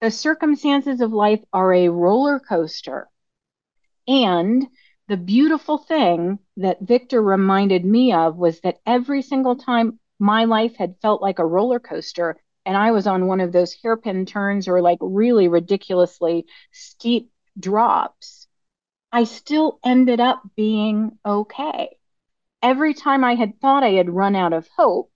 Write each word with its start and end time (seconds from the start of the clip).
The 0.00 0.10
circumstances 0.10 1.00
of 1.00 1.12
life 1.12 1.42
are 1.52 1.72
a 1.72 1.88
roller 1.88 2.38
coaster. 2.38 3.08
And 4.06 4.68
the 5.08 5.16
beautiful 5.16 5.78
thing 5.78 6.38
that 6.58 6.80
Viktor 6.80 7.22
reminded 7.22 7.84
me 7.84 8.12
of 8.12 8.36
was 8.36 8.60
that 8.60 8.80
every 8.84 9.22
single 9.22 9.56
time 9.56 9.98
my 10.18 10.44
life 10.44 10.76
had 10.76 11.00
felt 11.00 11.22
like 11.22 11.38
a 11.38 11.46
roller 11.46 11.80
coaster 11.80 12.36
and 12.64 12.76
I 12.76 12.90
was 12.90 13.06
on 13.06 13.26
one 13.26 13.40
of 13.40 13.52
those 13.52 13.74
hairpin 13.74 14.26
turns 14.26 14.68
or 14.68 14.82
like 14.82 14.98
really 15.00 15.48
ridiculously 15.48 16.46
steep 16.72 17.30
drops, 17.58 18.48
I 19.12 19.24
still 19.24 19.78
ended 19.84 20.20
up 20.20 20.42
being 20.56 21.18
okay. 21.24 21.96
Every 22.62 22.92
time 22.92 23.24
I 23.24 23.34
had 23.34 23.60
thought 23.60 23.84
I 23.84 23.92
had 23.92 24.10
run 24.10 24.36
out 24.36 24.52
of 24.52 24.68
hope, 24.76 25.10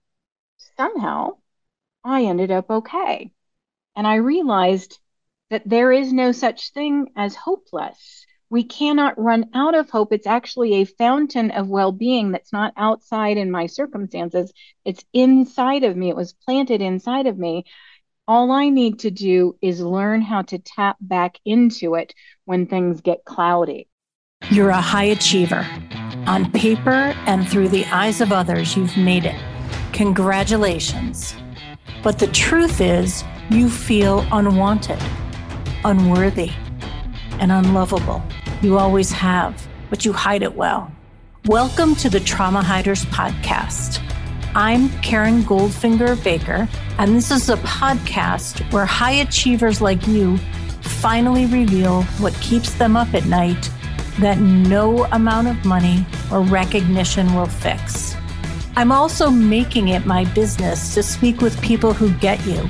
somehow 0.77 1.37
I 2.03 2.23
ended 2.25 2.51
up 2.51 2.69
okay. 2.71 3.33
And 3.95 4.07
I 4.07 4.15
realized 4.15 4.99
that 5.49 5.67
there 5.67 5.91
is 5.91 6.13
no 6.13 6.31
such 6.31 6.71
thing 6.71 7.07
as 7.15 7.35
hopeless. 7.35 8.25
We 8.49 8.63
cannot 8.63 9.21
run 9.21 9.49
out 9.53 9.75
of 9.75 9.89
hope. 9.89 10.11
It's 10.11 10.27
actually 10.27 10.75
a 10.75 10.85
fountain 10.85 11.51
of 11.51 11.69
well 11.69 11.91
being 11.91 12.31
that's 12.31 12.51
not 12.51 12.73
outside 12.77 13.37
in 13.37 13.51
my 13.51 13.65
circumstances, 13.67 14.51
it's 14.83 15.05
inside 15.13 15.83
of 15.83 15.95
me. 15.95 16.09
It 16.09 16.15
was 16.15 16.33
planted 16.33 16.81
inside 16.81 17.27
of 17.27 17.37
me. 17.37 17.65
All 18.27 18.51
I 18.51 18.69
need 18.69 18.99
to 18.99 19.11
do 19.11 19.57
is 19.61 19.81
learn 19.81 20.21
how 20.21 20.43
to 20.43 20.59
tap 20.59 20.97
back 21.01 21.37
into 21.43 21.95
it 21.95 22.13
when 22.45 22.65
things 22.65 23.01
get 23.01 23.25
cloudy. 23.25 23.87
You're 24.49 24.69
a 24.69 24.81
high 24.81 25.05
achiever. 25.05 25.67
On 26.27 26.49
paper 26.51 27.15
and 27.25 27.47
through 27.47 27.69
the 27.69 27.85
eyes 27.85 28.21
of 28.21 28.31
others, 28.31 28.75
you've 28.75 28.95
made 28.95 29.25
it. 29.25 29.39
Congratulations. 29.91 31.35
But 32.03 32.19
the 32.19 32.27
truth 32.27 32.79
is, 32.81 33.23
you 33.51 33.69
feel 33.69 34.25
unwanted, 34.31 34.97
unworthy, 35.83 36.51
and 37.39 37.51
unlovable. 37.51 38.23
You 38.61 38.77
always 38.77 39.11
have, 39.11 39.67
but 39.89 40.05
you 40.05 40.13
hide 40.13 40.41
it 40.41 40.55
well. 40.55 40.89
Welcome 41.47 41.95
to 41.95 42.09
the 42.09 42.21
Trauma 42.21 42.61
Hiders 42.61 43.03
Podcast. 43.07 44.01
I'm 44.55 44.87
Karen 45.01 45.41
Goldfinger 45.41 46.23
Baker, 46.23 46.69
and 46.97 47.13
this 47.13 47.29
is 47.29 47.49
a 47.49 47.57
podcast 47.57 48.61
where 48.71 48.85
high 48.85 49.15
achievers 49.15 49.81
like 49.81 50.07
you 50.07 50.37
finally 50.79 51.45
reveal 51.45 52.03
what 52.19 52.33
keeps 52.35 52.73
them 52.75 52.95
up 52.95 53.13
at 53.13 53.25
night 53.25 53.69
that 54.19 54.39
no 54.39 55.03
amount 55.11 55.49
of 55.49 55.65
money 55.65 56.05
or 56.31 56.39
recognition 56.41 57.33
will 57.33 57.47
fix. 57.47 58.15
I'm 58.77 58.93
also 58.93 59.29
making 59.29 59.89
it 59.89 60.05
my 60.05 60.23
business 60.33 60.93
to 60.93 61.03
speak 61.03 61.41
with 61.41 61.61
people 61.61 61.91
who 61.91 62.13
get 62.19 62.45
you. 62.45 62.69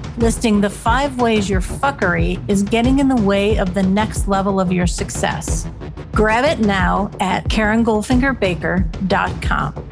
listing 0.17 0.61
the 0.61 0.69
five 0.69 1.19
ways 1.19 1.49
your 1.49 1.61
fuckery 1.61 2.39
is 2.49 2.63
getting 2.63 2.99
in 2.99 3.07
the 3.07 3.21
way 3.21 3.57
of 3.57 3.73
the 3.73 3.83
next 3.83 4.27
level 4.27 4.59
of 4.59 4.71
your 4.71 4.87
success. 4.87 5.67
Grab 6.11 6.45
it 6.45 6.59
now 6.59 7.09
at 7.19 7.45
KarenGoldfingerBaker.com. 7.45 9.89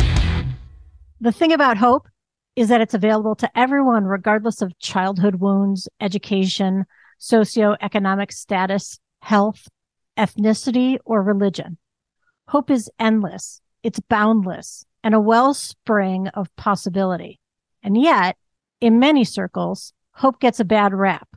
The 1.22 1.32
thing 1.32 1.54
about 1.54 1.78
hope 1.78 2.08
is 2.56 2.70
that 2.70 2.82
it's 2.82 2.94
available 2.94 3.36
to 3.36 3.50
everyone, 3.58 4.06
regardless 4.06 4.62
of 4.62 4.78
childhood 4.80 5.36
wounds, 5.36 5.88
education, 6.02 6.86
socioeconomic 7.20 8.32
status, 8.32 9.00
health, 9.22 9.68
ethnicity, 10.18 10.98
or 11.06 11.22
religion. 11.22 11.78
Hope 12.48 12.72
is 12.72 12.90
endless, 13.00 13.62
it's 13.84 14.00
boundless, 14.00 14.86
and 15.04 15.14
a 15.14 15.20
wellspring 15.20 16.28
of 16.30 16.54
possibility. 16.56 17.40
And 17.84 18.02
yet, 18.02 18.38
in 18.82 19.00
many 19.00 19.24
circles, 19.24 19.94
hope 20.20 20.42
gets 20.42 20.60
a 20.60 20.66
bad 20.66 20.94
rap. 20.94 21.30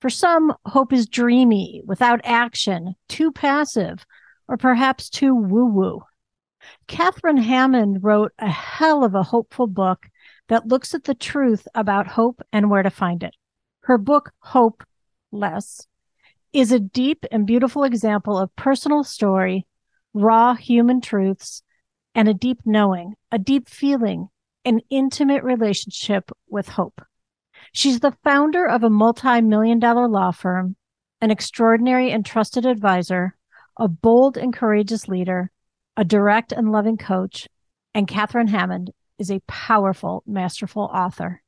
For 0.00 0.10
some, 0.10 0.52
hope 0.66 0.92
is 0.92 1.06
dreamy, 1.06 1.82
without 1.86 2.20
action, 2.24 2.96
too 3.08 3.30
passive, 3.30 4.04
or 4.48 4.56
perhaps 4.56 5.08
too 5.08 5.34
woo 5.36 5.66
woo. 5.66 6.02
Catherine 6.88 7.36
Hammond 7.36 8.02
wrote 8.02 8.32
a 8.40 8.50
hell 8.50 9.04
of 9.04 9.14
a 9.14 9.22
hopeful 9.22 9.68
book 9.68 10.08
that 10.48 10.66
looks 10.66 10.94
at 10.94 11.04
the 11.04 11.14
truth 11.14 11.68
about 11.76 12.08
hope 12.08 12.42
and 12.52 12.70
where 12.70 12.82
to 12.82 12.90
find 12.90 13.22
it. 13.22 13.36
Her 13.82 13.98
book, 13.98 14.32
Hopeless, 14.40 15.86
is 16.52 16.72
a 16.72 16.80
deep 16.80 17.24
and 17.30 17.46
beautiful 17.46 17.84
example 17.84 18.36
of 18.36 18.54
personal 18.56 19.04
story, 19.04 19.64
raw 20.12 20.54
human 20.54 21.00
truths, 21.00 21.62
and 22.16 22.28
a 22.28 22.34
deep 22.34 22.58
knowing, 22.64 23.14
a 23.30 23.38
deep 23.38 23.68
feeling, 23.68 24.28
an 24.64 24.80
intimate 24.90 25.44
relationship 25.44 26.32
with 26.48 26.68
hope. 26.68 27.00
She's 27.76 27.98
the 27.98 28.16
founder 28.22 28.64
of 28.68 28.84
a 28.84 28.88
multi 28.88 29.40
million 29.40 29.80
dollar 29.80 30.06
law 30.06 30.30
firm, 30.30 30.76
an 31.20 31.32
extraordinary 31.32 32.12
and 32.12 32.24
trusted 32.24 32.64
advisor, 32.64 33.36
a 33.76 33.88
bold 33.88 34.36
and 34.36 34.54
courageous 34.54 35.08
leader, 35.08 35.50
a 35.96 36.04
direct 36.04 36.52
and 36.52 36.70
loving 36.70 36.96
coach, 36.96 37.48
and 37.92 38.06
Catherine 38.06 38.46
Hammond 38.46 38.92
is 39.18 39.28
a 39.28 39.42
powerful, 39.48 40.22
masterful 40.24 40.84
author. 40.84 41.42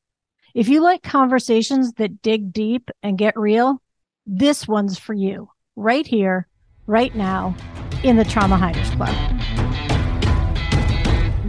If 0.53 0.69
you 0.69 0.82
like 0.82 1.04
conversations 1.04 1.92
that 1.92 2.22
dig 2.22 2.53
deep 2.53 2.91
and 3.04 3.16
get 3.16 3.38
real, 3.38 3.81
this 4.26 4.66
one's 4.66 4.98
for 4.98 5.15
you 5.15 5.50
right 5.76 6.09
here, 6.09 6.48
right 6.88 7.15
now 7.15 7.54
in 8.03 8.16
the 8.16 8.25
Trauma 8.25 8.56
Hiders 8.56 8.91
Club. 8.97 9.15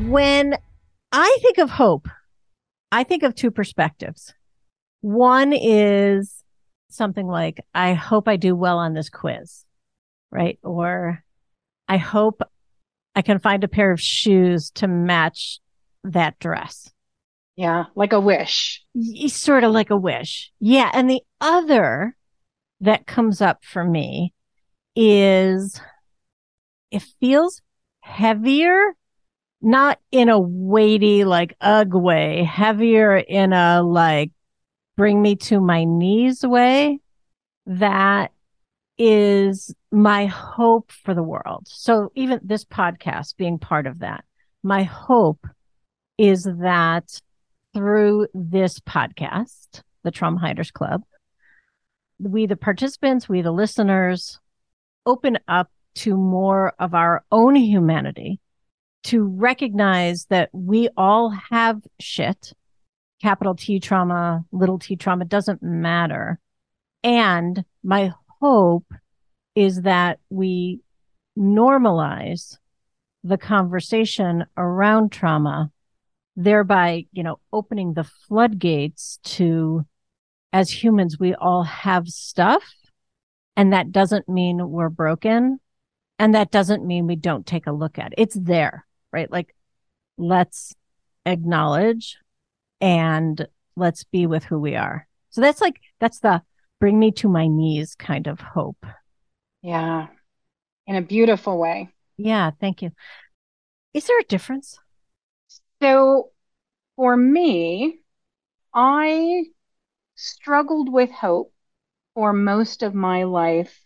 When 0.07 0.55
I 1.11 1.37
think 1.41 1.57
of 1.57 1.71
hope, 1.71 2.07
I 2.91 3.03
think 3.03 3.23
of 3.23 3.33
two 3.33 3.49
perspectives. 3.49 4.35
One 5.01 5.53
is 5.53 6.43
something 6.89 7.27
like, 7.27 7.65
I 7.73 7.93
hope 7.93 8.27
I 8.27 8.37
do 8.37 8.55
well 8.55 8.77
on 8.77 8.93
this 8.93 9.09
quiz, 9.09 9.63
right? 10.31 10.59
Or 10.63 11.23
I 11.87 11.97
hope 11.97 12.41
I 13.15 13.21
can 13.21 13.39
find 13.39 13.63
a 13.63 13.67
pair 13.67 13.91
of 13.91 14.01
shoes 14.01 14.71
to 14.75 14.87
match 14.87 15.59
that 16.03 16.39
dress. 16.39 16.91
Yeah, 17.55 17.85
like 17.95 18.13
a 18.13 18.19
wish. 18.19 18.83
Sort 19.27 19.63
of 19.63 19.71
like 19.71 19.89
a 19.89 19.97
wish. 19.97 20.51
Yeah. 20.59 20.91
And 20.93 21.09
the 21.09 21.21
other 21.41 22.15
that 22.81 23.07
comes 23.07 23.41
up 23.41 23.63
for 23.63 23.83
me 23.83 24.33
is 24.95 25.81
it 26.91 27.03
feels 27.19 27.61
heavier, 28.01 28.95
not 29.61 29.99
in 30.11 30.29
a 30.29 30.39
weighty, 30.39 31.23
like 31.23 31.55
ugh 31.59 31.93
way, 31.93 32.43
heavier 32.43 33.17
in 33.17 33.53
a 33.53 33.81
like 33.81 34.31
bring 34.97 35.21
me 35.21 35.35
to 35.35 35.61
my 35.61 35.85
knees 35.85 36.45
way. 36.45 36.99
That 37.65 38.31
is 38.97 39.73
my 39.91 40.25
hope 40.25 40.91
for 40.91 41.13
the 41.13 41.23
world. 41.23 41.67
So 41.67 42.11
even 42.15 42.39
this 42.43 42.65
podcast 42.65 43.37
being 43.37 43.59
part 43.59 43.87
of 43.87 43.99
that, 43.99 44.25
my 44.63 44.83
hope 44.83 45.47
is 46.17 46.43
that 46.43 47.21
through 47.73 48.27
this 48.33 48.79
podcast, 48.79 49.81
the 50.03 50.11
Trauma 50.11 50.39
Hiders 50.39 50.71
Club, 50.71 51.03
we, 52.19 52.47
the 52.47 52.55
participants, 52.55 53.29
we, 53.29 53.41
the 53.41 53.51
listeners, 53.51 54.39
open 55.05 55.37
up 55.47 55.69
to 55.95 56.17
more 56.17 56.73
of 56.79 56.95
our 56.95 57.23
own 57.31 57.55
humanity 57.55 58.39
to 59.03 59.23
recognize 59.23 60.25
that 60.25 60.49
we 60.51 60.89
all 60.97 61.29
have 61.29 61.81
shit, 61.99 62.53
capital 63.21 63.55
T 63.55 63.79
trauma, 63.79 64.45
little 64.51 64.79
t 64.79 64.95
trauma, 64.95 65.25
doesn't 65.25 65.61
matter. 65.63 66.39
And 67.03 67.63
my 67.83 68.13
hope 68.41 68.91
is 69.55 69.81
that 69.81 70.19
we 70.29 70.81
normalize 71.37 72.57
the 73.23 73.37
conversation 73.37 74.45
around 74.55 75.11
trauma, 75.11 75.71
thereby, 76.35 77.05
you 77.11 77.23
know, 77.23 77.39
opening 77.51 77.93
the 77.93 78.03
floodgates 78.03 79.19
to 79.23 79.85
as 80.53 80.71
humans, 80.71 81.19
we 81.19 81.35
all 81.35 81.63
have 81.63 82.07
stuff. 82.07 82.63
And 83.55 83.73
that 83.73 83.91
doesn't 83.91 84.29
mean 84.29 84.69
we're 84.69 84.89
broken. 84.89 85.59
And 86.19 86.35
that 86.35 86.51
doesn't 86.51 86.85
mean 86.85 87.05
we 87.05 87.15
don't 87.15 87.45
take 87.45 87.67
a 87.67 87.71
look 87.71 87.99
at 87.99 88.13
it. 88.13 88.15
It's 88.17 88.37
there, 88.39 88.85
right? 89.11 89.31
Like, 89.31 89.53
let's 90.17 90.73
acknowledge 91.25 92.17
and 92.81 93.47
let's 93.75 94.03
be 94.03 94.27
with 94.27 94.43
who 94.43 94.59
we 94.59 94.75
are. 94.75 95.07
So 95.29 95.41
that's 95.41 95.61
like, 95.61 95.79
that's 95.99 96.19
the 96.19 96.41
bring 96.79 96.99
me 96.99 97.11
to 97.11 97.29
my 97.29 97.47
knees 97.47 97.95
kind 97.95 98.27
of 98.27 98.39
hope. 98.39 98.85
Yeah. 99.61 100.07
In 100.85 100.95
a 100.95 101.01
beautiful 101.01 101.57
way. 101.57 101.89
Yeah, 102.17 102.51
thank 102.59 102.81
you. 102.81 102.91
Is 103.93 104.05
there 104.05 104.19
a 104.19 104.23
difference? 104.23 104.79
So 105.81 106.31
for 106.95 107.15
me, 107.15 107.99
I 108.73 109.45
struggled 110.15 110.91
with 110.91 111.11
hope 111.11 111.53
for 112.15 112.33
most 112.33 112.81
of 112.83 112.95
my 112.95 113.23
life, 113.23 113.79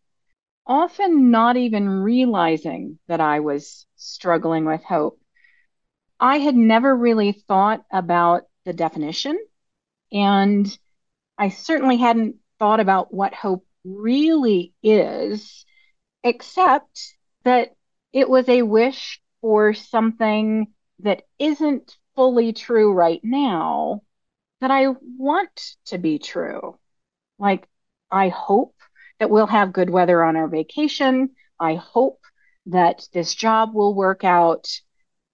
often 0.66 1.32
not 1.32 1.58
even 1.58 1.90
realizing 1.90 3.00
that 3.08 3.20
I 3.20 3.42
was 3.42 3.86
struggling 3.96 4.66
with 4.66 4.84
hope. 4.84 5.20
I 6.20 6.38
had 6.38 6.56
never 6.56 6.96
really 6.96 7.32
thought 7.32 7.84
about 7.92 8.44
the 8.66 8.74
definition, 8.74 9.40
and 10.12 10.78
I 11.38 11.50
certainly 11.50 11.98
hadn't 11.98 12.36
thought 12.60 12.80
about 12.80 13.14
what 13.14 13.34
hope 13.34 13.66
really 13.84 14.74
is, 14.84 15.66
except 16.24 17.16
that 17.44 17.76
it 18.14 18.30
was 18.30 18.48
a 18.48 18.62
wish 18.62 19.22
for 19.42 19.74
something 19.74 20.68
that 21.00 21.24
isn't 21.40 21.98
fully 22.16 22.54
true 22.54 22.94
right 22.94 23.22
now 23.24 24.02
that 24.60 24.70
I 24.70 24.90
want 25.18 25.76
to 25.86 25.98
be 25.98 26.20
true. 26.20 26.78
Like, 27.40 27.68
I 28.12 28.30
hope 28.30 28.76
that 29.20 29.30
we'll 29.30 29.48
have 29.48 29.74
good 29.74 29.90
weather 29.90 30.24
on 30.24 30.36
our 30.36 30.48
vacation. 30.48 31.32
I 31.60 31.76
hope 31.76 32.20
that 32.68 33.08
this 33.14 33.34
job 33.34 33.74
will 33.74 33.96
work 33.96 34.24
out. 34.24 34.68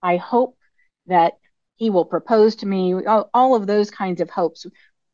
I 0.02 0.18
hope 0.18 0.58
that 1.08 1.34
he 1.78 1.90
will 1.90 2.06
propose 2.06 2.58
to 2.58 2.66
me. 2.66 2.94
All, 3.06 3.56
of 3.56 3.68
those 3.68 3.90
kinds 3.90 4.20
of 4.20 4.30
hopes, 4.30 4.66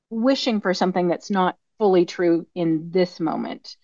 wishing 0.09 0.61
for 0.61 0.73
something 0.73 1.07
that's 1.07 1.29
not 1.29 1.57
fully 1.77 2.05
true 2.05 2.47
in 2.55 2.89
this 2.91 3.19
moment. 3.19 3.75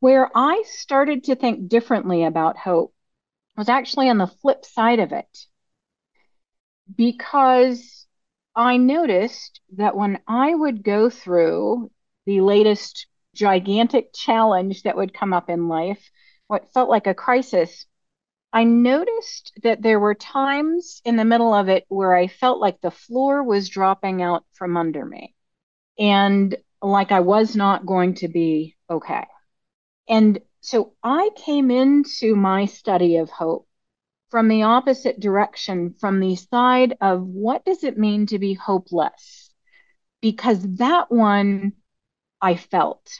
Where 0.00 0.30
I 0.34 0.64
started 0.66 1.24
to 1.24 1.36
think 1.36 1.68
differently 1.68 2.24
about 2.24 2.56
hope 2.56 2.92
was 3.56 3.68
actually 3.68 4.08
on 4.08 4.18
the 4.18 4.26
flip 4.26 4.64
side 4.64 4.98
of 4.98 5.12
it. 5.12 5.46
Because 6.94 8.06
I 8.56 8.76
noticed 8.76 9.60
that 9.76 9.96
when 9.96 10.20
I 10.26 10.54
would 10.54 10.82
go 10.82 11.10
through 11.10 11.90
the 12.26 12.40
latest 12.40 13.06
gigantic 13.34 14.12
challenge 14.14 14.82
that 14.82 14.96
would 14.96 15.14
come 15.14 15.32
up 15.32 15.50
in 15.50 15.68
life, 15.68 16.10
what 16.46 16.72
felt 16.72 16.88
like 16.88 17.06
a 17.06 17.14
crisis, 17.14 17.86
I 18.54 18.62
noticed 18.62 19.52
that 19.64 19.82
there 19.82 19.98
were 19.98 20.14
times 20.14 21.02
in 21.04 21.16
the 21.16 21.24
middle 21.24 21.52
of 21.52 21.68
it 21.68 21.84
where 21.88 22.14
I 22.14 22.28
felt 22.28 22.60
like 22.60 22.80
the 22.80 22.92
floor 22.92 23.42
was 23.42 23.68
dropping 23.68 24.22
out 24.22 24.44
from 24.52 24.76
under 24.76 25.04
me 25.04 25.34
and 25.98 26.56
like 26.80 27.10
I 27.10 27.18
was 27.18 27.56
not 27.56 27.84
going 27.84 28.14
to 28.16 28.28
be 28.28 28.76
okay. 28.88 29.26
And 30.08 30.38
so 30.60 30.92
I 31.02 31.30
came 31.34 31.72
into 31.72 32.36
my 32.36 32.66
study 32.66 33.16
of 33.16 33.28
hope 33.28 33.66
from 34.30 34.46
the 34.46 34.62
opposite 34.62 35.18
direction, 35.18 35.94
from 35.98 36.20
the 36.20 36.36
side 36.36 36.96
of 37.00 37.22
what 37.22 37.64
does 37.64 37.82
it 37.82 37.98
mean 37.98 38.26
to 38.26 38.38
be 38.38 38.54
hopeless? 38.54 39.52
Because 40.20 40.62
that 40.76 41.10
one 41.10 41.72
I 42.40 42.54
felt. 42.54 43.10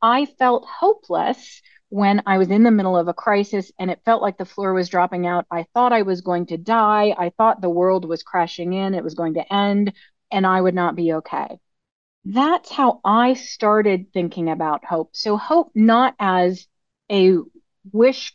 I 0.00 0.26
felt 0.26 0.66
hopeless 0.68 1.62
when 1.92 2.22
I 2.24 2.38
was 2.38 2.48
in 2.48 2.62
the 2.62 2.70
middle 2.70 2.96
of 2.96 3.08
a 3.08 3.12
crisis 3.12 3.70
and 3.78 3.90
it 3.90 4.00
felt 4.02 4.22
like 4.22 4.38
the 4.38 4.46
floor 4.46 4.72
was 4.72 4.88
dropping 4.88 5.26
out. 5.26 5.44
I 5.50 5.66
thought 5.74 5.92
I 5.92 6.00
was 6.00 6.22
going 6.22 6.46
to 6.46 6.56
die. 6.56 7.14
I 7.18 7.28
thought 7.36 7.60
the 7.60 7.68
world 7.68 8.08
was 8.08 8.22
crashing 8.22 8.72
in, 8.72 8.94
it 8.94 9.04
was 9.04 9.12
going 9.12 9.34
to 9.34 9.52
end, 9.52 9.92
and 10.30 10.46
I 10.46 10.58
would 10.58 10.74
not 10.74 10.96
be 10.96 11.12
okay. 11.12 11.60
That's 12.24 12.72
how 12.72 13.02
I 13.04 13.34
started 13.34 14.06
thinking 14.14 14.48
about 14.48 14.86
hope. 14.86 15.10
So, 15.12 15.36
hope 15.36 15.72
not 15.74 16.14
as 16.18 16.66
a 17.10 17.36
wish 17.92 18.34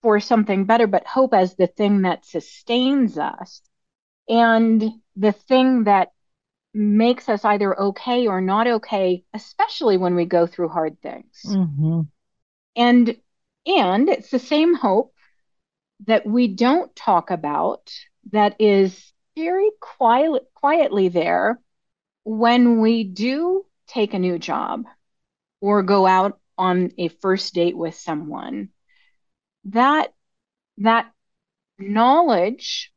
for 0.00 0.20
something 0.20 0.64
better, 0.64 0.86
but 0.86 1.04
hope 1.04 1.34
as 1.34 1.56
the 1.56 1.66
thing 1.66 2.02
that 2.02 2.24
sustains 2.24 3.18
us 3.18 3.60
and 4.28 4.84
the 5.16 5.32
thing 5.32 5.84
that 5.84 6.12
makes 6.72 7.28
us 7.28 7.44
either 7.44 7.76
okay 7.76 8.28
or 8.28 8.40
not 8.40 8.68
okay, 8.68 9.24
especially 9.34 9.96
when 9.96 10.14
we 10.14 10.26
go 10.26 10.46
through 10.46 10.68
hard 10.68 11.00
things. 11.02 11.42
Mm-hmm. 11.44 12.02
And 12.76 13.16
and 13.66 14.08
it's 14.08 14.30
the 14.30 14.38
same 14.38 14.74
hope 14.74 15.14
that 16.06 16.26
we 16.26 16.48
don't 16.48 16.94
talk 16.94 17.30
about 17.30 17.90
that 18.32 18.60
is 18.60 19.12
very 19.36 19.70
quiet, 19.80 20.42
quietly 20.54 21.08
there 21.08 21.60
when 22.24 22.80
we 22.80 23.04
do 23.04 23.64
take 23.86 24.14
a 24.14 24.18
new 24.18 24.38
job 24.38 24.84
or 25.60 25.82
go 25.82 26.06
out 26.06 26.38
on 26.58 26.92
a 26.98 27.08
first 27.08 27.54
date 27.54 27.76
with 27.76 27.94
someone 27.94 28.68
that 29.64 30.12
that 30.78 31.10
knowledge 31.78 32.92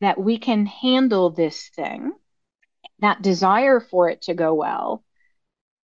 that 0.00 0.18
we 0.18 0.38
can 0.38 0.66
handle 0.66 1.30
this 1.30 1.68
thing 1.70 2.12
that 2.98 3.22
desire 3.22 3.80
for 3.80 4.08
it 4.08 4.22
to 4.22 4.34
go 4.34 4.54
well. 4.54 5.04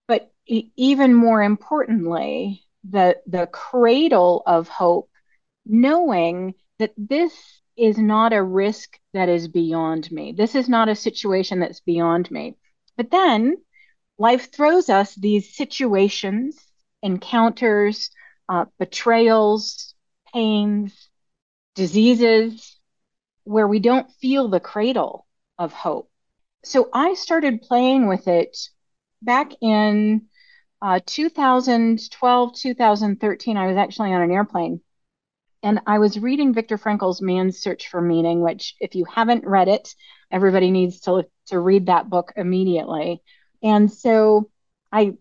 But 0.06 0.30
even 0.46 1.14
more 1.14 1.42
importantly, 1.42 2.65
the, 2.88 3.16
the 3.26 3.46
cradle 3.46 4.42
of 4.46 4.68
hope, 4.68 5.10
knowing 5.64 6.54
that 6.78 6.92
this 6.96 7.32
is 7.76 7.98
not 7.98 8.32
a 8.32 8.42
risk 8.42 8.98
that 9.12 9.28
is 9.28 9.48
beyond 9.48 10.10
me. 10.10 10.32
This 10.32 10.54
is 10.54 10.68
not 10.68 10.88
a 10.88 10.94
situation 10.94 11.60
that's 11.60 11.80
beyond 11.80 12.30
me. 12.30 12.56
But 12.96 13.10
then 13.10 13.56
life 14.18 14.52
throws 14.52 14.88
us 14.88 15.14
these 15.14 15.54
situations, 15.56 16.58
encounters, 17.02 18.10
uh, 18.48 18.66
betrayals, 18.78 19.94
pains, 20.32 21.08
diseases, 21.74 22.78
where 23.44 23.68
we 23.68 23.78
don't 23.78 24.10
feel 24.20 24.48
the 24.48 24.60
cradle 24.60 25.26
of 25.58 25.72
hope 25.72 26.10
so 26.66 26.88
I 26.92 27.14
started 27.14 27.62
playing 27.62 28.08
with 28.08 28.26
it 28.26 28.58
back 29.22 29.52
in 29.60 30.22
uh, 30.82 31.00
2012, 31.04 32.54
2013. 32.54 33.56
I 33.56 33.66
was 33.66 33.76
actually 33.76 34.12
on 34.12 34.22
an 34.22 34.30
airplane 34.30 34.80
and 35.62 35.80
I 35.86 35.98
was 35.98 36.18
reading 36.18 36.54
Viktor 36.54 36.78
Frankl's 36.78 37.20
Man's 37.20 37.58
Search 37.58 37.88
for 37.88 38.00
Meaning, 38.00 38.40
which, 38.40 38.76
if 38.80 38.94
you 38.94 39.04
haven't 39.04 39.44
read 39.44 39.68
it, 39.68 39.94
everybody 40.30 40.70
needs 40.70 41.00
to, 41.00 41.26
to 41.46 41.58
read 41.58 41.86
that 41.86 42.08
book 42.08 42.32
immediately. 42.36 43.22
And 43.62 43.90
so 43.90 44.50
I 44.92 45.14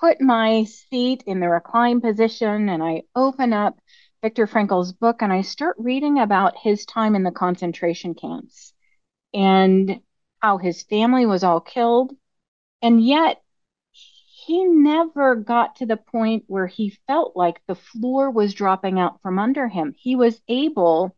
put 0.00 0.20
my 0.20 0.64
seat 0.64 1.22
in 1.26 1.40
the 1.40 1.48
recline 1.48 2.00
position 2.00 2.68
and 2.68 2.82
I 2.82 3.02
open 3.14 3.52
up 3.52 3.78
Viktor 4.22 4.46
Frankl's 4.46 4.92
book 4.92 5.22
and 5.22 5.32
I 5.32 5.42
start 5.42 5.76
reading 5.78 6.18
about 6.18 6.58
his 6.58 6.84
time 6.84 7.14
in 7.14 7.22
the 7.22 7.30
concentration 7.30 8.14
camps. 8.14 8.72
And 9.32 10.00
how 10.40 10.58
his 10.58 10.82
family 10.82 11.26
was 11.26 11.44
all 11.44 11.60
killed. 11.60 12.12
And 12.82 13.04
yet, 13.04 13.42
he 14.46 14.64
never 14.64 15.34
got 15.34 15.74
to 15.74 15.86
the 15.86 15.96
point 15.96 16.44
where 16.46 16.68
he 16.68 16.96
felt 17.08 17.36
like 17.36 17.60
the 17.66 17.74
floor 17.74 18.30
was 18.30 18.54
dropping 18.54 19.00
out 19.00 19.20
from 19.20 19.40
under 19.40 19.66
him. 19.66 19.92
He 19.98 20.14
was 20.14 20.40
able 20.46 21.16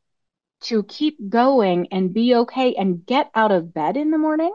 to 0.63 0.83
keep 0.85 1.29
going 1.29 1.89
and 1.93 2.15
be 2.15 2.35
okay 2.35 2.75
and 2.75 3.05
get 3.05 3.31
out 3.35 3.53
of 3.53 3.75
bed 3.75 3.99
in 3.99 4.11
the 4.11 4.17
morning, 4.17 4.55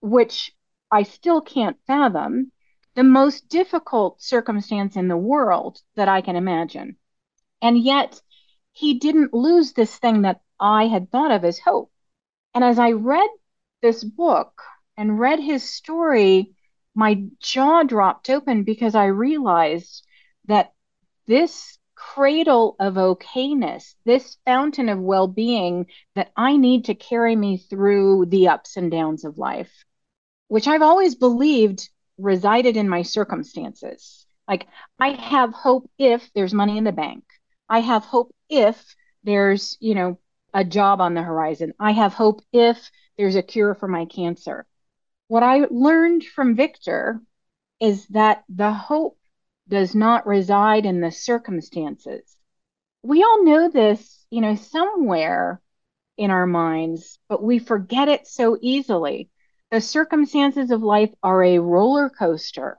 which 0.00 0.56
I 0.90 1.02
still 1.02 1.42
can't 1.42 1.76
fathom. 1.86 2.50
The 2.94 3.04
most 3.04 3.50
difficult 3.50 4.22
circumstance 4.22 4.96
in 4.96 5.08
the 5.08 5.18
world 5.18 5.82
that 5.96 6.08
I 6.08 6.22
can 6.22 6.34
imagine. 6.34 6.96
And 7.60 7.76
yet, 7.76 8.18
he 8.72 8.98
didn't 8.98 9.34
lose 9.34 9.74
this 9.74 9.94
thing 9.98 10.22
that 10.22 10.40
I 10.58 10.86
had 10.86 11.10
thought 11.10 11.30
of 11.30 11.44
as 11.44 11.58
hope. 11.58 11.92
And 12.54 12.64
as 12.64 12.78
I 12.78 12.92
read 12.92 13.28
this 13.82 14.02
book 14.02 14.62
and 14.96 15.20
read 15.20 15.40
his 15.40 15.62
story, 15.62 16.55
my 16.96 17.22
jaw 17.40 17.82
dropped 17.82 18.30
open 18.30 18.64
because 18.64 18.94
I 18.94 19.06
realized 19.06 20.04
that 20.46 20.72
this 21.26 21.78
cradle 21.94 22.74
of 22.80 22.94
okayness, 22.94 23.94
this 24.04 24.38
fountain 24.46 24.88
of 24.88 24.98
well 24.98 25.28
being 25.28 25.86
that 26.14 26.32
I 26.36 26.56
need 26.56 26.86
to 26.86 26.94
carry 26.94 27.36
me 27.36 27.58
through 27.58 28.26
the 28.26 28.48
ups 28.48 28.76
and 28.76 28.90
downs 28.90 29.24
of 29.24 29.36
life, 29.38 29.84
which 30.48 30.66
I've 30.66 30.82
always 30.82 31.14
believed 31.14 31.88
resided 32.18 32.76
in 32.76 32.88
my 32.88 33.02
circumstances. 33.02 34.26
Like, 34.48 34.66
I 34.98 35.08
have 35.10 35.52
hope 35.52 35.90
if 35.98 36.30
there's 36.34 36.54
money 36.54 36.78
in 36.78 36.84
the 36.84 36.92
bank. 36.92 37.24
I 37.68 37.80
have 37.80 38.04
hope 38.04 38.34
if 38.48 38.96
there's, 39.22 39.76
you 39.80 39.94
know, 39.94 40.18
a 40.54 40.64
job 40.64 41.02
on 41.02 41.12
the 41.12 41.22
horizon. 41.22 41.74
I 41.78 41.90
have 41.92 42.14
hope 42.14 42.40
if 42.52 42.90
there's 43.18 43.36
a 43.36 43.42
cure 43.42 43.74
for 43.74 43.88
my 43.88 44.06
cancer. 44.06 44.66
What 45.28 45.42
I 45.42 45.66
learned 45.70 46.24
from 46.24 46.54
Viktor 46.54 47.20
is 47.80 48.06
that 48.08 48.44
the 48.48 48.72
hope 48.72 49.18
does 49.68 49.94
not 49.94 50.26
reside 50.26 50.86
in 50.86 51.00
the 51.00 51.10
circumstances. 51.10 52.36
We 53.02 53.22
all 53.22 53.44
know 53.44 53.68
this, 53.68 54.24
you 54.30 54.40
know, 54.40 54.54
somewhere 54.54 55.60
in 56.16 56.30
our 56.30 56.46
minds, 56.46 57.18
but 57.28 57.42
we 57.42 57.58
forget 57.58 58.08
it 58.08 58.26
so 58.26 58.56
easily. 58.60 59.28
The 59.70 59.80
circumstances 59.80 60.70
of 60.70 60.82
life 60.82 61.12
are 61.22 61.42
a 61.42 61.58
roller 61.58 62.08
coaster. 62.08 62.78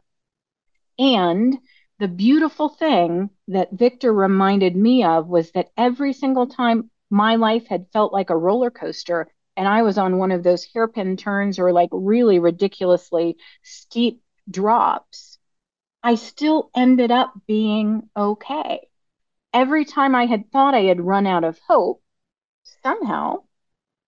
And 0.97 1.57
the 1.99 2.07
beautiful 2.07 2.69
thing 2.69 3.29
that 3.49 3.73
Viktor 3.73 4.13
reminded 4.13 4.75
me 4.75 5.03
of 5.03 5.27
was 5.27 5.51
that 5.51 5.71
every 5.75 6.13
single 6.13 6.47
time 6.47 6.89
my 7.09 7.35
life 7.35 7.67
had 7.67 7.91
felt 7.91 8.13
like 8.13 8.29
a 8.29 8.37
roller 8.37 8.71
coaster 8.71 9.27
and 9.57 9.67
I 9.67 9.81
was 9.81 9.97
on 9.97 10.19
one 10.19 10.31
of 10.31 10.43
those 10.43 10.63
hairpin 10.63 11.17
turns 11.17 11.57
or 11.57 11.73
like 11.73 11.89
really 11.91 12.37
ridiculously 12.37 13.37
steep 13.63 14.21
drops, 14.49 15.39
I 16.03 16.15
still 16.15 16.69
ended 16.75 17.09
up 17.09 17.33
being 17.47 18.07
okay. 18.15 18.87
Every 19.53 19.83
time 19.83 20.13
I 20.13 20.27
had 20.27 20.51
thought 20.51 20.75
I 20.75 20.83
had 20.83 21.01
run 21.01 21.25
out 21.25 21.43
of 21.43 21.59
hope, 21.67 22.03
somehow 22.83 23.43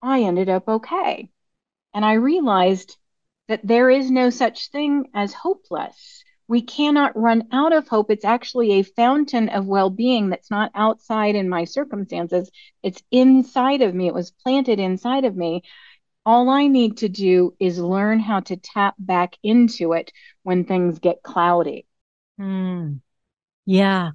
I 0.04 0.22
ended 0.22 0.50
up 0.50 0.70
okay. 0.70 1.32
And 1.96 2.06
I 2.06 2.14
realized 2.14 2.96
that 3.48 3.66
there 3.66 3.90
is 3.90 4.12
no 4.12 4.30
such 4.30 4.70
thing 4.70 5.10
as 5.16 5.34
hopeless. 5.34 6.24
We 6.50 6.64
cannot 6.64 7.16
run 7.16 7.48
out 7.52 7.74
of 7.74 7.88
hope. 7.88 8.10
It's 8.10 8.26
actually 8.26 8.72
a 8.72 8.84
fountain 8.84 9.50
of 9.50 9.68
well 9.68 9.92
being 9.92 10.30
that's 10.32 10.50
not 10.50 10.72
outside 10.74 11.36
in 11.36 11.48
my 11.48 11.64
circumstances. 11.64 12.50
It's 12.82 13.04
inside 13.12 13.84
of 13.84 13.94
me. 13.94 14.08
It 14.08 14.16
was 14.16 14.32
planted 14.32 14.80
inside 14.80 15.26
of 15.26 15.36
me. 15.36 15.62
All 16.26 16.50
I 16.50 16.66
need 16.66 16.98
to 16.98 17.08
do 17.08 17.54
is 17.60 17.78
learn 17.78 18.20
how 18.20 18.40
to 18.42 18.58
tap 18.58 18.96
back 18.98 19.38
into 19.44 19.94
it 19.94 20.12
when 20.42 20.66
things 20.66 20.98
get 20.98 21.22
cloudy. 21.22 21.86
Mm. 22.42 23.02
Yeah. 23.68 24.12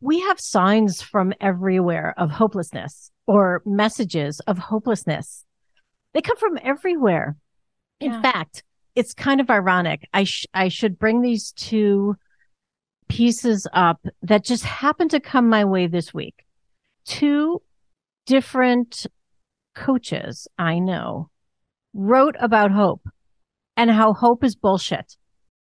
We 0.00 0.20
have 0.20 0.40
signs 0.40 1.02
from 1.02 1.34
everywhere 1.38 2.14
of 2.16 2.30
hopelessness 2.30 3.10
or 3.26 3.60
messages 3.66 4.40
of 4.40 4.56
hopelessness. 4.56 5.44
They 6.14 6.22
come 6.22 6.38
from 6.38 6.58
everywhere. 6.62 7.36
In 8.00 8.12
yeah. 8.12 8.22
fact, 8.22 8.62
it's 8.98 9.14
kind 9.14 9.40
of 9.40 9.48
ironic. 9.48 10.08
I 10.12 10.24
sh- 10.24 10.48
I 10.52 10.66
should 10.66 10.98
bring 10.98 11.22
these 11.22 11.52
two 11.52 12.16
pieces 13.08 13.64
up 13.72 14.04
that 14.22 14.44
just 14.44 14.64
happened 14.64 15.12
to 15.12 15.20
come 15.20 15.48
my 15.48 15.64
way 15.64 15.86
this 15.86 16.12
week. 16.12 16.44
Two 17.04 17.62
different 18.26 19.06
coaches 19.76 20.48
I 20.58 20.80
know 20.80 21.30
wrote 21.94 22.34
about 22.40 22.72
hope 22.72 23.08
and 23.76 23.88
how 23.88 24.14
hope 24.14 24.42
is 24.42 24.56
bullshit. 24.56 25.16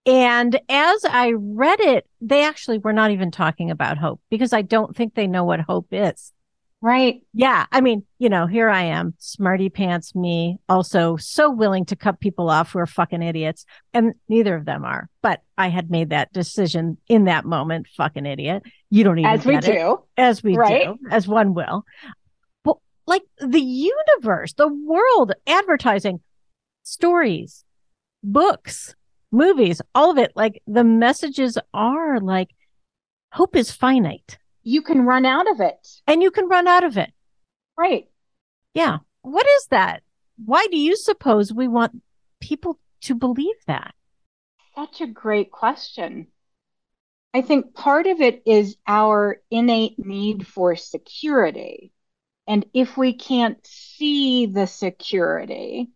And 0.06 0.58
as 0.70 1.04
I 1.04 1.34
read 1.36 1.82
it, 1.82 2.08
they 2.22 2.46
actually 2.46 2.78
were 2.78 2.94
not 2.94 3.12
even 3.12 3.30
talking 3.30 3.72
about 3.72 3.98
hope 3.98 4.22
because 4.30 4.54
I 4.54 4.62
don't 4.62 4.96
think 4.96 5.16
they 5.16 5.28
know 5.28 5.44
what 5.44 5.60
hope 5.60 5.88
is. 5.92 6.32
Right. 6.80 7.22
Yeah. 7.34 7.66
I 7.72 7.82
mean, 7.82 8.04
you 8.20 8.30
know, 8.30 8.46
here 8.46 8.70
I 8.70 8.84
am, 8.84 9.16
smarty 9.18 9.70
pants 9.70 10.14
me, 10.14 10.60
also 10.70 11.18
so 11.18 11.50
willing 11.50 11.86
to 11.86 11.96
cut 11.96 12.20
people 12.20 12.52
off 12.52 12.72
who 12.72 12.80
are 12.80 12.86
fucking 12.86 13.24
idiots. 13.24 13.66
And 13.94 14.14
neither 14.30 14.56
of 14.56 14.66
them 14.66 14.86
are. 14.86 15.10
But 15.24 15.42
I 15.58 15.70
had 15.70 15.90
made 15.90 16.12
that 16.12 16.32
decision 16.34 16.98
in 17.08 17.26
that 17.26 17.46
moment, 17.46 17.88
fucking 17.98 18.28
idiot. 18.28 18.62
You 18.92 19.04
don't 19.04 19.18
even 19.18 19.32
As 19.32 19.46
we 19.46 19.58
do. 19.58 20.04
As 20.18 20.44
we 20.44 20.56
right? 20.56 20.86
do. 20.86 20.98
As 21.10 21.28
one 21.28 21.56
will. 21.56 21.84
But 22.64 22.78
like 23.08 23.24
the 23.40 23.60
universe, 23.60 24.54
the 24.54 24.68
world, 24.68 25.34
advertising, 25.48 26.20
stories, 26.84 27.66
books, 28.24 28.94
movies, 29.32 29.82
all 29.96 30.12
of 30.12 30.20
it, 30.20 30.32
like 30.36 30.62
the 30.68 30.84
messages 30.84 31.58
are 31.74 32.20
like 32.20 32.50
hope 33.34 33.56
is 33.56 33.72
finite 33.72 34.38
you 34.68 34.82
can 34.82 35.06
run 35.06 35.26
out 35.26 35.50
of 35.50 35.62
it. 35.62 35.88
And 36.08 36.22
you 36.22 36.30
can 36.30 36.50
run 36.50 36.68
out 36.68 36.84
of 36.84 36.98
it. 36.98 37.10
Right. 37.78 38.10
Yeah. 38.74 38.98
What 39.22 39.46
is 39.46 39.68
that? 39.68 40.04
Why 40.44 40.68
do 40.70 40.78
you 40.78 40.98
suppose 40.98 41.54
we 41.54 41.70
want 41.70 42.02
people 42.42 42.78
to 43.04 43.16
believe 43.16 43.56
that? 43.68 43.96
Such 44.76 45.00
a 45.00 45.08
great 45.08 45.52
question. 45.52 46.28
I 47.34 47.42
think 47.42 47.74
part 47.76 48.08
of 48.08 48.20
it 48.20 48.44
is 48.46 48.76
our 48.86 49.38
innate 49.50 50.06
need 50.06 50.46
for 50.46 50.76
security. 50.76 51.94
And 52.46 52.66
if 52.74 52.98
we 52.98 53.14
can't 53.14 53.66
see 53.66 54.48
the 54.48 54.68
security, 54.68 55.92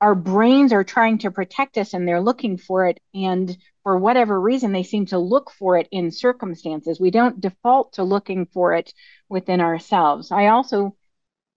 our 0.00 0.16
brains 0.16 0.72
are 0.72 0.84
trying 0.84 1.18
to 1.18 1.30
protect 1.30 1.78
us 1.78 1.94
and 1.94 2.08
they're 2.08 2.20
looking 2.20 2.56
for 2.56 2.88
it. 2.88 2.98
And 3.14 3.56
for 3.90 3.96
whatever 3.96 4.40
reason, 4.40 4.70
they 4.70 4.84
seem 4.84 5.06
to 5.06 5.18
look 5.18 5.50
for 5.50 5.76
it 5.76 5.88
in 5.90 6.12
circumstances. 6.12 7.00
We 7.00 7.10
don't 7.10 7.40
default 7.40 7.94
to 7.94 8.04
looking 8.04 8.46
for 8.46 8.72
it 8.72 8.94
within 9.28 9.60
ourselves. 9.60 10.30
I 10.30 10.46
also 10.46 10.94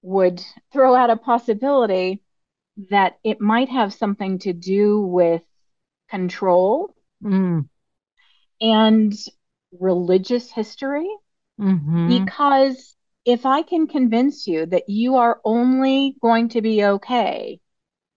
would 0.02 0.44
throw 0.72 0.96
out 0.96 1.12
a 1.12 1.16
possibility 1.16 2.24
that 2.90 3.20
it 3.24 3.40
might 3.40 3.70
have 3.70 3.94
something 3.94 4.40
to 4.40 4.52
do 4.52 5.02
with 5.02 5.44
control 6.10 6.96
mm. 7.24 7.70
and 8.60 9.14
religious 9.80 10.50
history. 10.50 11.16
Mm-hmm. 11.62 12.26
Because 12.26 12.96
if 13.26 13.46
I 13.46 13.62
can 13.62 13.86
convince 13.86 14.48
you 14.48 14.66
that 14.66 14.90
you 14.90 15.18
are 15.18 15.40
only 15.46 16.16
going 16.20 16.50
to 16.50 16.64
be 16.64 16.84
okay 16.84 17.60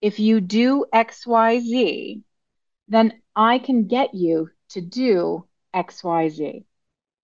if 0.00 0.18
you 0.18 0.40
do 0.40 0.86
XYZ, 0.90 2.22
then 2.88 3.12
I 3.36 3.58
can 3.58 3.86
get 3.86 4.14
you 4.14 4.48
to 4.70 4.80
do 4.80 5.46
XYZ. 5.74 6.64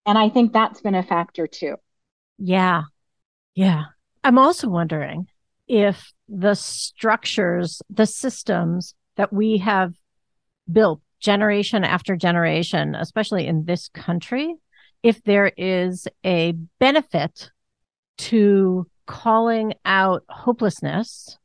And 0.04 0.18
I 0.18 0.28
think 0.28 0.52
that's 0.52 0.80
been 0.80 0.94
a 0.94 1.02
factor 1.02 1.46
too. 1.46 1.76
Yeah. 2.38 2.82
Yeah. 3.54 3.84
I'm 4.22 4.38
also 4.38 4.68
wondering 4.68 5.26
if 5.66 6.12
the 6.28 6.54
structures, 6.54 7.80
the 7.88 8.06
systems 8.06 8.94
that 9.16 9.32
we 9.32 9.58
have 9.58 9.94
built 10.70 11.00
generation 11.18 11.84
after 11.84 12.16
generation, 12.16 12.94
especially 12.94 13.46
in 13.46 13.64
this 13.64 13.88
country, 13.88 14.54
if 15.02 15.22
there 15.22 15.52
is 15.56 16.06
a 16.24 16.52
benefit 16.78 17.50
to 18.18 18.86
calling 19.06 19.74
out 19.84 20.24
hopelessness 20.28 21.38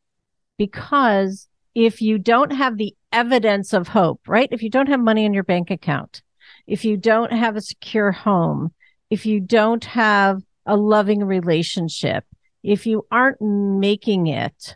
because 0.58 1.48
if 1.78 2.02
you 2.02 2.18
don't 2.18 2.54
have 2.54 2.76
the 2.76 2.96
evidence 3.12 3.72
of 3.72 3.88
hope, 3.88 4.22
right? 4.28 4.50
If 4.52 4.64
you 4.64 4.70
don't 4.72 4.90
have 4.90 5.00
money 5.00 5.26
in 5.26 5.34
your 5.36 5.44
bank 5.44 5.70
account, 5.70 6.24
if 6.66 6.84
you 6.84 6.98
don't 6.98 7.32
have 7.32 7.56
a 7.56 7.62
secure 7.62 8.12
home, 8.12 8.74
if 9.12 9.28
you 9.28 9.40
don't 9.40 9.86
have 9.86 10.42
a 10.66 10.76
loving 10.76 11.24
relationship, 11.24 12.26
if 12.64 12.88
you 12.88 13.06
aren't 13.12 13.40
making 13.40 14.26
it, 14.26 14.76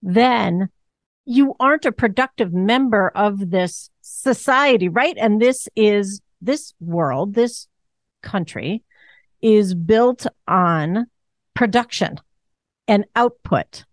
then 0.00 0.68
you 1.24 1.56
aren't 1.58 1.86
a 1.86 1.90
productive 1.90 2.52
member 2.52 3.10
of 3.16 3.50
this 3.50 3.90
society, 4.00 4.88
right? 4.88 5.16
And 5.18 5.42
this 5.42 5.66
is 5.74 6.20
this 6.40 6.72
world, 6.78 7.34
this 7.34 7.66
country 8.22 8.84
is 9.42 9.74
built 9.74 10.24
on 10.46 11.06
production 11.54 12.20
and 12.86 13.06
output. 13.16 13.84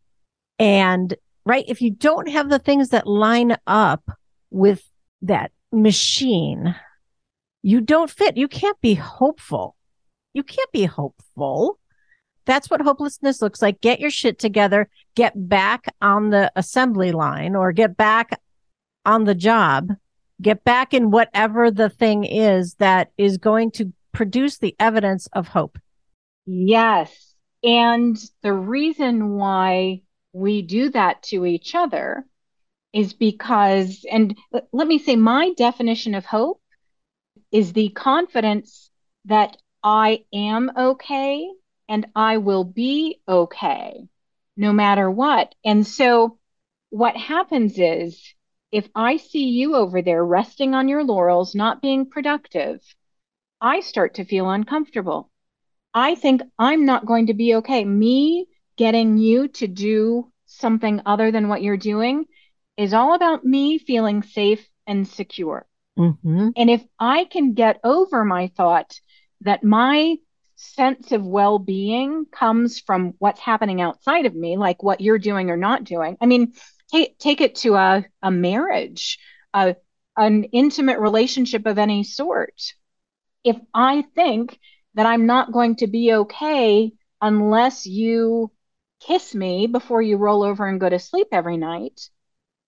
And 0.59 1.15
right, 1.45 1.65
if 1.67 1.81
you 1.81 1.91
don't 1.91 2.29
have 2.29 2.49
the 2.49 2.59
things 2.59 2.89
that 2.89 3.07
line 3.07 3.57
up 3.67 4.09
with 4.49 4.83
that 5.21 5.51
machine, 5.71 6.75
you 7.61 7.81
don't 7.81 8.09
fit. 8.09 8.37
You 8.37 8.47
can't 8.47 8.79
be 8.81 8.95
hopeful. 8.95 9.75
You 10.33 10.43
can't 10.43 10.71
be 10.71 10.85
hopeful. 10.85 11.79
That's 12.45 12.69
what 12.69 12.81
hopelessness 12.81 13.41
looks 13.41 13.61
like. 13.61 13.81
Get 13.81 13.99
your 13.99 14.11
shit 14.11 14.37
together, 14.37 14.87
get 15.15 15.33
back 15.49 15.85
on 16.01 16.29
the 16.29 16.51
assembly 16.55 17.11
line 17.11 17.55
or 17.55 17.71
get 17.71 17.97
back 17.97 18.39
on 19.05 19.23
the 19.23 19.33
job, 19.35 19.89
get 20.41 20.63
back 20.63 20.93
in 20.93 21.09
whatever 21.09 21.71
the 21.71 21.89
thing 21.89 22.23
is 22.23 22.75
that 22.75 23.11
is 23.17 23.37
going 23.37 23.71
to 23.71 23.91
produce 24.11 24.59
the 24.59 24.75
evidence 24.79 25.27
of 25.33 25.47
hope. 25.47 25.79
Yes. 26.45 27.33
And 27.63 28.15
the 28.43 28.53
reason 28.53 29.37
why 29.37 30.01
we 30.35 30.61
do 30.61 30.89
that 30.89 31.23
to 31.23 31.45
each 31.45 31.75
other 31.75 32.25
is 32.91 33.13
because, 33.13 34.05
and 34.11 34.37
let 34.73 34.87
me 34.87 34.99
say, 34.99 35.15
my 35.15 35.53
definition 35.53 36.13
of 36.13 36.25
hope 36.25 36.61
is 37.53 37.71
the 37.71 37.89
confidence 37.89 38.89
that 39.25 39.55
I 39.81 40.25
am 40.33 40.71
okay 40.75 41.49
and 41.87 42.07
I 42.15 42.37
will 42.37 42.65
be 42.65 43.21
okay 43.27 44.07
no 44.57 44.73
matter 44.73 45.09
what. 45.09 45.55
And 45.63 45.87
so 45.87 46.37
what 46.89 47.15
happens 47.15 47.79
is 47.79 48.21
if 48.73 48.89
I 48.93 49.17
see 49.17 49.47
you 49.47 49.75
over 49.75 50.01
there 50.01 50.23
resting 50.23 50.73
on 50.73 50.89
your 50.89 51.05
laurels, 51.05 51.55
not 51.55 51.81
being 51.81 52.09
productive, 52.09 52.81
I 53.61 53.79
start 53.79 54.15
to 54.15 54.25
feel 54.25 54.49
uncomfortable. 54.49 55.31
I 55.93 56.15
think 56.15 56.41
I'm 56.59 56.85
not 56.85 57.05
going 57.05 57.27
to 57.27 57.33
be 57.33 57.55
okay. 57.55 57.85
Me 57.85 58.47
getting 58.77 59.17
you 59.17 59.47
to 59.47 59.67
do 59.67 60.31
something 60.45 61.01
other 61.05 61.31
than 61.31 61.47
what 61.47 61.61
you're 61.61 61.77
doing 61.77 62.25
is 62.77 62.93
all 62.93 63.13
about 63.13 63.45
me 63.45 63.77
feeling 63.77 64.23
safe 64.23 64.67
and 64.85 65.07
secure. 65.07 65.65
Mm-hmm. 65.97 66.49
And 66.55 66.69
if 66.69 66.83
I 66.99 67.25
can 67.25 67.53
get 67.53 67.79
over 67.83 68.25
my 68.25 68.47
thought 68.47 68.99
that 69.41 69.63
my 69.63 70.17
sense 70.55 71.11
of 71.11 71.25
well 71.25 71.59
being 71.59 72.25
comes 72.25 72.79
from 72.79 73.13
what's 73.19 73.39
happening 73.39 73.81
outside 73.81 74.25
of 74.25 74.35
me, 74.35 74.57
like 74.57 74.83
what 74.83 75.01
you're 75.01 75.19
doing 75.19 75.49
or 75.49 75.57
not 75.57 75.83
doing. 75.83 76.17
I 76.21 76.25
mean, 76.25 76.53
take, 76.91 77.17
take 77.17 77.41
it 77.41 77.55
to 77.55 77.75
a, 77.75 78.05
a 78.21 78.31
marriage, 78.31 79.19
a, 79.53 79.75
an 80.17 80.45
intimate 80.45 80.99
relationship 80.99 81.65
of 81.65 81.77
any 81.77 82.03
sort. 82.03 82.73
If 83.43 83.57
I 83.73 84.03
think 84.15 84.59
that 84.95 85.05
I'm 85.05 85.25
not 85.25 85.51
going 85.51 85.77
to 85.77 85.87
be 85.87 86.13
okay 86.13 86.91
unless 87.21 87.85
you 87.85 88.51
kiss 88.99 89.35
me 89.35 89.67
before 89.67 90.01
you 90.01 90.17
roll 90.17 90.43
over 90.43 90.67
and 90.67 90.79
go 90.79 90.89
to 90.89 90.99
sleep 90.99 91.27
every 91.31 91.57
night, 91.57 92.09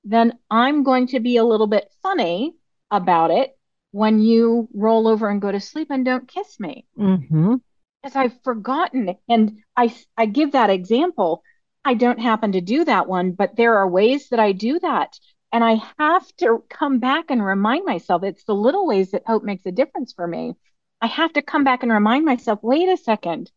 then 0.03 0.37
I'm 0.49 0.83
going 0.83 1.07
to 1.07 1.19
be 1.19 1.37
a 1.37 1.43
little 1.43 1.67
bit 1.67 1.91
funny 2.01 2.55
about 2.91 3.31
it 3.31 3.57
when 3.91 4.19
you 4.19 4.69
roll 4.73 5.07
over 5.07 5.29
and 5.29 5.41
go 5.41 5.51
to 5.51 5.59
sleep 5.59 5.89
and 5.89 6.05
don't 6.05 6.27
kiss 6.27 6.59
me. 6.59 6.85
Mm-hmm. 6.97 7.55
Because 8.01 8.15
I've 8.15 8.41
forgotten. 8.43 9.15
And 9.27 9.59
I, 9.75 9.93
I 10.15 10.27
give 10.27 10.51
that 10.51 10.69
example. 10.69 11.43
I 11.83 11.93
don't 11.93 12.19
happen 12.19 12.51
to 12.51 12.61
do 12.61 12.85
that 12.85 13.07
one, 13.07 13.31
but 13.31 13.55
there 13.55 13.77
are 13.77 13.87
ways 13.87 14.29
that 14.29 14.39
I 14.39 14.51
do 14.51 14.79
that. 14.79 15.17
And 15.51 15.63
I 15.63 15.81
have 15.97 16.27
to 16.37 16.63
come 16.69 16.99
back 16.99 17.31
and 17.31 17.43
remind 17.43 17.85
myself 17.85 18.23
it's 18.23 18.43
the 18.43 18.53
little 18.53 18.85
ways 18.85 19.11
that 19.11 19.23
hope 19.25 19.43
makes 19.43 19.65
a 19.65 19.71
difference 19.71 20.13
for 20.13 20.27
me. 20.27 20.55
I 21.01 21.07
have 21.07 21.33
to 21.33 21.41
come 21.41 21.63
back 21.63 21.83
and 21.83 21.91
remind 21.91 22.25
myself 22.25 22.59
wait 22.61 22.89
a 22.89 22.97
second, 22.97 23.51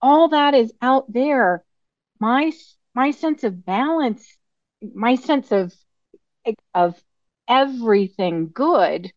all 0.00 0.28
that 0.28 0.54
is 0.54 0.72
out 0.80 1.12
there. 1.12 1.64
My, 2.24 2.52
my 2.94 3.10
sense 3.10 3.44
of 3.44 3.66
balance, 3.66 4.38
my 4.94 5.16
sense 5.16 5.52
of, 5.52 5.74
of 6.72 6.98
everything 7.46 8.48
good 8.48 9.12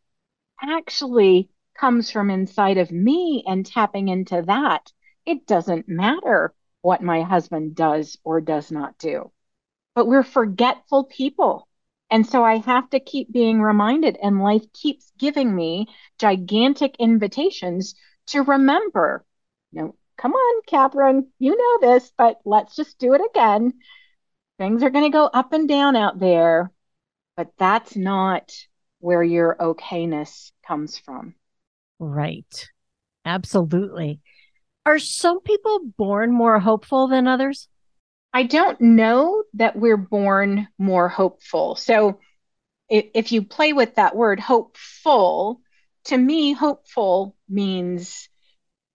actually 0.61 1.49
comes 1.79 2.11
from 2.11 2.29
inside 2.29 2.77
of 2.77 2.91
me 2.91 3.45
and 3.47 3.65
tapping 3.65 4.09
into 4.09 4.41
that. 4.47 4.91
It 5.25 5.47
doesn't 5.47 5.87
matter 5.87 6.53
what 6.81 7.01
my 7.01 7.21
husband 7.21 7.75
does 7.75 8.17
or 8.25 8.41
does 8.41 8.73
not 8.73 8.97
do. 8.97 9.31
But 9.95 10.07
we're 10.07 10.21
forgetful 10.21 11.05
people. 11.05 11.69
And 12.11 12.27
so 12.27 12.43
I 12.43 12.57
have 12.57 12.89
to 12.89 12.99
keep 12.99 13.31
being 13.31 13.61
reminded, 13.61 14.17
and 14.21 14.43
life 14.43 14.65
keeps 14.73 15.13
giving 15.17 15.55
me 15.55 15.87
gigantic 16.19 16.97
invitations 16.99 17.95
to 18.31 18.41
remember. 18.41 19.25
You 19.71 19.81
know, 19.81 19.95
come 20.17 20.33
on, 20.33 20.62
Catherine, 20.67 21.27
you 21.39 21.55
know 21.55 21.89
this, 21.89 22.12
but 22.17 22.39
let's 22.45 22.75
just 22.75 23.00
do 23.00 23.13
it 23.13 23.21
again. 23.31 23.74
Things 24.57 24.83
are 24.83 24.89
going 24.89 25.05
to 25.05 25.15
go 25.15 25.25
up 25.25 25.53
and 25.53 25.67
down 25.67 25.95
out 25.95 26.19
there, 26.19 26.71
but 27.36 27.51
that's 27.57 27.95
not 27.95 28.51
where 29.00 29.24
your 29.24 29.55
okayness 29.59 30.51
comes 30.65 30.97
from. 30.97 31.36
Right. 32.00 32.69
Absolutely. 33.25 34.19
Are 34.86 35.00
some 35.00 35.41
people 35.41 35.81
born 35.97 36.31
more 36.31 36.59
hopeful 36.59 37.07
than 37.07 37.27
others? 37.27 37.67
I 38.33 38.43
don't 38.43 38.79
know 38.79 39.43
that 39.55 39.75
we're 39.75 39.97
born 39.97 40.67
more 40.77 41.09
hopeful. 41.09 41.75
So 41.75 42.19
if, 42.89 43.05
if 43.13 43.31
you 43.31 43.43
play 43.43 43.74
with 43.74 43.95
that 43.95 44.15
word 44.15 44.39
hopeful, 44.39 45.62
to 46.05 46.17
me, 46.17 46.53
hopeful 46.53 47.36
means 47.50 48.29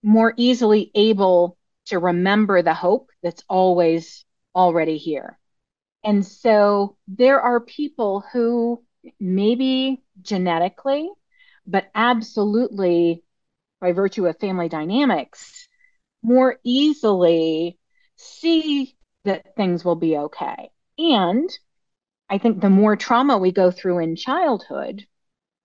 more 0.03 0.35
easily 0.37 0.91
able 0.95 1.57
to 1.87 1.99
remember 1.99 2.63
the 2.63 2.75
hope 2.75 3.11
that's 3.23 3.45
always 3.49 4.25
already 4.55 4.99
here. 4.99 5.39
And 6.05 6.25
so 6.27 6.97
there 7.07 7.41
are 7.41 7.61
people 7.61 8.25
who 8.33 8.83
maybe 9.21 10.03
genetically, 10.21 11.11
but 11.67 11.91
absolutely 11.95 13.23
by 13.81 13.93
virtue 13.93 14.27
of 14.27 14.39
family 14.39 14.69
dynamics, 14.69 15.69
more 16.23 16.59
easily 16.65 17.79
see 18.17 18.97
that 19.25 19.57
things 19.57 19.85
will 19.85 19.97
be 19.97 20.17
okay. 20.17 20.71
And 20.99 21.51
I 22.29 22.39
think 22.39 22.61
the 22.61 22.71
more 22.71 22.97
trauma 22.97 23.39
we 23.39 23.53
go 23.53 23.71
through 23.71 23.99
in 23.99 24.17
childhood, 24.17 25.07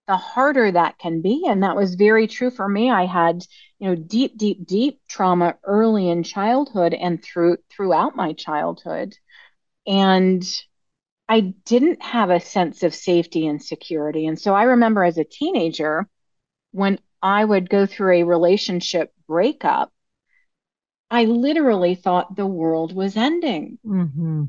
the 0.08 0.18
harder 0.18 0.72
that 0.72 0.98
can 0.98 1.22
be. 1.22 1.46
And 1.48 1.64
that 1.64 1.76
was 1.76 1.96
very 1.96 2.28
true 2.28 2.50
for 2.50 2.68
me. 2.68 2.90
I 2.90 3.06
had, 3.06 3.44
you 3.80 3.90
know, 3.90 3.96
deep, 3.96 4.38
deep, 4.38 4.66
deep 4.66 5.02
trauma 5.08 5.56
early 5.64 6.10
in 6.10 6.24
childhood 6.24 6.94
and 6.94 7.22
through 7.24 7.58
throughout 7.70 8.16
my 8.16 8.34
childhood. 8.34 9.16
And 9.86 10.44
I 11.30 11.42
didn't 11.42 12.02
have 12.02 12.30
a 12.30 12.40
sense 12.40 12.84
of 12.84 12.96
safety 12.96 13.48
and 13.48 13.62
security. 13.62 14.26
And 14.28 14.40
so 14.40 14.56
I 14.56 14.64
remember 14.64 15.04
as 15.04 15.18
a 15.18 15.26
teenager, 15.26 16.08
when 16.72 17.00
I 17.22 17.44
would 17.44 17.70
go 17.70 17.86
through 17.86 18.14
a 18.14 18.24
relationship 18.24 19.14
breakup, 19.28 19.92
I 21.10 21.26
literally 21.26 21.96
thought 21.96 22.36
the 22.36 22.48
world 22.48 22.94
was 22.94 23.18
ending. 23.18 23.80
Mm-hmm. 23.86 24.46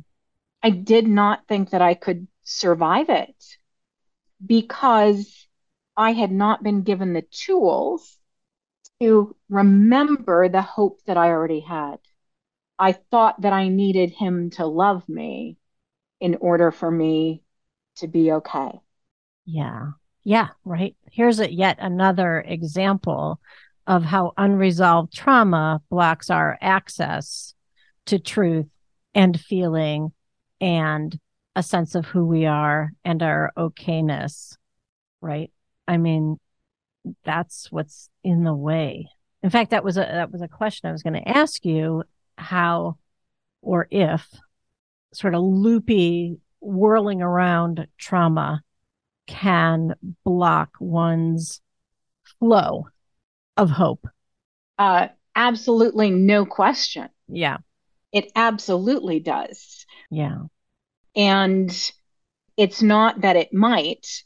I 0.63 0.71
did 0.71 1.07
not 1.07 1.47
think 1.49 1.71
that 1.71 1.83
I 1.83 1.95
could 1.95 2.29
survive 2.43 3.09
it 3.09 3.35
because 4.45 5.48
I 5.99 6.13
had 6.13 6.31
not 6.31 6.63
been 6.63 6.83
given 6.83 7.13
the 7.13 7.23
tools 7.23 8.17
to 9.01 9.35
remember 9.49 10.49
the 10.49 10.63
hope 10.63 11.01
that 11.07 11.17
I 11.17 11.31
already 11.31 11.61
had. 11.61 11.99
I 12.79 12.93
thought 12.93 13.41
that 13.41 13.53
I 13.53 13.67
needed 13.67 14.13
him 14.13 14.51
to 14.51 14.67
love 14.67 15.09
me 15.09 15.59
in 16.21 16.37
order 16.37 16.71
for 16.71 16.89
me 16.89 17.43
to 17.97 18.07
be 18.07 18.31
okay. 18.31 18.81
Yeah. 19.45 19.91
Yeah. 20.23 20.49
Right. 20.65 20.97
Here's 21.11 21.41
a, 21.41 21.53
yet 21.53 21.79
another 21.81 22.45
example 22.47 23.41
of 23.85 24.05
how 24.05 24.35
unresolved 24.37 25.13
trauma 25.13 25.83
blocks 25.91 26.31
our 26.31 26.57
access 26.61 27.55
to 28.07 28.21
truth 28.21 28.69
and 29.17 29.39
feeling 29.41 30.13
and 30.61 31.19
a 31.57 31.63
sense 31.63 31.97
of 31.97 32.07
who 32.07 32.25
we 32.25 32.47
are 32.47 32.93
and 33.05 33.21
our 33.21 33.51
okayness. 33.59 34.57
Right. 35.21 35.51
I 35.89 35.97
mean, 35.97 36.39
that's 37.25 37.73
what's 37.73 38.11
in 38.23 38.45
the 38.45 38.55
way. 38.55 39.09
In 39.43 39.51
fact, 39.51 39.71
that 39.71 39.83
was 39.83 39.97
a 39.97 40.01
that 40.01 40.31
was 40.31 40.43
a 40.43 40.49
question 40.49 40.89
I 40.89 40.93
was 40.93 41.03
going 41.03 41.15
to 41.15 41.29
ask 41.29 41.65
you 41.65 42.05
how 42.37 42.99
or 43.63 43.89
if 43.91 44.29
sort 45.13 45.35
of 45.35 45.43
loopy 45.43 46.39
whirling 46.61 47.23
around 47.23 47.87
trauma 47.97 48.63
can 49.27 49.95
block 50.25 50.71
one's 50.81 51.61
flow 52.39 52.89
of 53.57 53.71
hope? 53.71 54.07
Uh, 54.79 55.09
absolutely 55.35 56.11
no 56.11 56.45
question. 56.47 57.09
Yeah. 57.29 57.59
It 58.13 58.33
absolutely 58.35 59.21
does. 59.21 59.87
Yeah. 60.11 60.39
And 61.15 61.93
it's 62.57 62.83
not 62.83 63.21
that 63.21 63.37
it 63.37 63.53
might, 63.53 64.25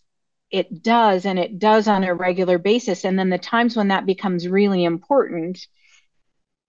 it 0.53 0.83
does, 0.83 1.25
and 1.25 1.39
it 1.39 1.59
does 1.59 1.89
on 1.89 2.05
a 2.05 2.15
regular 2.15 2.59
basis. 2.59 3.05
And 3.05 3.19
then 3.19 3.31
the 3.31 3.39
times 3.39 3.75
when 3.75 3.89
that 3.89 4.07
becomes 4.07 4.47
really 4.47 4.85
important 4.85 5.67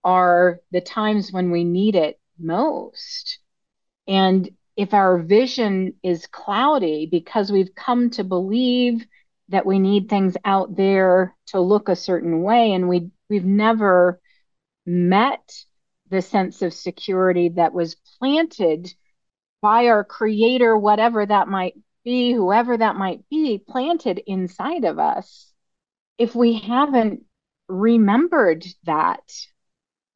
are 0.04 0.62
the 0.72 0.82
times 0.82 1.32
when 1.32 1.52
we 1.52 1.66
need 1.66 1.96
it 1.96 2.20
most. 2.40 3.40
And 4.08 4.50
if 4.76 4.94
our 4.94 5.20
vision 5.20 5.96
is 6.02 6.28
cloudy 6.28 7.08
because 7.12 7.52
we've 7.52 7.76
come 7.76 8.10
to 8.12 8.24
believe 8.24 9.06
that 9.50 9.66
we 9.66 9.80
need 9.80 10.10
things 10.10 10.36
out 10.46 10.76
there 10.76 11.36
to 11.48 11.60
look 11.60 11.90
a 11.90 11.96
certain 11.96 12.42
way 12.42 12.72
and 12.72 12.88
we 12.90 13.12
we've 13.30 13.46
never 13.46 14.20
met 14.86 15.54
the 16.10 16.22
sense 16.22 16.62
of 16.62 16.74
security 16.74 17.50
that 17.50 17.74
was 17.74 17.96
planted 18.18 18.94
by 19.62 19.88
our 19.88 20.04
creator 20.04 20.78
whatever 20.78 21.26
that 21.26 21.48
might 21.48 21.76
be 22.04 22.34
whoever 22.34 22.78
that 22.78 22.96
might 22.96 23.28
be 23.30 23.58
planted 23.58 24.22
inside 24.26 24.86
of 24.86 25.00
us. 25.00 25.52
If 26.18 26.36
we 26.36 26.60
haven't 26.60 27.24
remembered 27.68 28.66
that 28.84 29.22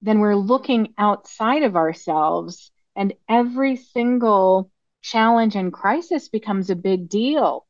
then 0.01 0.19
we're 0.19 0.35
looking 0.35 0.93
outside 0.97 1.63
of 1.63 1.75
ourselves 1.75 2.71
and 2.95 3.13
every 3.27 3.75
single 3.75 4.71
challenge 5.01 5.55
and 5.55 5.73
crisis 5.73 6.29
becomes 6.29 6.69
a 6.69 6.75
big 6.75 7.09
deal. 7.09 7.65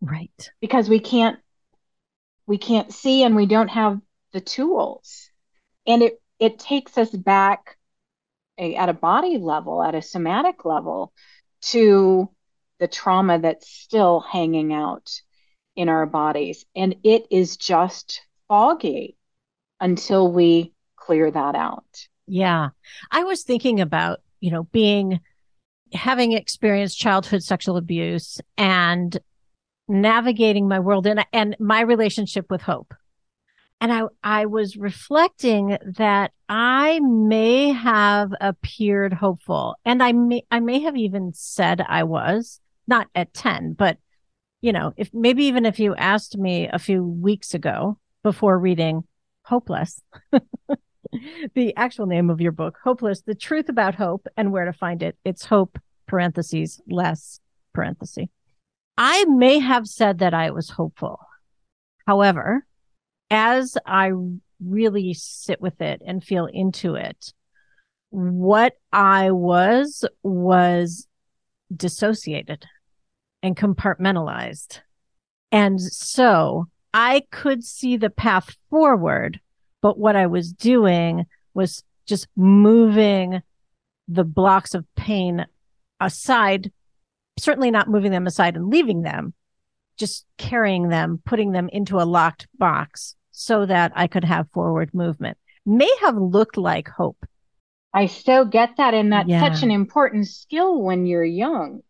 Right. 0.00 0.50
Because 0.60 0.88
we 0.88 1.00
can't 1.00 1.38
we 2.46 2.58
can't 2.58 2.92
see 2.92 3.22
and 3.22 3.36
we 3.36 3.46
don't 3.46 3.68
have 3.68 4.00
the 4.32 4.40
tools. 4.40 5.30
And 5.86 6.02
it 6.02 6.20
it 6.38 6.58
takes 6.58 6.96
us 6.96 7.10
back 7.10 7.76
a, 8.58 8.76
at 8.76 8.88
a 8.88 8.94
body 8.94 9.38
level 9.38 9.82
at 9.82 9.94
a 9.94 10.02
somatic 10.02 10.64
level 10.64 11.12
to 11.60 12.30
the 12.78 12.88
trauma 12.88 13.38
that's 13.38 13.68
still 13.68 14.20
hanging 14.20 14.72
out 14.72 15.20
in 15.76 15.88
our 15.88 16.06
bodies. 16.06 16.64
And 16.74 16.96
it 17.04 17.26
is 17.30 17.56
just 17.56 18.22
foggy 18.48 19.16
until 19.80 20.30
we 20.32 20.72
clear 20.96 21.30
that 21.30 21.54
out. 21.54 22.08
Yeah. 22.26 22.70
I 23.10 23.24
was 23.24 23.42
thinking 23.42 23.80
about 23.80 24.20
you 24.40 24.50
know, 24.50 24.64
being 24.64 25.20
having 25.92 26.32
experienced 26.32 26.98
childhood 26.98 27.42
sexual 27.42 27.76
abuse 27.76 28.40
and 28.56 29.16
navigating 29.88 30.68
my 30.68 30.78
world 30.80 31.06
and 31.06 31.24
and 31.32 31.56
my 31.58 31.80
relationship 31.80 32.50
with 32.50 32.62
hope. 32.62 32.94
And 33.80 33.92
I, 33.92 34.02
I 34.24 34.46
was 34.46 34.76
reflecting 34.76 35.78
that 35.98 36.32
I 36.48 36.98
may 36.98 37.70
have 37.70 38.32
appeared 38.40 39.12
hopeful. 39.12 39.76
And 39.84 40.02
I 40.02 40.10
may, 40.10 40.42
I 40.50 40.58
may 40.58 40.80
have 40.80 40.96
even 40.96 41.32
said 41.32 41.80
I 41.88 42.02
was 42.02 42.60
not 42.88 43.08
at 43.14 43.34
10, 43.34 43.74
but 43.74 43.98
you 44.60 44.72
know, 44.72 44.92
if 44.96 45.10
maybe 45.14 45.44
even 45.44 45.64
if 45.66 45.78
you 45.78 45.94
asked 45.94 46.36
me 46.36 46.68
a 46.68 46.78
few 46.78 47.04
weeks 47.04 47.54
ago 47.54 47.98
before 48.22 48.58
reading 48.58 49.04
Hopeless, 49.42 50.02
the 51.54 51.74
actual 51.76 52.06
name 52.06 52.28
of 52.28 52.40
your 52.40 52.52
book, 52.52 52.76
Hopeless, 52.82 53.22
the 53.22 53.34
truth 53.34 53.68
about 53.68 53.94
hope 53.94 54.26
and 54.36 54.52
where 54.52 54.64
to 54.64 54.72
find 54.72 55.02
it. 55.02 55.16
It's 55.24 55.44
hope, 55.44 55.78
parentheses, 56.06 56.80
less, 56.88 57.40
parenthesis. 57.72 58.26
I 58.96 59.24
may 59.26 59.60
have 59.60 59.86
said 59.86 60.18
that 60.18 60.34
I 60.34 60.50
was 60.50 60.70
hopeful. 60.70 61.20
However, 62.06 62.66
as 63.30 63.78
I 63.86 64.10
really 64.62 65.14
sit 65.14 65.60
with 65.60 65.80
it 65.80 66.02
and 66.04 66.22
feel 66.22 66.46
into 66.46 66.96
it, 66.96 67.32
what 68.10 68.74
I 68.92 69.30
was 69.30 70.04
was 70.22 71.06
dissociated 71.74 72.66
and 73.42 73.56
compartmentalized. 73.56 74.80
And 75.52 75.80
so 75.80 76.66
I 76.92 77.22
could 77.30 77.64
see 77.64 77.96
the 77.96 78.10
path 78.10 78.56
forward, 78.70 79.40
but 79.82 79.98
what 79.98 80.16
I 80.16 80.26
was 80.26 80.52
doing 80.52 81.26
was 81.54 81.82
just 82.06 82.28
moving 82.36 83.42
the 84.08 84.24
blocks 84.24 84.74
of 84.74 84.86
pain 84.96 85.46
aside, 86.00 86.72
certainly 87.38 87.70
not 87.70 87.88
moving 87.88 88.10
them 88.10 88.26
aside 88.26 88.56
and 88.56 88.68
leaving 88.68 89.02
them, 89.02 89.34
just 89.96 90.24
carrying 90.38 90.88
them, 90.88 91.20
putting 91.24 91.52
them 91.52 91.68
into 91.72 92.00
a 92.00 92.04
locked 92.04 92.48
box 92.58 93.14
so 93.30 93.66
that 93.66 93.92
I 93.94 94.06
could 94.06 94.24
have 94.24 94.50
forward 94.50 94.92
movement. 94.94 95.36
May 95.64 95.90
have 96.00 96.16
looked 96.16 96.56
like 96.56 96.88
hope. 96.88 97.24
I 97.92 98.06
so 98.06 98.44
get 98.44 98.76
that. 98.76 98.94
And 98.94 99.12
that's 99.12 99.28
yeah. 99.28 99.40
such 99.40 99.62
an 99.62 99.70
important 99.70 100.28
skill 100.28 100.80
when 100.80 101.06
you're 101.06 101.24
young. 101.24 101.82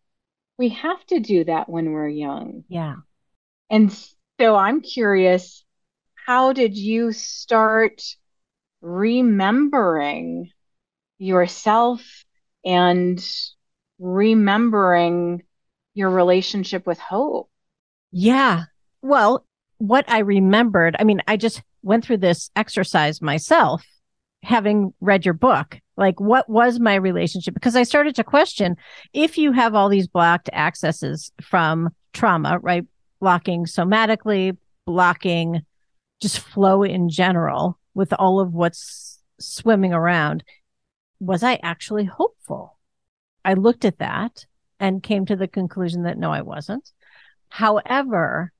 We 0.59 0.69
have 0.69 1.03
to 1.07 1.21
do 1.21 1.45
that 1.45 1.69
when 1.69 1.93
we're 1.93 2.09
young. 2.09 2.65
Yeah. 2.67 2.95
And 3.69 3.91
so 4.39 4.55
I'm 4.55 4.81
curious 4.81 5.63
how 6.27 6.53
did 6.53 6.77
you 6.77 7.13
start 7.13 8.03
remembering 8.81 10.51
yourself 11.17 12.01
and 12.65 13.25
remembering 13.99 15.43
your 15.93 16.09
relationship 16.09 16.85
with 16.85 16.99
hope? 16.99 17.49
Yeah. 18.11 18.65
Well, 19.01 19.45
what 19.77 20.05
I 20.09 20.19
remembered, 20.19 20.97
I 20.99 21.05
mean, 21.05 21.21
I 21.25 21.37
just 21.37 21.61
went 21.83 22.03
through 22.03 22.17
this 22.17 22.51
exercise 22.55 23.21
myself, 23.21 23.85
having 24.43 24.93
read 25.01 25.25
your 25.25 25.33
book. 25.33 25.79
Like, 25.97 26.19
what 26.19 26.49
was 26.49 26.79
my 26.79 26.95
relationship? 26.95 27.53
Because 27.53 27.75
I 27.75 27.83
started 27.83 28.15
to 28.15 28.23
question 28.23 28.77
if 29.13 29.37
you 29.37 29.51
have 29.51 29.75
all 29.75 29.89
these 29.89 30.07
blocked 30.07 30.49
accesses 30.53 31.31
from 31.41 31.89
trauma, 32.13 32.59
right? 32.61 32.85
Blocking 33.19 33.65
somatically, 33.65 34.55
blocking 34.85 35.61
just 36.21 36.39
flow 36.39 36.83
in 36.83 37.09
general 37.09 37.77
with 37.93 38.13
all 38.13 38.39
of 38.39 38.53
what's 38.53 39.19
swimming 39.39 39.93
around. 39.93 40.43
Was 41.19 41.43
I 41.43 41.59
actually 41.61 42.05
hopeful? 42.05 42.77
I 43.43 43.53
looked 43.53 43.85
at 43.85 43.99
that 43.99 44.45
and 44.79 45.03
came 45.03 45.25
to 45.25 45.35
the 45.35 45.47
conclusion 45.47 46.03
that 46.03 46.17
no, 46.17 46.31
I 46.31 46.41
wasn't. 46.41 46.89
However, 47.49 48.53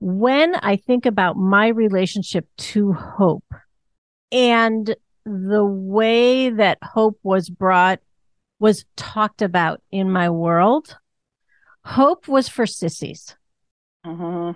when 0.00 0.54
I 0.56 0.76
think 0.76 1.06
about 1.06 1.36
my 1.36 1.68
relationship 1.68 2.46
to 2.58 2.92
hope 2.92 3.44
and 4.30 4.94
the 5.24 5.64
way 5.64 6.50
that 6.50 6.78
hope 6.82 7.18
was 7.22 7.48
brought, 7.48 8.00
was 8.58 8.84
talked 8.96 9.42
about 9.42 9.82
in 9.90 10.10
my 10.10 10.30
world, 10.30 10.96
hope 11.84 12.28
was 12.28 12.48
for 12.48 12.66
sissies. 12.66 13.36
Uh-huh. 14.04 14.54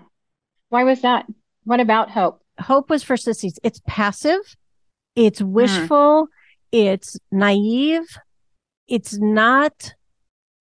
Why 0.69 0.85
was 0.85 1.03
that? 1.03 1.27
What 1.65 1.81
about 1.81 2.11
hope? 2.11 2.43
Hope 2.61 2.91
was 2.91 3.03
for 3.03 3.17
sissies. 3.17 3.59
It's 3.63 3.81
passive, 3.87 4.57
it's 5.15 5.41
hmm. 5.41 5.53
wishful, 5.53 6.27
mm. 6.27 6.29
it's 6.73 7.17
naive, 7.31 8.07
it's 8.89 9.19
not 9.19 9.95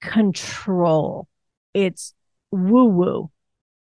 control, 0.02 1.28
it's 1.74 2.13
woo 2.52 2.86
woo 2.86 3.30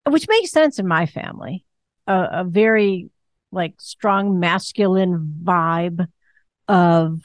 which 0.09 0.27
makes 0.27 0.51
sense 0.51 0.79
in 0.79 0.87
my 0.87 1.05
family. 1.05 1.65
A, 2.07 2.27
a 2.31 2.43
very 2.43 3.09
like 3.51 3.75
strong 3.79 4.39
masculine 4.39 5.41
vibe 5.43 6.07
of 6.67 7.21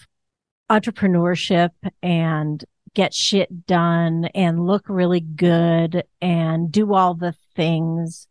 entrepreneurship 0.71 1.71
and 2.03 2.65
get 2.95 3.15
shit 3.15 3.67
done 3.67 4.27
and 4.35 4.67
look 4.67 4.85
really 4.89 5.21
good 5.21 6.05
and 6.21 6.71
do 6.71 6.95
all 6.95 7.15
the 7.15 7.35
things 7.55 8.29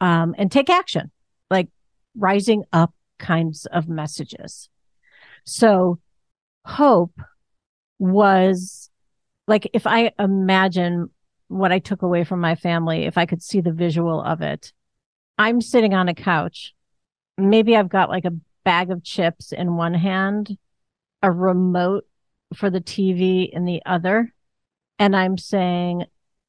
um, 0.00 0.34
and 0.38 0.50
take 0.50 0.70
action, 0.70 1.10
like 1.50 1.68
rising 2.16 2.64
up 2.72 2.92
kinds 3.18 3.66
of 3.66 3.88
messages. 3.88 4.68
So 5.44 6.00
hope 6.64 7.18
was 7.98 8.90
like 9.46 9.68
if 9.72 9.86
I 9.86 10.12
imagine 10.18 11.10
what 11.48 11.72
I 11.72 11.80
took 11.80 12.02
away 12.02 12.24
from 12.24 12.40
my 12.40 12.54
family, 12.54 13.04
if 13.04 13.18
I 13.18 13.26
could 13.26 13.42
see 13.42 13.60
the 13.60 13.72
visual 13.72 14.22
of 14.22 14.40
it. 14.40 14.72
I'm 15.36 15.60
sitting 15.60 15.94
on 15.94 16.08
a 16.08 16.14
couch. 16.14 16.74
Maybe 17.48 17.76
I've 17.76 17.88
got 17.88 18.10
like 18.10 18.24
a 18.24 18.36
bag 18.64 18.90
of 18.90 19.02
chips 19.02 19.52
in 19.52 19.76
one 19.76 19.94
hand, 19.94 20.56
a 21.22 21.30
remote 21.30 22.06
for 22.54 22.70
the 22.70 22.80
TV 22.80 23.48
in 23.50 23.64
the 23.64 23.82
other. 23.86 24.32
And 24.98 25.16
I'm 25.16 25.38
saying, 25.38 26.04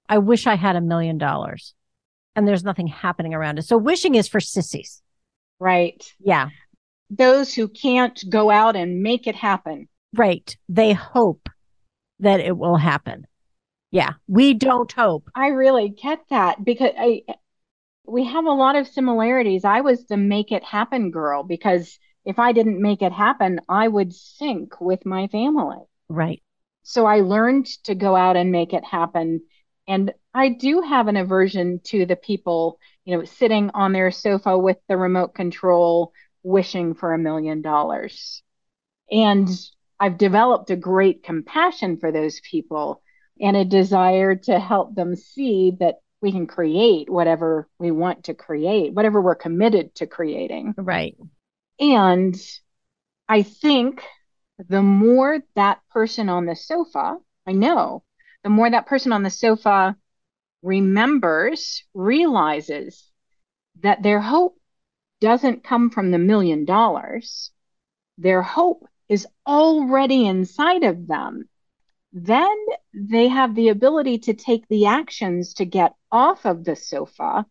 I 0.09 0.17
wish 0.17 0.47
I 0.47 0.55
had 0.55 0.75
a 0.75 0.81
million 0.81 1.17
dollars. 1.17 1.73
And 2.35 2.47
there's 2.47 2.63
nothing 2.63 2.87
happening 2.87 3.33
around 3.33 3.59
it. 3.59 3.63
So 3.63 3.77
wishing 3.77 4.15
is 4.15 4.27
for 4.27 4.39
sissies. 4.39 5.01
Right. 5.59 6.03
Yeah. 6.19 6.49
Those 7.09 7.53
who 7.53 7.67
can't 7.67 8.21
go 8.29 8.49
out 8.49 8.75
and 8.75 9.03
make 9.03 9.27
it 9.27 9.35
happen. 9.35 9.89
Right. 10.13 10.55
They 10.69 10.93
hope 10.93 11.49
that 12.19 12.39
it 12.39 12.57
will 12.57 12.77
happen. 12.77 13.27
Yeah, 13.91 14.13
we 14.27 14.53
don't 14.53 14.91
hope. 14.91 15.29
I 15.35 15.47
really 15.47 15.89
get 15.89 16.21
that 16.29 16.63
because 16.63 16.91
I 16.97 17.23
we 18.11 18.25
have 18.25 18.45
a 18.45 18.51
lot 18.51 18.75
of 18.75 18.87
similarities. 18.87 19.63
I 19.63 19.81
was 19.81 20.05
the 20.05 20.17
make 20.17 20.51
it 20.51 20.63
happen 20.63 21.11
girl 21.11 21.43
because 21.43 21.97
if 22.25 22.39
I 22.39 22.51
didn't 22.51 22.81
make 22.81 23.01
it 23.01 23.13
happen, 23.13 23.61
I 23.69 23.87
would 23.87 24.13
sink 24.13 24.81
with 24.81 25.05
my 25.05 25.27
family. 25.27 25.77
Right. 26.09 26.43
So 26.83 27.05
I 27.05 27.21
learned 27.21 27.67
to 27.85 27.95
go 27.95 28.15
out 28.15 28.35
and 28.35 28.51
make 28.51 28.73
it 28.73 28.83
happen. 28.83 29.41
And 29.87 30.13
I 30.33 30.49
do 30.49 30.81
have 30.81 31.07
an 31.07 31.15
aversion 31.15 31.79
to 31.85 32.05
the 32.05 32.17
people, 32.17 32.79
you 33.05 33.15
know, 33.15 33.23
sitting 33.23 33.71
on 33.73 33.93
their 33.93 34.11
sofa 34.11 34.57
with 34.57 34.77
the 34.89 34.97
remote 34.97 35.33
control, 35.33 36.11
wishing 36.43 36.93
for 36.93 37.13
a 37.13 37.19
million 37.19 37.61
dollars. 37.61 38.43
And 39.09 39.47
I've 39.99 40.17
developed 40.17 40.69
a 40.69 40.75
great 40.75 41.23
compassion 41.23 41.97
for 41.97 42.11
those 42.11 42.41
people 42.41 43.01
and 43.39 43.55
a 43.55 43.65
desire 43.65 44.35
to 44.35 44.59
help 44.59 44.95
them 44.95 45.15
see 45.15 45.77
that 45.79 45.95
we 46.21 46.31
can 46.31 46.47
create 46.47 47.09
whatever 47.09 47.67
we 47.79 47.91
want 47.91 48.25
to 48.25 48.33
create, 48.33 48.93
whatever 48.93 49.21
we're 49.21 49.35
committed 49.35 49.95
to 49.95 50.07
creating. 50.07 50.73
Right. 50.77 51.17
And 51.79 52.35
I 53.27 53.43
think 53.43 54.03
the 54.69 54.83
more 54.83 55.39
that 55.55 55.79
person 55.89 56.29
on 56.29 56.45
the 56.45 56.55
sofa, 56.55 57.17
I 57.47 57.53
know, 57.53 58.03
the 58.43 58.49
more 58.49 58.69
that 58.69 58.85
person 58.85 59.11
on 59.11 59.23
the 59.23 59.29
sofa 59.29 59.95
remembers, 60.61 61.83
realizes 61.93 63.09
that 63.81 64.03
their 64.03 64.21
hope 64.21 64.57
doesn't 65.19 65.63
come 65.63 65.89
from 65.89 66.11
the 66.11 66.19
million 66.19 66.65
dollars. 66.65 67.51
Their 68.17 68.41
hope 68.41 68.85
is 69.09 69.27
already 69.47 70.27
inside 70.27 70.83
of 70.83 71.07
them 71.07 71.49
then 72.13 72.55
they 72.93 73.27
have 73.27 73.55
the 73.55 73.69
ability 73.69 74.19
to 74.19 74.33
take 74.33 74.67
the 74.67 74.85
actions 74.85 75.53
to 75.55 75.65
get 75.65 75.95
off 76.11 76.45
of 76.45 76.63
the 76.63 76.75
sofa 76.75 77.45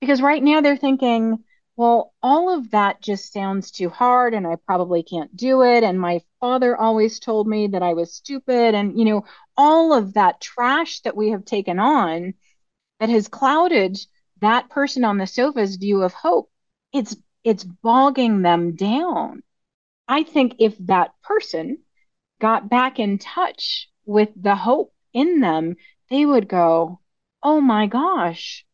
because 0.00 0.22
right 0.22 0.42
now 0.42 0.60
they're 0.60 0.76
thinking, 0.76 1.44
well, 1.76 2.12
all 2.22 2.52
of 2.52 2.70
that 2.72 3.00
just 3.00 3.32
sounds 3.32 3.70
too 3.70 3.88
hard 3.88 4.34
and 4.34 4.46
I 4.46 4.56
probably 4.56 5.02
can't 5.02 5.34
do 5.34 5.62
it. 5.62 5.82
And 5.82 6.00
my 6.00 6.20
father 6.40 6.76
always 6.76 7.20
told 7.20 7.46
me 7.46 7.68
that 7.68 7.82
I 7.82 7.94
was 7.94 8.14
stupid. 8.14 8.74
And, 8.74 8.98
you 8.98 9.04
know, 9.04 9.24
all 9.56 9.92
of 9.92 10.14
that 10.14 10.40
trash 10.40 11.00
that 11.00 11.16
we 11.16 11.30
have 11.30 11.44
taken 11.44 11.78
on 11.78 12.34
that 12.98 13.08
has 13.08 13.28
clouded 13.28 13.98
that 14.40 14.68
person 14.70 15.04
on 15.04 15.18
the 15.18 15.26
sofa's 15.26 15.76
view 15.76 16.02
of 16.02 16.12
hope, 16.12 16.50
it's 16.92 17.16
it's 17.44 17.64
bogging 17.64 18.42
them 18.42 18.76
down. 18.76 19.42
I 20.06 20.24
think 20.24 20.56
if 20.58 20.76
that 20.80 21.12
person 21.22 21.78
got 22.40 22.68
back 22.68 22.98
in 22.98 23.18
touch 23.18 23.88
with 24.04 24.30
the 24.36 24.54
hope 24.54 24.92
in 25.14 25.40
them, 25.40 25.76
they 26.10 26.26
would 26.26 26.48
go, 26.48 27.00
Oh 27.42 27.60
my 27.60 27.86
gosh, 27.86 28.64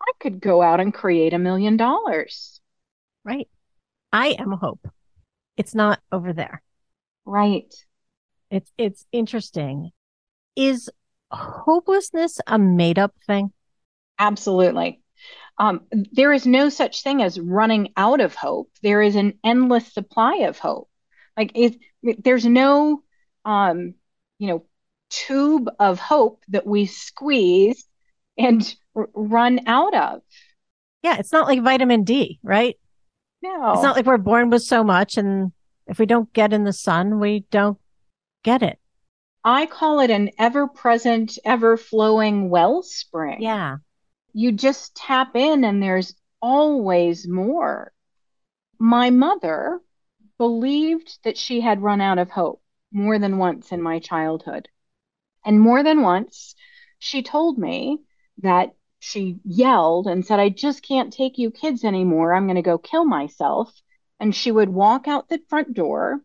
I 0.00 0.12
could 0.20 0.40
go 0.40 0.62
out 0.62 0.80
and 0.80 0.92
create 0.92 1.32
a 1.32 1.38
million 1.38 1.76
dollars. 1.76 2.60
Right. 3.24 3.48
I 4.12 4.36
am 4.38 4.52
hope. 4.52 4.86
It's 5.56 5.74
not 5.74 6.00
over 6.10 6.32
there. 6.32 6.62
Right. 7.24 7.72
It's 8.50 8.70
it's 8.76 9.06
interesting. 9.12 9.92
Is 10.56 10.90
hopelessness 11.30 12.40
a 12.46 12.58
made 12.58 12.98
up 12.98 13.14
thing? 13.26 13.52
Absolutely. 14.18 15.00
Um, 15.58 15.82
there 16.12 16.32
is 16.32 16.46
no 16.46 16.68
such 16.68 17.02
thing 17.02 17.22
as 17.22 17.38
running 17.38 17.92
out 17.96 18.20
of 18.20 18.34
hope. 18.34 18.70
There 18.82 19.02
is 19.02 19.16
an 19.16 19.38
endless 19.44 19.92
supply 19.92 20.36
of 20.48 20.58
hope. 20.58 20.88
Like 21.36 21.52
it, 21.54 21.76
there's 22.02 22.44
no, 22.44 23.02
um, 23.44 23.94
you 24.38 24.48
know, 24.48 24.66
tube 25.10 25.70
of 25.78 25.98
hope 25.98 26.42
that 26.48 26.66
we 26.66 26.86
squeeze 26.86 27.86
and 28.42 28.74
r- 28.94 29.08
run 29.14 29.60
out 29.66 29.94
of. 29.94 30.22
Yeah, 31.02 31.16
it's 31.18 31.32
not 31.32 31.46
like 31.46 31.62
vitamin 31.62 32.04
D, 32.04 32.38
right? 32.42 32.76
No, 33.42 33.72
It's 33.72 33.82
not 33.82 33.96
like 33.96 34.06
we're 34.06 34.18
born 34.18 34.50
with 34.50 34.62
so 34.62 34.84
much, 34.84 35.16
and 35.16 35.50
if 35.88 35.98
we 35.98 36.06
don't 36.06 36.32
get 36.32 36.52
in 36.52 36.62
the 36.62 36.72
sun, 36.72 37.18
we 37.18 37.44
don't 37.50 37.76
get 38.44 38.62
it. 38.62 38.78
I 39.44 39.66
call 39.66 39.98
it 39.98 40.10
an 40.10 40.30
ever-present, 40.38 41.38
ever-flowing 41.44 42.48
wellspring. 42.50 43.42
Yeah. 43.42 43.78
you 44.32 44.52
just 44.52 44.94
tap 44.94 45.34
in 45.34 45.64
and 45.64 45.82
there's 45.82 46.14
always 46.40 47.26
more. 47.26 47.92
My 48.78 49.10
mother 49.10 49.80
believed 50.38 51.18
that 51.24 51.36
she 51.36 51.60
had 51.60 51.82
run 51.82 52.00
out 52.00 52.18
of 52.18 52.30
hope 52.30 52.62
more 52.92 53.18
than 53.18 53.38
once 53.38 53.72
in 53.72 53.82
my 53.82 53.98
childhood. 53.98 54.68
And 55.44 55.60
more 55.60 55.82
than 55.82 56.02
once, 56.02 56.54
she 57.00 57.22
told 57.22 57.58
me 57.58 57.98
that 58.38 58.74
she 58.98 59.40
yelled 59.44 60.06
and 60.06 60.24
said, 60.24 60.38
I 60.38 60.48
just 60.48 60.82
can't 60.82 61.12
take 61.12 61.38
you 61.38 61.50
kids 61.50 61.84
anymore. 61.84 62.32
I'm 62.32 62.46
going 62.46 62.56
to 62.56 62.62
go 62.62 62.78
kill 62.78 63.04
myself. 63.04 63.72
And 64.20 64.34
she 64.34 64.52
would 64.52 64.68
walk 64.68 65.08
out 65.08 65.28
the 65.28 65.42
front 65.48 65.74
door 65.74 66.20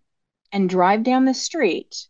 and 0.51 0.69
drive 0.69 1.03
down 1.03 1.25
the 1.25 1.33
street, 1.33 2.07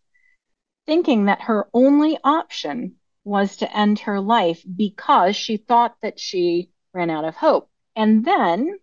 thinking 0.86 1.26
that 1.26 1.44
her 1.44 1.70
only 1.74 2.18
option 2.24 2.98
was 3.24 3.58
to 3.58 3.78
end 3.78 4.00
her 4.00 4.20
life 4.20 4.64
because 4.76 5.36
she 5.36 5.58
thought 5.58 5.96
that 6.02 6.20
she 6.20 6.70
ran 6.94 7.10
out 7.10 7.26
of 7.26 7.36
hope. 7.36 7.70
And 7.96 8.26
then 8.26 8.80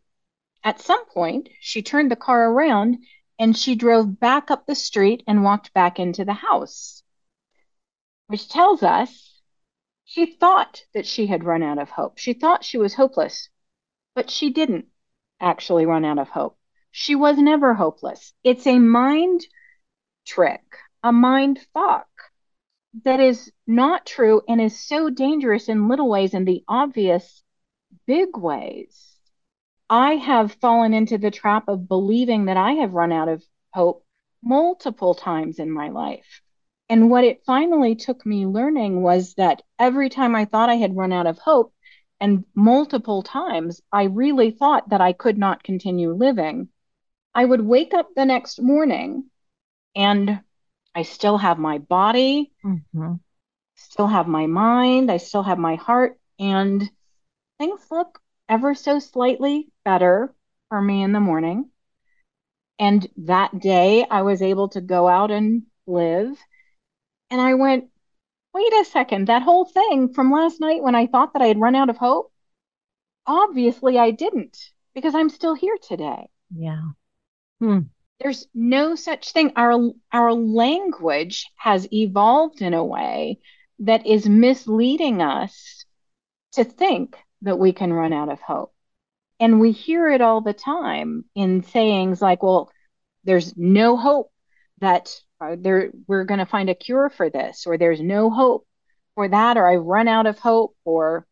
at 0.62 0.80
some 0.80 1.04
point, 1.06 1.50
she 1.60 1.82
turned 1.82 2.10
the 2.10 2.16
car 2.16 2.50
around 2.50 2.98
and 3.38 3.56
she 3.56 3.74
drove 3.74 4.18
back 4.18 4.50
up 4.50 4.66
the 4.66 4.74
street 4.74 5.22
and 5.26 5.44
walked 5.44 5.72
back 5.74 5.98
into 5.98 6.24
the 6.24 6.32
house, 6.32 7.02
which 8.28 8.48
tells 8.48 8.82
us 8.82 9.33
she 10.14 10.26
thought 10.26 10.84
that 10.94 11.06
she 11.06 11.26
had 11.26 11.42
run 11.42 11.60
out 11.60 11.76
of 11.76 11.90
hope. 11.90 12.18
She 12.18 12.34
thought 12.34 12.62
she 12.62 12.78
was 12.78 12.94
hopeless, 12.94 13.48
but 14.14 14.30
she 14.30 14.50
didn't 14.50 14.86
actually 15.40 15.86
run 15.86 16.04
out 16.04 16.20
of 16.20 16.28
hope. 16.28 16.56
She 16.92 17.16
was 17.16 17.36
never 17.36 17.74
hopeless. 17.74 18.32
It's 18.44 18.64
a 18.64 18.78
mind 18.78 19.44
trick, 20.24 20.62
a 21.02 21.10
mind 21.10 21.58
fuck 21.74 22.06
that 23.02 23.18
is 23.18 23.50
not 23.66 24.06
true 24.06 24.40
and 24.46 24.60
is 24.60 24.78
so 24.78 25.10
dangerous 25.10 25.68
in 25.68 25.88
little 25.88 26.08
ways 26.08 26.32
and 26.32 26.46
the 26.46 26.62
obvious 26.68 27.42
big 28.06 28.36
ways. 28.36 29.16
I 29.90 30.14
have 30.14 30.52
fallen 30.60 30.94
into 30.94 31.18
the 31.18 31.32
trap 31.32 31.66
of 31.66 31.88
believing 31.88 32.44
that 32.44 32.56
I 32.56 32.74
have 32.74 32.94
run 32.94 33.10
out 33.10 33.28
of 33.28 33.42
hope 33.72 34.06
multiple 34.40 35.16
times 35.16 35.58
in 35.58 35.72
my 35.72 35.88
life. 35.88 36.40
And 36.88 37.10
what 37.10 37.24
it 37.24 37.44
finally 37.46 37.94
took 37.94 38.26
me 38.26 38.46
learning 38.46 39.02
was 39.02 39.34
that 39.34 39.62
every 39.78 40.08
time 40.10 40.34
I 40.34 40.44
thought 40.44 40.68
I 40.68 40.74
had 40.74 40.96
run 40.96 41.12
out 41.12 41.26
of 41.26 41.38
hope, 41.38 41.72
and 42.20 42.44
multiple 42.54 43.22
times 43.22 43.80
I 43.92 44.04
really 44.04 44.50
thought 44.50 44.90
that 44.90 45.00
I 45.00 45.12
could 45.12 45.38
not 45.38 45.62
continue 45.62 46.12
living, 46.12 46.68
I 47.34 47.44
would 47.44 47.60
wake 47.60 47.94
up 47.94 48.14
the 48.14 48.24
next 48.24 48.60
morning 48.60 49.30
and 49.96 50.40
I 50.94 51.02
still 51.02 51.38
have 51.38 51.58
my 51.58 51.78
body, 51.78 52.52
Mhm. 52.64 53.20
still 53.76 54.06
have 54.06 54.28
my 54.28 54.46
mind, 54.46 55.10
I 55.10 55.16
still 55.16 55.42
have 55.42 55.58
my 55.58 55.74
heart, 55.74 56.18
and 56.38 56.88
things 57.58 57.90
look 57.90 58.20
ever 58.48 58.74
so 58.74 58.98
slightly 58.98 59.68
better 59.84 60.34
for 60.68 60.80
me 60.80 61.02
in 61.02 61.12
the 61.12 61.20
morning. 61.20 61.70
And 62.78 63.06
that 63.16 63.58
day 63.58 64.04
I 64.08 64.22
was 64.22 64.42
able 64.42 64.68
to 64.70 64.80
go 64.80 65.08
out 65.08 65.30
and 65.30 65.62
live. 65.86 66.38
And 67.34 67.42
I 67.42 67.54
went, 67.54 67.86
wait 68.52 68.72
a 68.74 68.84
second, 68.84 69.26
that 69.26 69.42
whole 69.42 69.64
thing 69.64 70.14
from 70.14 70.30
last 70.30 70.60
night 70.60 70.84
when 70.84 70.94
I 70.94 71.08
thought 71.08 71.32
that 71.32 71.42
I 71.42 71.48
had 71.48 71.60
run 71.60 71.74
out 71.74 71.90
of 71.90 71.96
hope, 71.96 72.30
obviously 73.26 73.98
I 73.98 74.12
didn't 74.12 74.56
because 74.94 75.16
I'm 75.16 75.28
still 75.28 75.54
here 75.54 75.76
today. 75.82 76.28
Yeah. 76.54 76.90
Hmm. 77.58 77.80
There's 78.20 78.46
no 78.54 78.94
such 78.94 79.32
thing. 79.32 79.50
Our 79.56 79.90
our 80.12 80.32
language 80.32 81.50
has 81.56 81.92
evolved 81.92 82.62
in 82.62 82.72
a 82.72 82.84
way 82.84 83.40
that 83.80 84.06
is 84.06 84.28
misleading 84.28 85.20
us 85.20 85.86
to 86.52 86.62
think 86.62 87.16
that 87.42 87.58
we 87.58 87.72
can 87.72 87.92
run 87.92 88.12
out 88.12 88.28
of 88.28 88.40
hope. 88.40 88.72
And 89.40 89.58
we 89.58 89.72
hear 89.72 90.08
it 90.08 90.20
all 90.20 90.40
the 90.40 90.54
time 90.54 91.24
in 91.34 91.64
sayings 91.64 92.22
like, 92.22 92.44
well, 92.44 92.70
there's 93.24 93.56
no 93.56 93.96
hope 93.96 94.30
that 94.78 95.20
uh, 95.40 95.56
there 95.58 95.90
we're 96.06 96.24
going 96.24 96.38
to 96.38 96.46
find 96.46 96.70
a 96.70 96.74
cure 96.74 97.10
for 97.10 97.30
this, 97.30 97.66
or 97.66 97.76
there's 97.78 98.00
no 98.00 98.30
hope 98.30 98.66
for 99.14 99.28
that, 99.28 99.56
or 99.56 99.68
I 99.68 99.76
run 99.76 100.08
out 100.08 100.26
of 100.26 100.38
hope, 100.38 100.74
or 100.84 101.26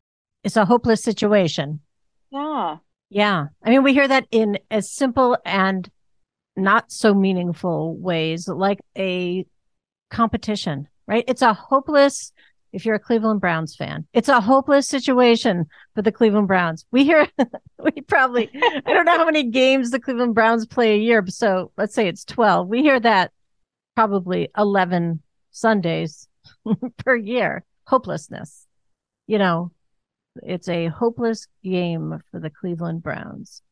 It's 0.44 0.56
a 0.56 0.64
hopeless 0.64 1.02
situation. 1.02 1.80
yeah, 2.30 2.76
Yeah. 3.10 3.46
I 3.64 3.70
mean, 3.70 3.82
we 3.82 3.92
hear 3.92 4.08
that 4.08 4.26
in 4.30 4.58
as 4.70 4.90
simple 4.92 5.36
and 5.44 5.88
not 6.56 6.92
so 6.92 7.14
meaningful 7.14 7.96
ways, 7.96 8.46
like 8.48 8.80
a 8.96 9.46
competition, 10.10 10.88
right? 11.06 11.24
It's 11.26 11.42
a 11.42 11.54
hopeless, 11.54 12.32
if 12.72 12.84
you're 12.84 12.94
a 12.96 13.00
Cleveland 13.00 13.40
Browns 13.40 13.74
fan, 13.74 14.06
it's 14.12 14.28
a 14.28 14.40
hopeless 14.40 14.86
situation 14.88 15.66
for 15.94 16.02
the 16.02 16.12
Cleveland 16.12 16.48
Browns. 16.48 16.84
We 16.90 17.04
hear, 17.04 17.26
we 17.78 18.02
probably, 18.02 18.50
I 18.54 18.92
don't 18.92 19.06
know 19.06 19.16
how 19.16 19.24
many 19.24 19.44
games 19.44 19.90
the 19.90 20.00
Cleveland 20.00 20.34
Browns 20.34 20.66
play 20.66 20.94
a 20.94 20.98
year. 20.98 21.24
So 21.28 21.72
let's 21.76 21.94
say 21.94 22.08
it's 22.08 22.24
12. 22.24 22.68
We 22.68 22.82
hear 22.82 23.00
that 23.00 23.32
probably 23.94 24.48
11 24.56 25.22
Sundays 25.50 26.28
per 26.98 27.16
year. 27.16 27.64
Hopelessness, 27.86 28.66
you 29.26 29.38
know, 29.38 29.72
it's 30.36 30.68
a 30.68 30.86
hopeless 30.86 31.46
game 31.62 32.20
for 32.30 32.40
the 32.40 32.50
Cleveland 32.50 33.02
Browns. 33.02 33.62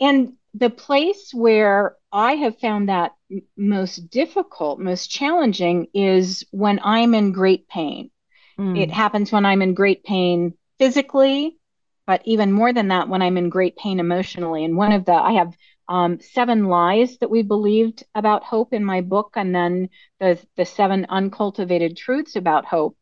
And 0.00 0.34
the 0.54 0.70
place 0.70 1.32
where 1.32 1.96
I 2.12 2.32
have 2.34 2.58
found 2.58 2.88
that 2.88 3.12
m- 3.30 3.42
most 3.56 4.10
difficult, 4.10 4.78
most 4.78 5.10
challenging 5.10 5.88
is 5.94 6.44
when 6.50 6.80
I'm 6.82 7.14
in 7.14 7.32
great 7.32 7.68
pain. 7.68 8.10
Mm. 8.58 8.78
It 8.78 8.90
happens 8.90 9.32
when 9.32 9.44
I'm 9.44 9.62
in 9.62 9.74
great 9.74 10.04
pain 10.04 10.54
physically, 10.78 11.58
but 12.06 12.22
even 12.24 12.52
more 12.52 12.72
than 12.72 12.88
that, 12.88 13.08
when 13.08 13.22
I'm 13.22 13.36
in 13.36 13.48
great 13.48 13.76
pain 13.76 14.00
emotionally. 14.00 14.64
And 14.64 14.76
one 14.76 14.92
of 14.92 15.04
the, 15.04 15.12
I 15.12 15.32
have 15.32 15.56
um, 15.88 16.20
seven 16.20 16.66
lies 16.66 17.18
that 17.18 17.30
we 17.30 17.42
believed 17.42 18.04
about 18.14 18.44
hope 18.44 18.72
in 18.72 18.84
my 18.84 19.00
book, 19.00 19.34
and 19.36 19.54
then 19.54 19.88
the, 20.20 20.38
the 20.56 20.64
seven 20.64 21.06
uncultivated 21.08 21.96
truths 21.96 22.36
about 22.36 22.64
hope. 22.64 22.96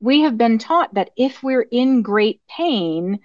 We 0.00 0.20
have 0.20 0.36
been 0.36 0.58
taught 0.58 0.94
that 0.94 1.10
if 1.16 1.42
we're 1.42 1.66
in 1.70 2.02
great 2.02 2.40
pain, 2.48 3.20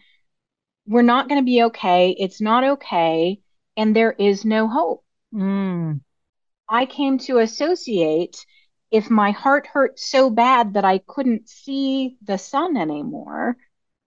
we're 0.88 1.02
not 1.02 1.28
going 1.30 1.40
to 1.40 1.46
be 1.46 1.64
okay. 1.64 2.16
It's 2.18 2.42
not 2.42 2.64
okay. 2.64 3.40
And 3.78 3.96
there 3.96 4.12
is 4.12 4.46
no 4.46 4.68
hope. 4.68 5.04
Mm. 5.34 6.02
I 6.68 6.86
came 6.86 7.18
to 7.20 7.40
associate 7.40 8.46
if 8.92 9.10
my 9.10 9.32
heart 9.32 9.68
hurt 9.68 10.00
so 10.00 10.30
bad 10.30 10.74
that 10.74 10.86
I 10.86 11.00
couldn't 11.00 11.48
see 11.48 12.18
the 12.22 12.38
sun 12.38 12.76
anymore, 12.78 13.58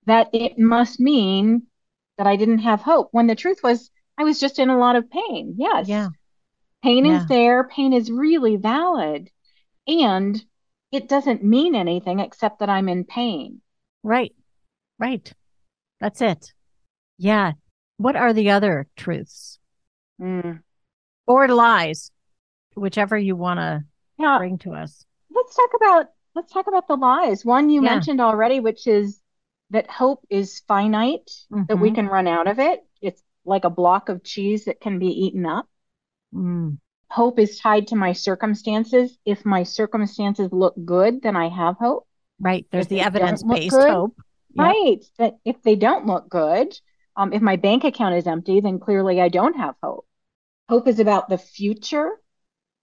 that 0.06 0.28
it 0.32 0.58
must 0.58 1.00
mean 1.00 1.66
that 2.18 2.26
I 2.26 2.36
didn't 2.36 2.58
have 2.58 2.82
hope. 2.82 3.08
When 3.12 3.26
the 3.26 3.34
truth 3.34 3.60
was, 3.62 3.90
I 4.18 4.24
was 4.24 4.38
just 4.40 4.58
in 4.58 4.70
a 4.70 4.78
lot 4.78 4.96
of 4.96 5.10
pain. 5.10 5.54
Yes. 5.58 5.88
Yeah. 5.88 6.08
Pain 6.82 7.04
Yeah. 7.04 7.18
is 7.20 7.26
there. 7.26 7.64
Pain 7.64 7.92
is 7.92 8.10
really 8.10 8.56
valid. 8.56 9.30
And 9.86 10.42
it 10.92 11.08
doesn't 11.08 11.42
mean 11.42 11.74
anything 11.74 12.20
except 12.20 12.60
that 12.60 12.68
I'm 12.70 12.88
in 12.88 13.04
pain. 13.04 13.60
Right. 14.02 14.34
Right. 14.98 15.32
That's 16.00 16.20
it. 16.22 16.52
Yeah. 17.18 17.52
What 17.96 18.16
are 18.16 18.32
the 18.32 18.50
other 18.50 18.86
truths 18.96 19.58
Mm. 20.20 20.62
or 21.26 21.48
lies, 21.48 22.12
whichever 22.76 23.18
you 23.18 23.34
want 23.34 23.58
to 23.58 23.84
Yeah. 24.18 24.38
bring 24.38 24.58
to 24.58 24.72
us? 24.74 25.04
let's 25.30 25.56
talk 25.56 25.70
about 25.74 26.06
let's 26.36 26.52
talk 26.52 26.66
about 26.68 26.86
the 26.86 26.96
lies. 26.96 27.44
One 27.44 27.68
you 27.70 27.82
Yeah. 27.82 27.90
mentioned 27.90 28.20
already, 28.20 28.60
which 28.60 28.86
is 28.86 29.20
that 29.70 29.90
hope 29.90 30.24
is 30.30 30.60
finite, 30.60 31.30
that 31.50 31.76
we 31.78 31.90
Mhm. 31.90 31.94
can 31.96 32.06
run 32.06 32.26
out 32.28 32.46
of 32.46 32.58
it. 32.60 32.86
Like 33.44 33.64
a 33.64 33.70
block 33.70 34.08
of 34.08 34.24
cheese 34.24 34.64
that 34.66 34.80
can 34.80 34.98
be 34.98 35.08
eaten 35.08 35.46
up. 35.46 35.68
Mm. 36.34 36.78
Hope 37.10 37.38
is 37.38 37.58
tied 37.58 37.88
to 37.88 37.96
my 37.96 38.12
circumstances. 38.12 39.16
If 39.24 39.44
my 39.44 39.62
circumstances 39.62 40.48
look 40.52 40.74
good, 40.84 41.22
then 41.22 41.36
I 41.36 41.48
have 41.48 41.76
hope. 41.78 42.06
Right. 42.40 42.66
There's 42.70 42.86
If 42.86 42.88
the 42.88 43.00
evidence 43.00 43.42
based 43.42 43.70
good, 43.70 43.90
hope. 43.90 44.16
Yep. 44.54 44.66
Right. 44.66 45.04
That 45.18 45.34
if 45.44 45.62
they 45.62 45.76
don't 45.76 46.06
look 46.06 46.28
good, 46.28 46.74
Um, 47.16 47.32
if 47.32 47.40
my 47.42 47.56
bank 47.56 47.84
account 47.84 48.16
is 48.16 48.26
empty, 48.26 48.60
then 48.60 48.80
clearly 48.80 49.20
I 49.20 49.28
don't 49.28 49.56
have 49.56 49.76
hope. 49.80 50.06
Hope 50.68 50.88
is 50.88 50.98
about 50.98 51.28
the 51.28 51.38
future. 51.38 52.10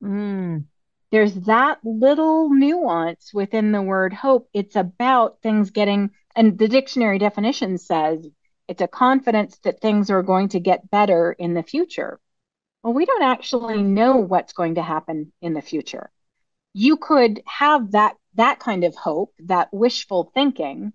Mm. 0.02 0.66
There's 1.12 1.34
that 1.34 1.80
little 1.84 2.50
nuance 2.50 3.34
within 3.34 3.74
the 3.74 3.82
word 3.82 4.14
hope. 4.14 4.48
It's 4.54 4.78
about 4.78 5.42
things 5.42 5.72
getting, 5.72 6.12
and 6.34 6.58
the 6.58 6.70
dictionary 6.70 7.20
definition 7.20 7.78
says 7.78 8.26
it's 8.72 8.82
a 8.82 8.88
confidence 8.88 9.58
that 9.66 9.82
things 9.82 10.10
are 10.10 10.24
going 10.24 10.48
to 10.48 10.60
get 10.62 10.90
better 10.90 11.34
in 11.34 11.54
the 11.54 11.62
future. 11.62 12.22
Well, 12.82 12.94
we 12.94 13.06
don't 13.06 13.22
actually 13.22 13.84
know 13.84 14.16
what's 14.16 14.54
going 14.54 14.76
to 14.76 14.82
happen 14.82 15.34
in 15.42 15.54
the 15.54 15.62
future. 15.62 16.10
You 16.74 16.96
could 16.96 17.44
have 17.46 17.92
that 17.92 18.16
that 18.36 18.60
kind 18.60 18.86
of 18.86 18.96
hope, 18.96 19.34
that 19.40 19.74
wishful 19.74 20.32
thinking, 20.34 20.94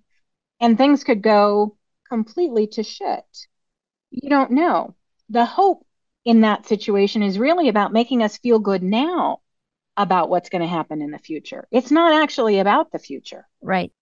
and 0.58 0.78
things 0.78 1.04
could 1.04 1.20
go 1.20 1.76
completely 2.08 2.66
to 2.68 2.82
shit. 2.82 3.46
You 4.10 4.30
don't 4.30 4.52
know. 4.52 4.94
The 5.28 5.44
hope 5.44 5.84
in 6.24 6.40
that 6.40 6.66
situation 6.66 7.22
is 7.22 7.38
really 7.38 7.68
about 7.68 7.92
making 7.92 8.22
us 8.22 8.38
feel 8.38 8.58
good 8.58 8.82
now 8.82 9.40
about 9.98 10.30
what's 10.30 10.48
going 10.48 10.62
to 10.62 10.68
happen 10.68 11.02
in 11.02 11.10
the 11.10 11.18
future. 11.18 11.68
It's 11.70 11.90
not 11.90 12.22
actually 12.22 12.58
about 12.58 12.90
the 12.90 12.98
future. 12.98 13.46
Right. 13.60 13.92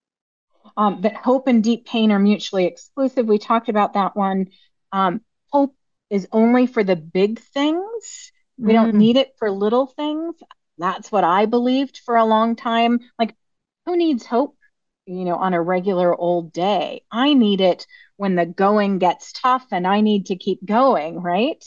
Um, 0.77 1.01
that 1.01 1.15
hope 1.15 1.47
and 1.47 1.63
deep 1.63 1.85
pain 1.85 2.11
are 2.11 2.19
mutually 2.19 2.65
exclusive. 2.65 3.25
We 3.25 3.37
talked 3.37 3.69
about 3.69 3.93
that 3.93 4.15
one. 4.15 4.47
Um, 4.91 5.21
hope 5.51 5.75
is 6.09 6.27
only 6.31 6.67
for 6.67 6.83
the 6.83 6.95
big 6.95 7.39
things. 7.39 8.31
We 8.57 8.73
mm. 8.73 8.75
don't 8.75 8.95
need 8.95 9.17
it 9.17 9.35
for 9.37 9.49
little 9.49 9.87
things. 9.87 10.35
That's 10.77 11.11
what 11.11 11.23
I 11.23 11.45
believed 11.45 12.01
for 12.05 12.15
a 12.17 12.25
long 12.25 12.55
time. 12.55 12.99
Like, 13.17 13.35
who 13.85 13.95
needs 13.95 14.25
hope, 14.25 14.57
you 15.05 15.23
know, 15.23 15.35
on 15.35 15.53
a 15.53 15.61
regular 15.61 16.13
old 16.13 16.51
day? 16.51 17.03
I 17.11 17.33
need 17.33 17.61
it 17.61 17.87
when 18.17 18.35
the 18.35 18.45
going 18.45 18.99
gets 18.99 19.31
tough 19.31 19.65
and 19.71 19.87
I 19.87 20.01
need 20.01 20.27
to 20.27 20.35
keep 20.35 20.65
going, 20.65 21.21
right? 21.21 21.63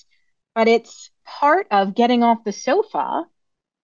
But 0.55 0.69
it's 0.69 1.11
part 1.25 1.67
of 1.71 1.95
getting 1.95 2.23
off 2.23 2.45
the 2.45 2.53
sofa 2.53 3.25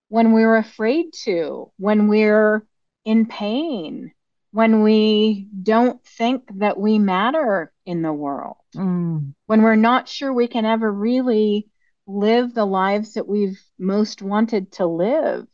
when 0.08 0.32
we're 0.32 0.56
afraid 0.56 1.12
to, 1.24 1.72
when 1.78 2.08
we're 2.08 2.66
in 3.04 3.26
pain, 3.26 4.12
when 4.54 4.84
we 4.84 5.48
don't 5.64 6.00
think 6.06 6.44
that 6.60 6.78
we 6.78 6.96
matter 6.96 7.72
in 7.84 8.02
the 8.02 8.12
world, 8.12 8.54
mm. 8.76 9.34
when 9.46 9.62
we're 9.62 9.74
not 9.74 10.08
sure 10.08 10.32
we 10.32 10.46
can 10.46 10.64
ever 10.64 10.92
really 10.92 11.66
live 12.06 12.54
the 12.54 12.64
lives 12.64 13.14
that 13.14 13.26
we've 13.26 13.60
most 13.80 14.22
wanted 14.22 14.70
to 14.70 14.86
live. 14.86 15.48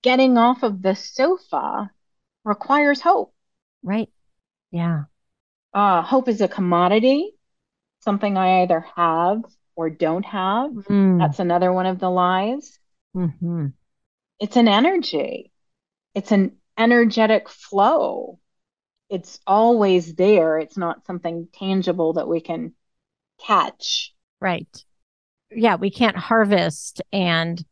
Getting 0.00 0.38
off 0.38 0.62
of 0.62 0.80
the 0.80 0.94
sofa 0.94 1.90
requires 2.44 2.98
hope. 2.98 3.34
Right. 3.82 4.08
Yeah. 4.70 5.02
Uh, 5.74 6.00
hope 6.00 6.26
is 6.26 6.40
a 6.40 6.48
commodity, 6.48 7.32
something 8.00 8.38
I 8.38 8.62
either 8.62 8.86
have 8.96 9.42
or 9.76 9.90
don't 9.90 10.24
have. 10.24 10.70
Mm. 10.70 11.18
That's 11.18 11.40
another 11.40 11.74
one 11.74 11.84
of 11.84 11.98
the 11.98 12.10
lies. 12.10 12.78
Mm-hmm. 13.14 13.66
It's 14.40 14.56
an 14.56 14.68
energy, 14.68 15.52
it's 16.14 16.32
an 16.32 16.56
energetic 16.78 17.48
flow. 17.48 18.38
It's 19.10 19.40
always 19.46 20.14
there. 20.14 20.58
It's 20.58 20.76
not 20.76 21.06
something 21.06 21.48
tangible 21.52 22.14
that 22.14 22.28
we 22.28 22.40
can 22.40 22.74
catch. 23.38 24.12
Right 24.40 24.84
yeah, 25.56 25.76
we 25.76 25.90
can't 25.90 26.16
harvest 26.16 27.02
and 27.12 27.64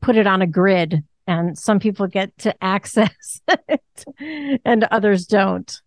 put 0.00 0.16
it 0.16 0.26
on 0.26 0.42
a 0.42 0.46
grid 0.46 1.04
and 1.26 1.56
some 1.58 1.78
people 1.78 2.06
get 2.06 2.36
to 2.38 2.54
access 2.64 3.40
it 3.48 4.60
and 4.64 4.84
others 4.84 5.26
don't. 5.26 5.80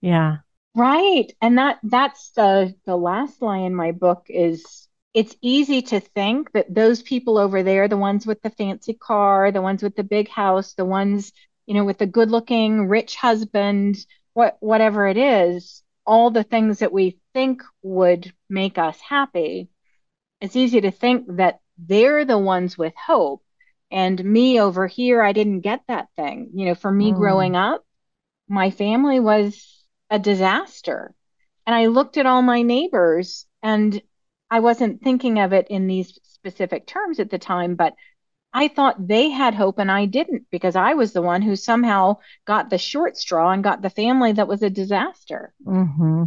Yeah. 0.00 0.38
Right. 0.74 1.32
And 1.40 1.58
that 1.58 1.78
that's 1.82 2.30
the 2.30 2.74
the 2.86 2.96
last 2.96 3.42
line 3.42 3.64
in 3.64 3.74
my 3.74 3.92
book 3.92 4.26
is 4.28 4.88
it's 5.12 5.36
easy 5.42 5.82
to 5.82 6.00
think 6.00 6.50
that 6.52 6.74
those 6.74 7.02
people 7.02 7.36
over 7.36 7.62
there, 7.62 7.86
the 7.86 7.98
ones 7.98 8.26
with 8.26 8.40
the 8.40 8.48
fancy 8.48 8.94
car, 8.94 9.52
the 9.52 9.60
ones 9.60 9.82
with 9.82 9.94
the 9.94 10.04
big 10.04 10.28
house, 10.28 10.72
the 10.72 10.86
ones, 10.86 11.32
you 11.66 11.74
know, 11.74 11.84
with 11.84 11.98
the 11.98 12.06
good-looking 12.06 12.88
rich 12.88 13.16
husband, 13.16 13.96
what 14.34 14.56
whatever 14.60 15.06
it 15.06 15.16
is, 15.16 15.82
all 16.06 16.30
the 16.30 16.44
things 16.44 16.80
that 16.80 16.92
we 16.92 17.18
think 17.32 17.62
would 17.82 18.32
make 18.48 18.78
us 18.78 18.98
happy 19.00 19.68
it's 20.42 20.56
easy 20.56 20.80
to 20.80 20.90
think 20.90 21.36
that 21.36 21.60
they're 21.78 22.24
the 22.24 22.36
ones 22.36 22.76
with 22.76 22.92
hope. 22.96 23.42
And 23.92 24.22
me 24.24 24.60
over 24.60 24.86
here 24.86 25.22
i 25.22 25.32
didn't 25.32 25.60
get 25.60 25.82
that 25.88 26.08
thing. 26.16 26.50
You 26.54 26.66
know 26.66 26.74
for 26.74 26.90
me 26.90 27.12
mm. 27.12 27.16
growing 27.16 27.56
up 27.56 27.84
my 28.48 28.70
family 28.70 29.20
was 29.20 29.84
a 30.10 30.18
disaster. 30.18 31.14
And 31.66 31.74
i 31.76 31.86
looked 31.86 32.16
at 32.16 32.26
all 32.26 32.42
my 32.42 32.62
neighbors 32.62 33.46
and 33.62 34.02
i 34.50 34.58
wasn't 34.60 35.02
thinking 35.02 35.38
of 35.38 35.52
it 35.52 35.68
in 35.70 35.86
these 35.86 36.18
specific 36.24 36.86
terms 36.86 37.20
at 37.20 37.30
the 37.30 37.38
time 37.38 37.76
but 37.76 37.94
i 38.52 38.68
thought 38.68 39.06
they 39.08 39.30
had 39.30 39.54
hope 39.54 39.78
and 39.78 39.90
i 39.90 40.04
didn't 40.04 40.44
because 40.50 40.76
i 40.76 40.94
was 40.94 41.12
the 41.12 41.22
one 41.22 41.42
who 41.42 41.56
somehow 41.56 42.16
got 42.44 42.70
the 42.70 42.78
short 42.78 43.16
straw 43.16 43.50
and 43.50 43.64
got 43.64 43.82
the 43.82 43.90
family 43.90 44.32
that 44.32 44.48
was 44.48 44.62
a 44.62 44.70
disaster 44.70 45.52
mm-hmm. 45.66 46.24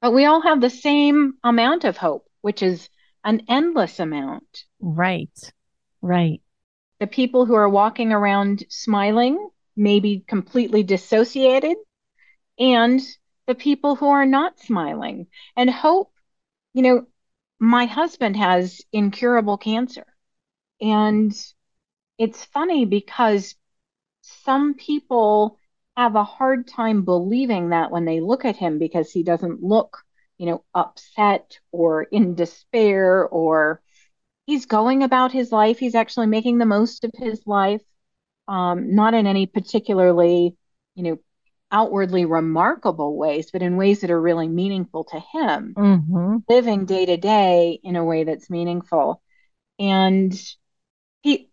but 0.00 0.12
we 0.12 0.24
all 0.24 0.42
have 0.42 0.60
the 0.60 0.70
same 0.70 1.34
amount 1.42 1.84
of 1.84 1.96
hope 1.96 2.26
which 2.46 2.62
is 2.62 2.88
an 3.26 3.42
endless 3.48 3.98
amount. 3.98 4.64
Right. 4.80 5.36
Right. 6.00 6.40
The 7.00 7.08
people 7.08 7.44
who 7.44 7.54
are 7.54 7.68
walking 7.68 8.12
around 8.12 8.64
smiling 8.68 9.50
may 9.76 9.98
be 9.98 10.20
completely 10.20 10.84
dissociated, 10.84 11.76
and 12.56 13.00
the 13.48 13.56
people 13.56 13.96
who 13.96 14.06
are 14.06 14.24
not 14.24 14.60
smiling. 14.60 15.26
And 15.56 15.68
hope, 15.68 16.12
you 16.72 16.82
know, 16.82 17.06
my 17.58 17.86
husband 17.86 18.36
has 18.36 18.80
incurable 18.92 19.58
cancer. 19.58 20.06
And 20.80 21.32
it's 22.18 22.44
funny 22.46 22.84
because 22.84 23.54
some 24.22 24.74
people 24.74 25.58
have 25.96 26.14
a 26.14 26.24
hard 26.24 26.66
time 26.66 27.04
believing 27.04 27.70
that 27.70 27.90
when 27.90 28.04
they 28.04 28.20
look 28.20 28.44
at 28.44 28.56
him 28.56 28.78
because 28.78 29.10
he 29.10 29.22
doesn't 29.22 29.62
look 29.62 30.04
you 30.38 30.46
know, 30.46 30.64
upset 30.74 31.58
or 31.72 32.02
in 32.02 32.34
despair 32.34 33.26
or 33.26 33.80
he's 34.46 34.66
going 34.66 35.02
about 35.02 35.32
his 35.32 35.50
life. 35.50 35.78
He's 35.78 35.94
actually 35.94 36.26
making 36.26 36.58
the 36.58 36.66
most 36.66 37.04
of 37.04 37.10
his 37.14 37.42
life, 37.46 37.82
um, 38.48 38.94
not 38.94 39.14
in 39.14 39.26
any 39.26 39.46
particularly, 39.46 40.56
you 40.94 41.02
know, 41.02 41.18
outwardly 41.72 42.26
remarkable 42.26 43.16
ways, 43.16 43.50
but 43.50 43.62
in 43.62 43.76
ways 43.76 44.00
that 44.00 44.10
are 44.10 44.20
really 44.20 44.46
meaningful 44.46 45.04
to 45.04 45.18
him, 45.18 45.74
mm-hmm. 45.76 46.36
living 46.48 46.84
day 46.84 47.06
to 47.06 47.16
day 47.16 47.80
in 47.82 47.96
a 47.96 48.04
way 48.04 48.24
that's 48.24 48.50
meaningful. 48.50 49.20
And 49.78 50.32
he, 51.26 51.50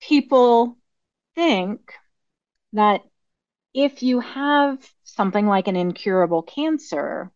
people 0.00 0.76
think 1.36 1.92
that 2.72 3.02
if 3.72 4.02
you 4.02 4.18
have 4.18 4.78
something 5.04 5.46
like 5.46 5.68
an 5.68 5.76
incurable 5.76 6.42
cancer, 6.42 7.30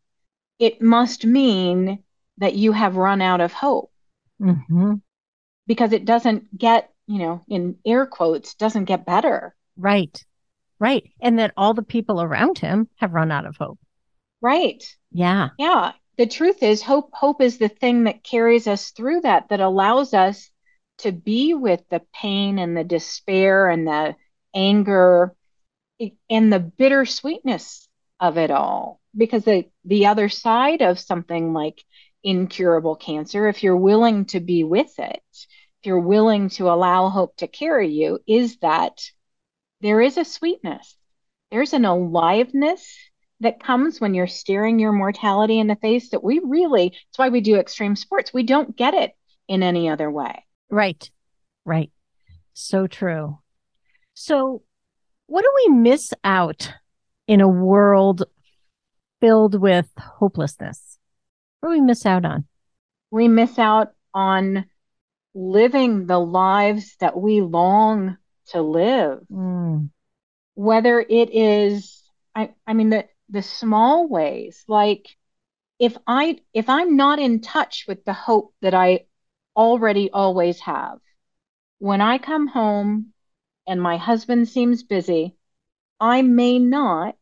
it 0.59 0.83
must 0.83 1.25
mean 1.25 2.03
that 2.39 2.57
you 2.57 2.73
have 2.73 2.97
run 2.97 3.23
out 3.23 3.41
of 3.41 3.53
hope 3.53 3.93
mm-hmm. 4.43 4.95
because 5.69 5.93
it 5.93 6.05
doesn't 6.05 6.59
get, 6.59 6.93
you 7.07 7.21
know, 7.21 7.43
in 7.49 7.77
air 7.87 8.07
quotes, 8.07 8.55
doesn't 8.55 8.87
get 8.87 9.07
better. 9.07 9.55
Right. 9.77 10.21
Right. 10.81 11.05
And 11.21 11.39
that 11.39 11.53
all 11.57 11.75
the 11.75 11.83
people 11.83 12.21
around 12.21 12.59
him 12.59 12.89
have 12.97 13.15
run 13.15 13.31
out 13.31 13.47
of 13.47 13.57
hope. 13.57 13.79
Right. 14.41 14.83
Yeah. 15.13 15.51
Yeah. 15.59 15.93
The 16.17 16.27
truth 16.27 16.65
is 16.65 16.83
hope 16.83 17.11
hope 17.13 17.41
is 17.41 17.59
the 17.59 17.69
thing 17.69 18.05
that 18.05 18.25
carries 18.25 18.67
us 18.67 18.91
through 18.91 19.21
that 19.21 19.51
that 19.51 19.61
allows 19.61 20.13
us 20.13 20.51
to 20.99 21.13
be 21.13 21.55
with 21.55 21.81
the 21.91 22.03
pain 22.13 22.59
and 22.59 22.77
the 22.77 22.85
despair 22.85 23.69
and 23.69 23.87
the 23.87 24.17
anger 24.55 25.35
and 26.31 26.53
the 26.53 26.61
bittersweetness 26.61 27.89
of 28.21 28.39
it 28.39 28.51
all 28.51 29.01
because 29.17 29.45
the, 29.45 29.65
the 29.85 30.07
other 30.07 30.29
side 30.29 30.83
of 30.83 30.99
something 30.99 31.53
like 31.53 31.83
incurable 32.23 32.97
cancer, 32.97 33.49
if 33.49 33.63
you're 33.63 33.77
willing 33.77 34.25
to 34.27 34.41
be 34.41 34.65
with 34.65 34.99
it, 34.99 35.23
if 35.33 35.87
you're 35.87 36.01
willing 36.01 36.49
to 36.51 36.71
allow 36.71 37.09
hope 37.09 37.37
to 37.37 37.47
carry 37.47 37.89
you, 37.89 38.19
is 38.27 38.59
that 38.59 39.01
there 39.81 40.01
is 40.01 40.17
a 40.17 40.25
sweetness. 40.25 40.97
There's 41.51 41.73
an 41.73 41.85
aliveness 41.85 42.97
that 43.41 43.63
comes 43.63 44.01
when 44.01 44.15
you're 44.15 44.27
staring 44.27 44.79
your 44.79 44.93
mortality 44.93 45.61
in 45.61 45.69
the 45.69 45.77
face 45.77 46.11
that 46.11 46.25
we 46.25 46.41
really, 46.45 46.89
it's 46.89 47.19
why 47.19 47.29
we 47.29 47.41
do 47.41 47.57
extreme 47.57 47.95
sports. 47.95 48.35
We 48.35 48.43
don't 48.43 48.77
get 48.77 48.95
it 48.95 49.13
in 49.47 49.63
any 49.63 49.89
other 49.89 50.11
way. 50.11 50.45
Right. 50.71 51.11
Right. 51.65 51.91
So 52.53 52.87
true. 52.87 53.39
So, 54.15 54.63
what 55.27 55.43
do 55.43 55.53
we 55.57 55.75
miss 55.75 56.13
out 56.25 56.73
in 57.27 57.41
a 57.41 57.49
world 57.49 58.25
filled 59.21 59.61
with 59.61 59.89
hopelessness? 59.97 60.99
What 61.61 61.71
do 61.71 61.75
we 61.75 61.81
miss 61.81 62.05
out 62.07 62.25
on? 62.25 62.47
We 63.11 63.29
miss 63.29 63.59
out 63.59 63.93
on 64.15 64.67
living 65.35 66.07
the 66.07 66.19
lives 66.19 66.97
that 67.01 67.17
we 67.17 67.41
long 67.41 68.17
to 68.49 68.63
live. 68.63 69.21
Mm. 69.31 69.91
Whether 70.55 71.01
it 71.01 71.31
is, 71.33 72.03
I, 72.35 72.51
I 72.67 72.73
mean, 72.73 72.91
the, 72.91 73.07
the 73.29 73.43
small 73.43 74.09
ways, 74.09 74.65
like 74.67 75.17
if 75.79 75.97
I 76.07 76.41
if 76.53 76.69
I'm 76.69 76.97
not 76.97 77.19
in 77.19 77.41
touch 77.41 77.85
with 77.87 78.05
the 78.05 78.13
hope 78.13 78.53
that 78.63 78.75
I 78.75 79.07
already 79.59 80.11
always 80.11 80.61
have, 80.61 81.01
when 81.79 82.01
I 82.01 82.17
come 82.19 82.47
home 82.47 83.13
and 83.67 83.83
my 83.83 83.99
husband 83.99 84.49
seems 84.49 84.85
busy, 84.85 85.37
I 86.01 86.23
may 86.23 86.59
not 86.59 87.17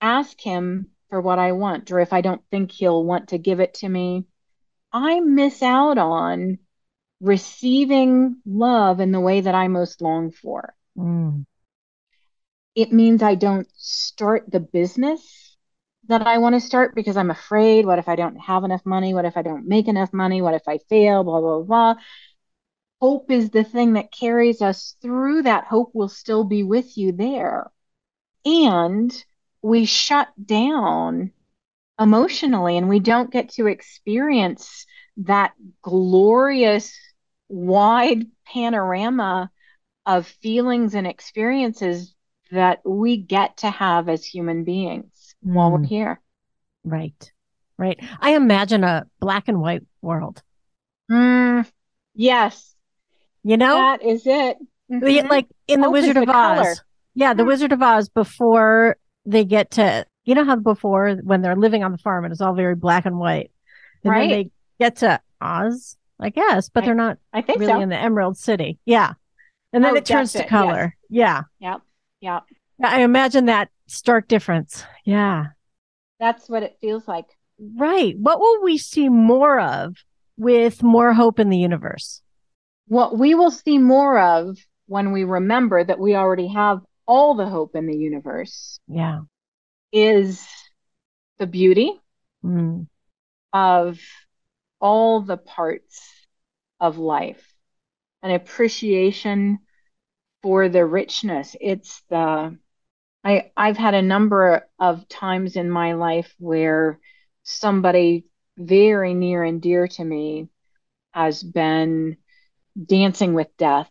ask 0.00 0.38
him 0.40 0.90
for 1.08 1.20
what 1.20 1.38
I 1.38 1.52
want, 1.52 1.92
or 1.92 2.00
if 2.00 2.12
I 2.12 2.20
don't 2.20 2.42
think 2.50 2.72
he'll 2.72 3.04
want 3.04 3.28
to 3.28 3.38
give 3.38 3.60
it 3.60 3.74
to 3.74 3.88
me, 3.88 4.26
I 4.92 5.20
miss 5.20 5.62
out 5.62 5.98
on 5.98 6.58
receiving 7.20 8.36
love 8.44 9.00
in 9.00 9.12
the 9.12 9.20
way 9.20 9.40
that 9.40 9.54
I 9.54 9.68
most 9.68 10.02
long 10.02 10.32
for. 10.32 10.74
Mm. 10.98 11.46
It 12.74 12.92
means 12.92 13.22
I 13.22 13.36
don't 13.36 13.68
start 13.76 14.50
the 14.50 14.60
business 14.60 15.45
that 16.08 16.26
I 16.26 16.38
want 16.38 16.54
to 16.54 16.60
start 16.60 16.94
because 16.94 17.16
I'm 17.16 17.30
afraid. 17.30 17.86
What 17.86 17.98
if 17.98 18.08
I 18.08 18.16
don't 18.16 18.36
have 18.36 18.64
enough 18.64 18.84
money? 18.84 19.14
What 19.14 19.24
if 19.24 19.36
I 19.36 19.42
don't 19.42 19.66
make 19.66 19.88
enough 19.88 20.12
money? 20.12 20.42
What 20.42 20.54
if 20.54 20.66
I 20.68 20.78
fail? 20.88 21.24
Blah, 21.24 21.40
blah, 21.40 21.62
blah. 21.62 21.94
Hope 23.00 23.30
is 23.30 23.50
the 23.50 23.64
thing 23.64 23.94
that 23.94 24.12
carries 24.12 24.62
us 24.62 24.96
through 25.02 25.42
that. 25.42 25.64
Hope 25.64 25.90
will 25.94 26.08
still 26.08 26.44
be 26.44 26.62
with 26.62 26.96
you 26.96 27.12
there. 27.12 27.70
And 28.44 29.12
we 29.62 29.84
shut 29.84 30.28
down 30.42 31.32
emotionally 31.98 32.76
and 32.76 32.88
we 32.88 33.00
don't 33.00 33.32
get 33.32 33.50
to 33.50 33.66
experience 33.66 34.86
that 35.18 35.52
glorious 35.82 36.94
wide 37.48 38.26
panorama 38.46 39.50
of 40.04 40.26
feelings 40.26 40.94
and 40.94 41.06
experiences 41.06 42.14
that 42.50 42.80
we 42.84 43.16
get 43.16 43.56
to 43.58 43.70
have 43.70 44.08
as 44.08 44.24
human 44.24 44.62
beings 44.64 45.15
mm. 45.46 45.54
while 45.54 45.70
we're 45.70 45.78
mm. 45.78 45.86
here. 45.86 46.20
Right. 46.84 47.32
Right. 47.78 47.98
I 48.20 48.34
imagine 48.34 48.84
a 48.84 49.06
black 49.20 49.48
and 49.48 49.60
white 49.60 49.82
world. 50.00 50.42
Mm, 51.10 51.70
yes. 52.14 52.74
You 53.42 53.56
know? 53.56 53.74
That 53.74 54.02
is 54.02 54.26
it. 54.26 54.56
Mm-hmm. 54.90 55.28
Like 55.28 55.46
in 55.68 55.80
the 55.80 55.90
Wizard 55.90 56.16
of 56.16 56.28
Oz. 56.28 56.32
Color. 56.32 56.74
Yeah, 57.14 57.34
the 57.34 57.42
mm. 57.42 57.48
Wizard 57.48 57.72
of 57.72 57.82
Oz 57.82 58.08
before 58.08 58.96
they 59.24 59.44
get 59.44 59.72
to 59.72 60.06
you 60.26 60.34
know 60.34 60.44
how 60.44 60.56
before 60.56 61.14
when 61.22 61.40
they're 61.40 61.56
living 61.56 61.82
on 61.82 61.92
the 61.92 61.98
farm 61.98 62.24
and 62.24 62.32
it's 62.32 62.40
all 62.40 62.54
very 62.54 62.74
black 62.74 63.06
and 63.06 63.18
white. 63.18 63.50
And 64.04 64.10
right. 64.10 64.28
then 64.28 64.28
they 64.28 64.50
get 64.78 64.96
to 64.96 65.20
Oz, 65.40 65.96
I 66.20 66.30
guess, 66.30 66.68
but 66.68 66.82
I, 66.82 66.86
they're 66.86 66.94
not 66.94 67.18
I 67.32 67.42
think 67.42 67.60
really 67.60 67.72
so. 67.72 67.80
in 67.80 67.88
the 67.88 67.98
Emerald 67.98 68.36
City. 68.36 68.78
Yeah. 68.84 69.14
And 69.72 69.84
then 69.84 69.94
oh, 69.94 69.96
it 69.96 70.04
turns 70.04 70.32
to 70.32 70.42
it. 70.42 70.48
color. 70.48 70.96
Yes. 71.08 71.44
Yeah. 71.58 71.70
Yep. 71.70 71.80
Yep. 72.20 72.42
I 72.82 73.02
imagine 73.02 73.46
that 73.46 73.70
stark 73.86 74.28
difference. 74.28 74.84
Yeah. 75.04 75.46
That's 76.20 76.48
what 76.48 76.62
it 76.62 76.76
feels 76.80 77.06
like. 77.08 77.26
Right. 77.58 78.14
What 78.18 78.40
will 78.40 78.62
we 78.62 78.78
see 78.78 79.08
more 79.08 79.60
of 79.60 79.96
with 80.36 80.82
more 80.82 81.12
hope 81.12 81.38
in 81.38 81.48
the 81.48 81.58
universe? 81.58 82.22
What 82.88 83.18
we 83.18 83.34
will 83.34 83.50
see 83.50 83.78
more 83.78 84.18
of 84.18 84.58
when 84.86 85.12
we 85.12 85.24
remember 85.24 85.82
that 85.82 85.98
we 85.98 86.14
already 86.14 86.48
have 86.48 86.80
all 87.06 87.34
the 87.34 87.46
hope 87.48 87.74
in 87.74 87.86
the 87.86 87.96
universe. 87.96 88.78
Yeah. 88.88 89.20
Is 89.92 90.46
the 91.38 91.46
beauty 91.46 91.92
mm. 92.44 92.86
of 93.52 93.98
all 94.80 95.22
the 95.22 95.36
parts 95.36 96.02
of 96.80 96.98
life, 96.98 97.54
an 98.22 98.30
appreciation 98.30 99.60
for 100.42 100.68
the 100.68 100.84
richness. 100.84 101.56
It's 101.60 102.02
the 102.10 102.56
I 103.26 103.50
I've 103.56 103.76
had 103.76 103.94
a 103.94 104.02
number 104.02 104.68
of 104.78 105.08
times 105.08 105.56
in 105.56 105.68
my 105.68 105.94
life 105.94 106.32
where 106.38 107.00
somebody 107.42 108.26
very 108.56 109.14
near 109.14 109.42
and 109.42 109.60
dear 109.60 109.88
to 109.88 110.04
me 110.04 110.48
has 111.12 111.42
been 111.42 112.18
dancing 112.80 113.34
with 113.34 113.48
death. 113.56 113.90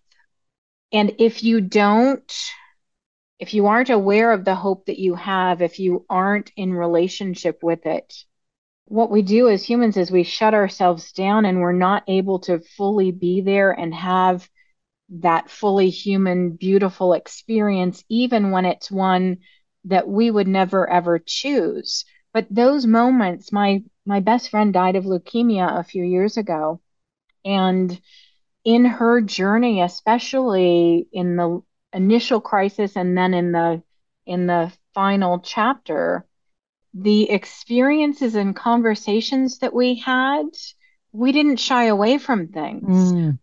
And 0.93 1.15
if 1.19 1.43
you 1.43 1.59
don't 1.59 2.31
if 3.37 3.53
you 3.53 3.67
aren't 3.67 3.89
aware 3.89 4.31
of 4.31 4.45
the 4.45 4.55
hope 4.55 4.85
that 4.85 4.99
you 4.99 5.15
have, 5.15 5.61
if 5.61 5.79
you 5.79 6.05
aren't 6.09 6.53
in 6.55 6.73
relationship 6.73 7.61
with 7.61 7.85
it, 7.85 8.13
what 8.85 9.11
we 9.11 9.21
do 9.21 9.49
as 9.49 9.65
humans 9.65 9.97
is 9.97 10.09
we 10.09 10.23
shut 10.23 10.53
ourselves 10.53 11.11
down 11.11 11.43
and 11.43 11.59
we're 11.59 11.73
not 11.73 12.03
able 12.07 12.39
to 12.39 12.61
fully 12.77 13.11
be 13.11 13.41
there 13.41 13.71
and 13.71 13.93
have 13.93 14.49
that 15.09 15.49
fully 15.49 15.89
human, 15.89 16.51
beautiful 16.51 17.13
experience, 17.13 18.03
even 18.09 18.51
when 18.51 18.65
it's 18.65 18.91
one 18.91 19.37
that 19.85 20.07
we 20.07 20.31
would 20.31 20.47
never 20.47 20.89
ever 20.89 21.19
choose. 21.19 22.05
But 22.33 22.47
those 22.49 22.85
moments, 22.85 23.51
my 23.51 23.83
my 24.05 24.19
best 24.19 24.49
friend 24.49 24.73
died 24.73 24.95
of 24.95 25.05
leukemia 25.05 25.79
a 25.79 25.83
few 25.83 26.03
years 26.03 26.37
ago. 26.37 26.81
And 27.43 27.99
in 28.63 28.85
her 28.85 29.21
journey, 29.21 29.81
especially 29.81 31.07
in 31.11 31.35
the 31.35 31.61
initial 31.93 32.41
crisis 32.41 32.95
and 32.95 33.17
then 33.17 33.33
in 33.33 33.51
the 33.51 33.81
in 34.25 34.47
the 34.47 34.71
final 34.93 35.39
chapter 35.39 36.25
the 36.93 37.29
experiences 37.29 38.35
and 38.35 38.55
conversations 38.55 39.59
that 39.59 39.73
we 39.73 39.95
had 39.95 40.45
we 41.11 41.31
didn't 41.31 41.57
shy 41.57 41.85
away 41.85 42.17
from 42.17 42.47
things 42.47 43.13
mm. 43.13 43.39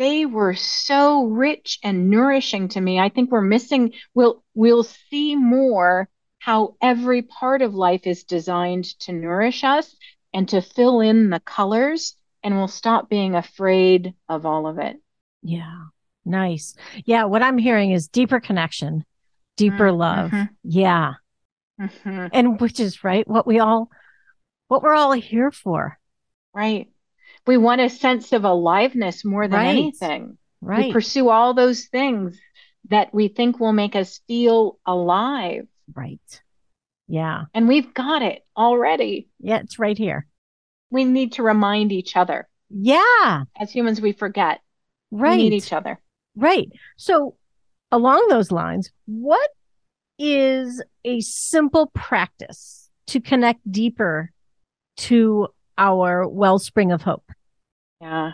They 0.00 0.26
were 0.26 0.54
so 0.54 1.24
rich 1.24 1.78
and 1.84 2.10
nourishing 2.10 2.68
to 2.68 2.80
me 2.80 2.98
i 2.98 3.08
think 3.08 3.30
we're 3.30 3.40
missing 3.40 3.92
we'll 4.14 4.42
we'll 4.54 4.82
see 4.82 5.36
more 5.36 6.08
how 6.40 6.74
every 6.82 7.22
part 7.22 7.62
of 7.62 7.74
life 7.74 8.06
is 8.06 8.24
designed 8.24 8.84
to 8.98 9.12
nourish 9.12 9.62
us 9.62 9.94
and 10.34 10.48
to 10.48 10.60
fill 10.60 11.00
in 11.00 11.30
the 11.30 11.40
colors 11.40 12.16
and 12.42 12.56
we'll 12.56 12.68
stop 12.68 13.08
being 13.08 13.34
afraid 13.34 14.14
of 14.28 14.44
all 14.44 14.66
of 14.66 14.78
it 14.78 14.96
yeah 15.42 15.84
Nice. 16.24 16.74
Yeah. 17.04 17.24
What 17.24 17.42
I'm 17.42 17.58
hearing 17.58 17.92
is 17.92 18.08
deeper 18.08 18.40
connection, 18.40 19.04
deeper 19.56 19.90
mm-hmm. 19.90 19.98
love. 19.98 20.32
Yeah. 20.62 21.14
Mm-hmm. 21.80 22.26
And 22.32 22.60
which 22.60 22.78
is 22.78 23.02
right 23.02 23.26
what 23.26 23.46
we 23.46 23.58
all, 23.58 23.90
what 24.68 24.82
we're 24.82 24.94
all 24.94 25.12
here 25.12 25.50
for. 25.50 25.98
Right. 26.52 26.90
We 27.50 27.56
want 27.56 27.80
a 27.80 27.90
sense 27.90 28.32
of 28.32 28.44
aliveness 28.44 29.24
more 29.24 29.48
than 29.48 29.58
right. 29.58 29.70
anything. 29.70 30.38
Right. 30.60 30.86
We 30.86 30.92
pursue 30.92 31.30
all 31.30 31.52
those 31.52 31.86
things 31.86 32.38
that 32.90 33.12
we 33.12 33.26
think 33.26 33.58
will 33.58 33.72
make 33.72 33.96
us 33.96 34.20
feel 34.28 34.78
alive. 34.86 35.66
Right. 35.92 36.42
Yeah. 37.08 37.46
And 37.52 37.66
we've 37.66 37.92
got 37.92 38.22
it 38.22 38.46
already. 38.56 39.30
Yeah, 39.40 39.58
it's 39.64 39.80
right 39.80 39.98
here. 39.98 40.28
We 40.92 41.04
need 41.04 41.32
to 41.32 41.42
remind 41.42 41.90
each 41.90 42.16
other. 42.16 42.48
Yeah. 42.68 43.42
As 43.58 43.72
humans, 43.72 44.00
we 44.00 44.12
forget. 44.12 44.60
Right. 45.10 45.36
We 45.36 45.48
need 45.48 45.52
each 45.52 45.72
other. 45.72 46.00
Right. 46.36 46.70
So, 46.98 47.34
along 47.90 48.28
those 48.28 48.52
lines, 48.52 48.92
what 49.06 49.50
is 50.20 50.80
a 51.04 51.18
simple 51.18 51.90
practice 51.96 52.90
to 53.08 53.20
connect 53.20 53.72
deeper 53.72 54.30
to 54.98 55.48
our 55.76 56.28
wellspring 56.28 56.92
of 56.92 57.02
hope? 57.02 57.24
Yeah. 58.00 58.32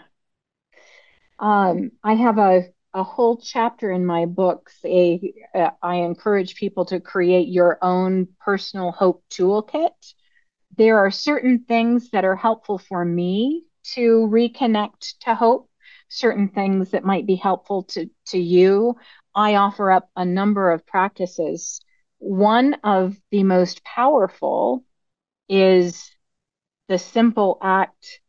Um, 1.38 1.92
I 2.02 2.14
have 2.14 2.38
a, 2.38 2.64
a 2.94 3.02
whole 3.02 3.36
chapter 3.36 3.90
in 3.90 4.06
my 4.06 4.26
books. 4.26 4.78
A, 4.84 5.34
I 5.82 5.96
encourage 5.96 6.56
people 6.56 6.86
to 6.86 7.00
create 7.00 7.48
your 7.48 7.78
own 7.82 8.28
personal 8.40 8.92
hope 8.92 9.22
toolkit. 9.30 10.14
There 10.76 10.98
are 10.98 11.10
certain 11.10 11.64
things 11.66 12.10
that 12.10 12.24
are 12.24 12.36
helpful 12.36 12.78
for 12.78 13.04
me 13.04 13.64
to 13.94 14.28
reconnect 14.32 15.18
to 15.22 15.34
hope 15.34 15.70
certain 16.08 16.48
things 16.48 16.90
that 16.90 17.04
might 17.04 17.26
be 17.26 17.36
helpful 17.36 17.84
to, 17.84 18.08
to 18.26 18.38
you, 18.38 18.96
I 19.34 19.56
offer 19.56 19.90
up 19.90 20.10
a 20.16 20.24
number 20.24 20.70
of 20.70 20.86
practices. 20.86 21.80
One 22.18 22.74
of 22.84 23.16
the 23.30 23.42
most 23.42 23.84
powerful 23.84 24.84
is 25.48 26.10
the 26.88 26.98
simple 26.98 27.58
act 27.62 28.20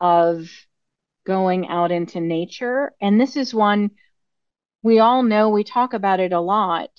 of 0.00 0.48
going 1.24 1.68
out 1.68 1.90
into 1.90 2.20
nature. 2.20 2.92
And 3.00 3.20
this 3.20 3.36
is 3.36 3.54
one 3.54 3.90
we 4.84 4.98
all 4.98 5.22
know, 5.22 5.48
we 5.48 5.64
talk 5.64 5.94
about 5.94 6.20
it 6.20 6.32
a 6.32 6.40
lot. 6.40 6.90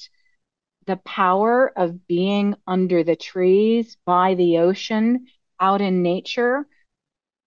The 0.87 0.97
power 0.97 1.71
of 1.77 2.07
being 2.07 2.55
under 2.65 3.03
the 3.03 3.15
trees, 3.15 3.95
by 4.05 4.33
the 4.33 4.57
ocean, 4.57 5.27
out 5.59 5.81
in 5.81 6.01
nature. 6.01 6.67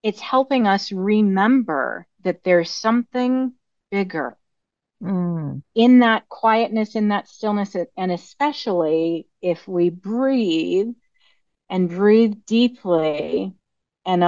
It's 0.01 0.21
helping 0.21 0.65
us 0.65 0.93
remember 0.93 2.07
that 2.23 2.43
there's 2.43 2.69
something 2.71 3.53
bigger 3.91 4.37
mm. 5.03 5.61
in 5.75 5.99
that 5.99 6.29
quietness, 6.29 6.95
in 6.95 7.09
that 7.09 7.27
stillness, 7.27 7.75
and 7.97 8.11
especially 8.11 9.27
if 9.41 9.67
we 9.67 9.89
breathe 9.89 10.93
and 11.69 11.89
breathe 11.89 12.35
deeply 12.45 13.53
and 14.05 14.23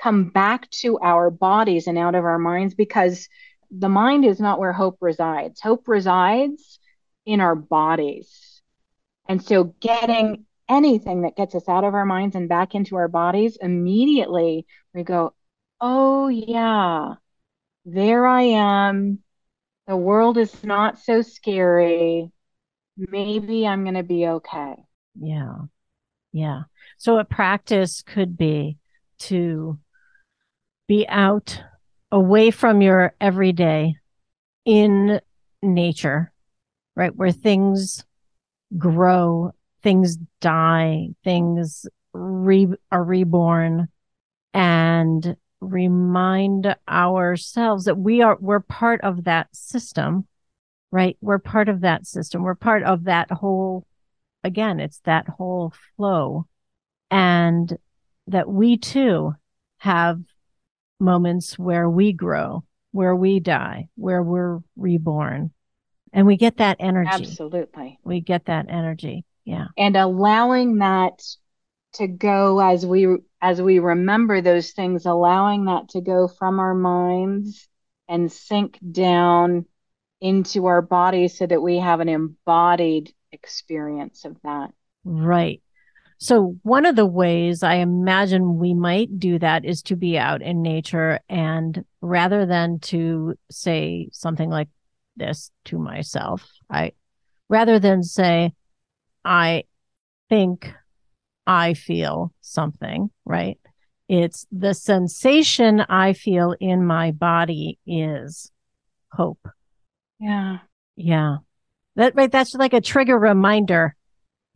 come 0.00 0.28
back 0.30 0.70
to 0.70 0.98
our 0.98 1.30
bodies 1.30 1.86
and 1.86 1.98
out 1.98 2.14
of 2.14 2.24
our 2.24 2.38
minds 2.38 2.74
because 2.74 3.28
the 3.70 3.88
mind 3.88 4.24
is 4.24 4.40
not 4.40 4.58
where 4.58 4.72
hope 4.72 4.98
resides. 5.00 5.60
Hope 5.60 5.88
resides 5.88 6.78
in 7.24 7.40
our 7.40 7.54
bodies. 7.54 8.62
And 9.28 9.42
so 9.42 9.64
getting 9.80 10.44
anything 10.68 11.22
that 11.22 11.36
gets 11.36 11.54
us 11.54 11.68
out 11.68 11.84
of 11.84 11.94
our 11.94 12.04
minds 12.04 12.36
and 12.36 12.48
back 12.48 12.74
into 12.74 12.96
our 12.96 13.08
bodies, 13.08 13.58
immediately 13.60 14.66
we 14.94 15.02
go, 15.02 15.34
oh, 15.80 16.28
yeah, 16.28 17.14
there 17.84 18.26
I 18.26 18.42
am. 18.42 19.20
The 19.86 19.96
world 19.96 20.38
is 20.38 20.64
not 20.64 20.98
so 20.98 21.22
scary. 21.22 22.30
Maybe 22.96 23.66
I'm 23.66 23.84
going 23.84 23.94
to 23.94 24.02
be 24.02 24.26
okay. 24.26 24.74
Yeah. 25.18 25.54
Yeah. 26.32 26.62
So 26.98 27.18
a 27.18 27.24
practice 27.24 28.02
could 28.02 28.36
be 28.36 28.78
to 29.20 29.78
be 30.86 31.06
out 31.08 31.60
away 32.12 32.50
from 32.50 32.80
your 32.80 33.14
everyday 33.20 33.96
in 34.64 35.20
nature, 35.62 36.32
right? 36.94 37.14
Where 37.14 37.32
things 37.32 38.04
grow, 38.76 39.52
things 39.82 40.16
die, 40.40 41.08
things 41.24 41.86
re- 42.12 42.74
are 42.90 43.04
reborn 43.04 43.88
and 44.54 45.36
remind 45.60 46.74
ourselves 46.88 47.84
that 47.84 47.98
we 47.98 48.22
are, 48.22 48.36
we're 48.40 48.60
part 48.60 49.00
of 49.02 49.24
that 49.24 49.48
system, 49.54 50.26
right? 50.90 51.16
We're 51.20 51.38
part 51.38 51.68
of 51.68 51.80
that 51.80 52.06
system. 52.06 52.42
We're 52.42 52.54
part 52.54 52.82
of 52.82 53.04
that 53.04 53.30
whole, 53.30 53.86
again, 54.44 54.80
it's 54.80 55.00
that 55.00 55.28
whole 55.28 55.72
flow 55.96 56.46
and 57.10 57.76
that 58.28 58.48
we 58.48 58.76
too 58.76 59.34
have 59.78 60.20
moments 60.98 61.58
where 61.58 61.88
we 61.88 62.12
grow, 62.12 62.64
where 62.92 63.14
we 63.14 63.40
die, 63.40 63.88
where 63.96 64.22
we're 64.22 64.60
reborn. 64.76 65.52
And 66.12 66.26
we 66.26 66.36
get 66.36 66.58
that 66.58 66.78
energy. 66.80 67.10
Absolutely. 67.10 67.98
We 68.04 68.20
get 68.20 68.46
that 68.46 68.66
energy. 68.68 69.24
Yeah. 69.44 69.66
And 69.76 69.96
allowing 69.96 70.78
that 70.78 71.22
to 71.94 72.06
go 72.06 72.58
as 72.60 72.84
we 72.86 73.06
as 73.40 73.60
we 73.60 73.78
remember 73.78 74.40
those 74.40 74.72
things, 74.72 75.06
allowing 75.06 75.66
that 75.66 75.90
to 75.90 76.00
go 76.00 76.28
from 76.28 76.58
our 76.58 76.74
minds 76.74 77.68
and 78.08 78.30
sink 78.30 78.78
down 78.90 79.66
into 80.20 80.66
our 80.66 80.82
bodies 80.82 81.36
so 81.36 81.46
that 81.46 81.60
we 81.60 81.78
have 81.78 82.00
an 82.00 82.08
embodied 82.08 83.12
experience 83.32 84.24
of 84.24 84.36
that. 84.42 84.72
Right. 85.04 85.62
So, 86.18 86.56
one 86.62 86.86
of 86.86 86.96
the 86.96 87.06
ways 87.06 87.62
I 87.62 87.76
imagine 87.76 88.58
we 88.58 88.72
might 88.72 89.18
do 89.18 89.38
that 89.38 89.64
is 89.64 89.82
to 89.82 89.96
be 89.96 90.18
out 90.18 90.40
in 90.40 90.62
nature 90.62 91.20
and 91.28 91.84
rather 92.00 92.46
than 92.46 92.78
to 92.80 93.34
say 93.50 94.08
something 94.12 94.48
like 94.48 94.68
this 95.16 95.50
to 95.66 95.78
myself, 95.78 96.48
I 96.70 96.92
rather 97.48 97.78
than 97.78 98.02
say, 98.02 98.52
I 99.24 99.64
think 100.28 100.72
I 101.46 101.74
feel 101.74 102.32
something, 102.40 103.10
right? 103.24 103.58
It's 104.08 104.46
the 104.52 104.72
sensation 104.72 105.80
I 105.80 106.12
feel 106.12 106.54
in 106.60 106.86
my 106.86 107.10
body 107.10 107.78
is 107.86 108.50
hope. 109.12 109.48
Yeah. 110.20 110.58
Yeah. 110.96 111.38
That 111.96 112.14
right. 112.14 112.30
That's 112.30 112.54
like 112.54 112.72
a 112.72 112.80
trigger 112.80 113.18
reminder 113.18 113.96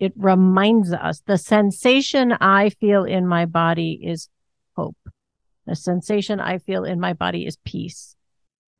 it 0.00 0.14
reminds 0.16 0.92
us 0.94 1.22
the 1.26 1.36
sensation 1.36 2.32
I 2.32 2.70
feel 2.70 3.04
in 3.04 3.26
my 3.26 3.44
body 3.44 4.00
is 4.02 4.28
hope. 4.74 4.96
The 5.66 5.76
sensation 5.76 6.40
I 6.40 6.56
feel 6.58 6.84
in 6.84 6.98
my 6.98 7.12
body 7.12 7.46
is 7.46 7.58
peace. 7.66 8.16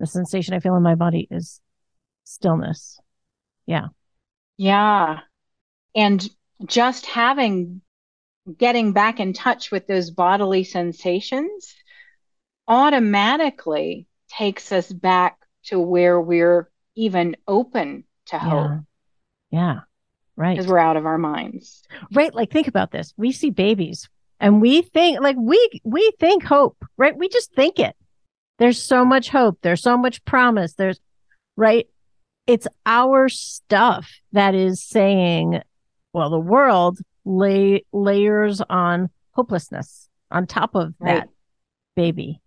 The 0.00 0.06
sensation 0.06 0.54
I 0.54 0.60
feel 0.60 0.74
in 0.76 0.82
my 0.82 0.94
body 0.94 1.28
is 1.30 1.60
stillness. 2.24 2.98
Yeah. 3.66 3.88
Yeah. 4.56 5.20
And 5.94 6.26
just 6.66 7.04
having, 7.04 7.82
getting 8.56 8.94
back 8.94 9.20
in 9.20 9.34
touch 9.34 9.70
with 9.70 9.86
those 9.86 10.10
bodily 10.10 10.64
sensations 10.64 11.74
automatically 12.66 14.06
takes 14.30 14.72
us 14.72 14.90
back 14.90 15.36
to 15.64 15.78
where 15.78 16.18
we're 16.18 16.70
even 16.94 17.36
open 17.46 18.04
to 18.26 18.38
hope. 18.38 18.70
Yeah. 19.50 19.74
yeah. 19.74 19.80
Right. 20.40 20.56
Because 20.56 20.70
we're 20.70 20.78
out 20.78 20.96
of 20.96 21.04
our 21.04 21.18
minds. 21.18 21.82
Right. 22.14 22.34
Like 22.34 22.50
think 22.50 22.66
about 22.66 22.92
this. 22.92 23.12
We 23.18 23.30
see 23.30 23.50
babies 23.50 24.08
and 24.40 24.62
we 24.62 24.80
think 24.80 25.20
like 25.20 25.36
we 25.38 25.68
we 25.84 26.10
think 26.18 26.42
hope, 26.42 26.82
right? 26.96 27.14
We 27.14 27.28
just 27.28 27.52
think 27.52 27.78
it. 27.78 27.94
There's 28.58 28.82
so 28.82 29.04
much 29.04 29.28
hope. 29.28 29.58
There's 29.60 29.82
so 29.82 29.98
much 29.98 30.24
promise. 30.24 30.72
There's 30.72 30.98
right. 31.58 31.86
It's 32.46 32.66
our 32.86 33.28
stuff 33.28 34.10
that 34.32 34.54
is 34.54 34.82
saying, 34.82 35.60
well, 36.14 36.30
the 36.30 36.40
world 36.40 37.00
lay 37.26 37.84
layers 37.92 38.62
on 38.62 39.10
hopelessness 39.32 40.08
on 40.30 40.46
top 40.46 40.74
of 40.74 40.94
right. 41.00 41.16
that 41.16 41.28
baby. 41.96 42.40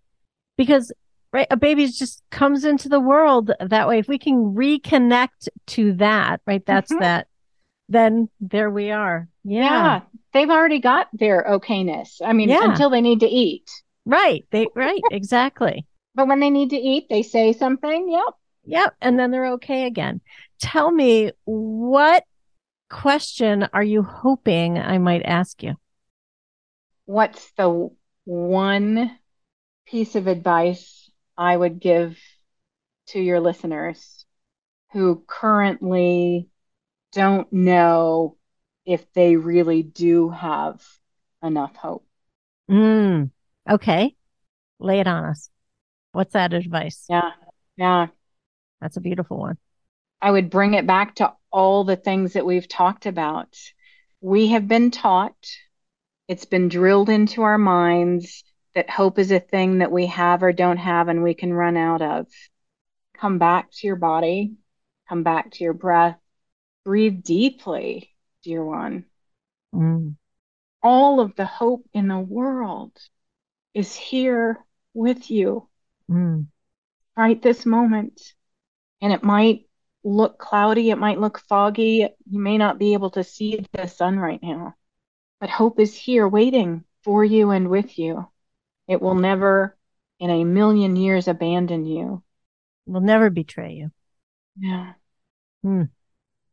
Because 0.58 0.92
right 1.32 1.46
a 1.48 1.56
baby 1.56 1.86
just 1.86 2.24
comes 2.32 2.64
into 2.64 2.88
the 2.88 2.98
world 2.98 3.52
that 3.60 3.86
way 3.86 4.00
if 4.00 4.08
we 4.08 4.18
can 4.18 4.54
reconnect 4.54 5.48
to 5.66 5.92
that 5.94 6.40
right 6.46 6.64
that's 6.64 6.92
mm-hmm. 6.92 7.02
that 7.02 7.26
then 7.88 8.28
there 8.40 8.70
we 8.70 8.90
are. 8.90 9.28
Yeah. 9.44 9.62
yeah. 9.62 10.00
They've 10.32 10.50
already 10.50 10.80
got 10.80 11.08
their 11.12 11.44
okayness. 11.48 12.20
I 12.24 12.32
mean, 12.32 12.48
yeah. 12.48 12.70
until 12.70 12.90
they 12.90 13.00
need 13.00 13.20
to 13.20 13.28
eat. 13.28 13.70
Right. 14.04 14.44
They 14.50 14.68
right, 14.74 15.00
exactly. 15.10 15.86
But 16.14 16.28
when 16.28 16.40
they 16.40 16.50
need 16.50 16.70
to 16.70 16.76
eat, 16.76 17.08
they 17.08 17.22
say 17.22 17.52
something. 17.52 18.10
Yep. 18.10 18.34
Yep. 18.66 18.94
And 19.00 19.18
then 19.18 19.30
they're 19.30 19.52
okay 19.52 19.86
again. 19.86 20.20
Tell 20.60 20.90
me 20.90 21.32
what 21.44 22.24
question 22.90 23.68
are 23.72 23.82
you 23.82 24.02
hoping 24.02 24.78
I 24.78 24.98
might 24.98 25.22
ask 25.24 25.62
you? 25.62 25.74
What's 27.06 27.50
the 27.56 27.90
one 28.24 29.18
piece 29.86 30.14
of 30.14 30.26
advice 30.26 31.10
I 31.36 31.56
would 31.56 31.80
give 31.80 32.18
to 33.08 33.20
your 33.20 33.40
listeners 33.40 34.24
who 34.92 35.22
currently 35.26 36.48
don't 37.14 37.50
know 37.52 38.36
if 38.84 39.10
they 39.12 39.36
really 39.36 39.82
do 39.82 40.28
have 40.30 40.82
enough 41.42 41.74
hope. 41.76 42.06
Mm, 42.70 43.30
okay. 43.70 44.14
Lay 44.78 45.00
it 45.00 45.06
on 45.06 45.24
us. 45.24 45.48
What's 46.12 46.32
that 46.34 46.52
advice? 46.52 47.06
Yeah. 47.08 47.30
Yeah. 47.76 48.08
That's 48.80 48.96
a 48.96 49.00
beautiful 49.00 49.38
one. 49.38 49.56
I 50.20 50.30
would 50.30 50.50
bring 50.50 50.74
it 50.74 50.86
back 50.86 51.16
to 51.16 51.32
all 51.50 51.84
the 51.84 51.96
things 51.96 52.34
that 52.34 52.46
we've 52.46 52.68
talked 52.68 53.06
about. 53.06 53.56
We 54.20 54.48
have 54.48 54.66
been 54.66 54.90
taught, 54.90 55.36
it's 56.28 56.46
been 56.46 56.68
drilled 56.68 57.08
into 57.08 57.42
our 57.42 57.58
minds 57.58 58.44
that 58.74 58.90
hope 58.90 59.18
is 59.18 59.30
a 59.30 59.40
thing 59.40 59.78
that 59.78 59.92
we 59.92 60.06
have 60.06 60.42
or 60.42 60.52
don't 60.52 60.78
have 60.78 61.08
and 61.08 61.22
we 61.22 61.34
can 61.34 61.52
run 61.52 61.76
out 61.76 62.02
of. 62.02 62.26
Come 63.18 63.38
back 63.38 63.70
to 63.72 63.86
your 63.86 63.96
body, 63.96 64.54
come 65.08 65.22
back 65.22 65.52
to 65.52 65.64
your 65.64 65.74
breath, 65.74 66.18
Breathe 66.84 67.22
deeply, 67.22 68.10
dear 68.42 68.64
one. 68.64 69.04
Mm. 69.74 70.16
All 70.82 71.20
of 71.20 71.34
the 71.34 71.46
hope 71.46 71.86
in 71.92 72.08
the 72.08 72.18
world 72.18 72.92
is 73.72 73.94
here 73.94 74.58
with 74.92 75.30
you 75.30 75.68
mm. 76.10 76.46
right 77.16 77.42
this 77.42 77.64
moment. 77.66 78.34
And 79.00 79.12
it 79.12 79.22
might 79.22 79.66
look 80.04 80.38
cloudy, 80.38 80.90
it 80.90 80.98
might 80.98 81.20
look 81.20 81.38
foggy. 81.38 82.06
You 82.30 82.38
may 82.38 82.58
not 82.58 82.78
be 82.78 82.92
able 82.92 83.10
to 83.10 83.24
see 83.24 83.66
the 83.72 83.86
sun 83.86 84.18
right 84.18 84.40
now, 84.42 84.74
but 85.40 85.50
hope 85.50 85.80
is 85.80 85.94
here 85.94 86.28
waiting 86.28 86.84
for 87.02 87.24
you 87.24 87.50
and 87.50 87.68
with 87.68 87.98
you. 87.98 88.28
It 88.86 89.00
will 89.00 89.14
never 89.14 89.76
in 90.20 90.30
a 90.30 90.44
million 90.44 90.96
years 90.96 91.28
abandon 91.28 91.84
you. 91.84 92.22
Will 92.86 93.00
never 93.00 93.30
betray 93.30 93.72
you. 93.72 93.90
Yeah. 94.58 94.92
Hmm. 95.62 95.84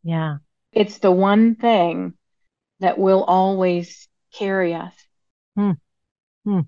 Yeah. 0.04 0.38
It's 0.72 1.00
the 1.00 1.12
one 1.12 1.56
thing 1.56 2.14
that 2.80 2.98
will 2.98 3.24
always 3.24 4.08
carry 4.34 4.74
us. 4.74 4.94
Hmm. 5.56 5.72
Hmm. 6.46 6.62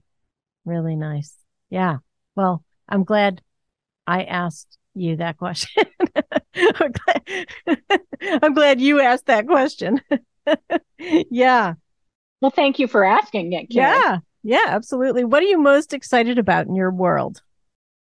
Really 0.65 0.95
nice. 0.95 1.36
Yeah. 1.69 1.97
Well, 2.36 2.63
I'm 2.88 3.03
glad 3.03 3.41
I 4.05 4.23
asked 4.23 4.77
you 4.93 5.17
that 5.17 5.38
question. 5.38 5.86
I'm, 6.55 6.91
glad, 6.91 7.47
I'm 8.43 8.53
glad 8.53 8.81
you 8.81 8.99
asked 8.99 9.25
that 9.27 9.47
question. 9.47 10.01
yeah. 10.99 11.73
Well, 12.41 12.51
thank 12.51 12.79
you 12.79 12.88
for 12.88 13.03
asking 13.03 13.53
it. 13.53 13.67
Yeah. 13.69 14.19
Yeah, 14.43 14.65
absolutely. 14.67 15.23
What 15.23 15.41
are 15.41 15.47
you 15.47 15.57
most 15.57 15.93
excited 15.93 16.38
about 16.38 16.67
in 16.67 16.75
your 16.75 16.91
world? 16.91 17.41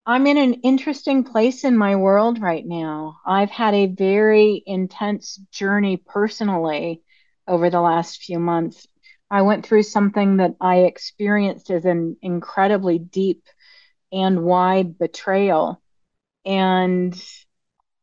I'm 0.08 0.26
in 0.26 0.38
an 0.38 0.54
interesting 0.62 1.22
place 1.22 1.64
in 1.64 1.76
my 1.76 1.96
world 1.96 2.40
right 2.40 2.64
now. 2.64 3.18
I've 3.26 3.50
had 3.50 3.74
a 3.74 3.84
very 3.84 4.62
intense 4.64 5.38
journey 5.52 5.98
personally 5.98 7.02
over 7.46 7.68
the 7.68 7.82
last 7.82 8.22
few 8.22 8.38
months. 8.38 8.86
I 9.30 9.42
went 9.42 9.66
through 9.66 9.82
something 9.82 10.38
that 10.38 10.54
I 10.62 10.76
experienced 10.76 11.70
as 11.70 11.84
an 11.84 12.16
incredibly 12.22 12.98
deep 12.98 13.42
and 14.10 14.44
wide 14.44 14.98
betrayal. 14.98 15.82
And 16.46 17.14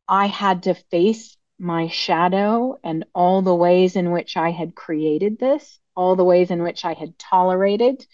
I 0.07 0.27
had 0.27 0.61
to 0.63 0.75
face 0.75 1.35
my 1.57 1.87
shadow 1.87 2.77
and 2.83 3.05
all 3.15 3.41
the 3.41 3.55
ways 3.55 3.95
in 3.95 4.11
which 4.11 4.37
I 4.37 4.51
had 4.51 4.75
created 4.75 5.39
this, 5.39 5.79
all 5.95 6.15
the 6.15 6.23
ways 6.23 6.51
in 6.51 6.61
which 6.61 6.85
I 6.85 6.93
had 6.93 7.17
tolerated, 7.17 8.05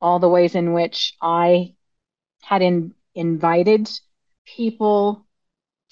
all 0.00 0.20
the 0.20 0.28
ways 0.28 0.54
in 0.54 0.72
which 0.72 1.14
I 1.20 1.74
had 2.42 2.62
in, 2.62 2.94
invited 3.20 3.88
people 4.46 5.26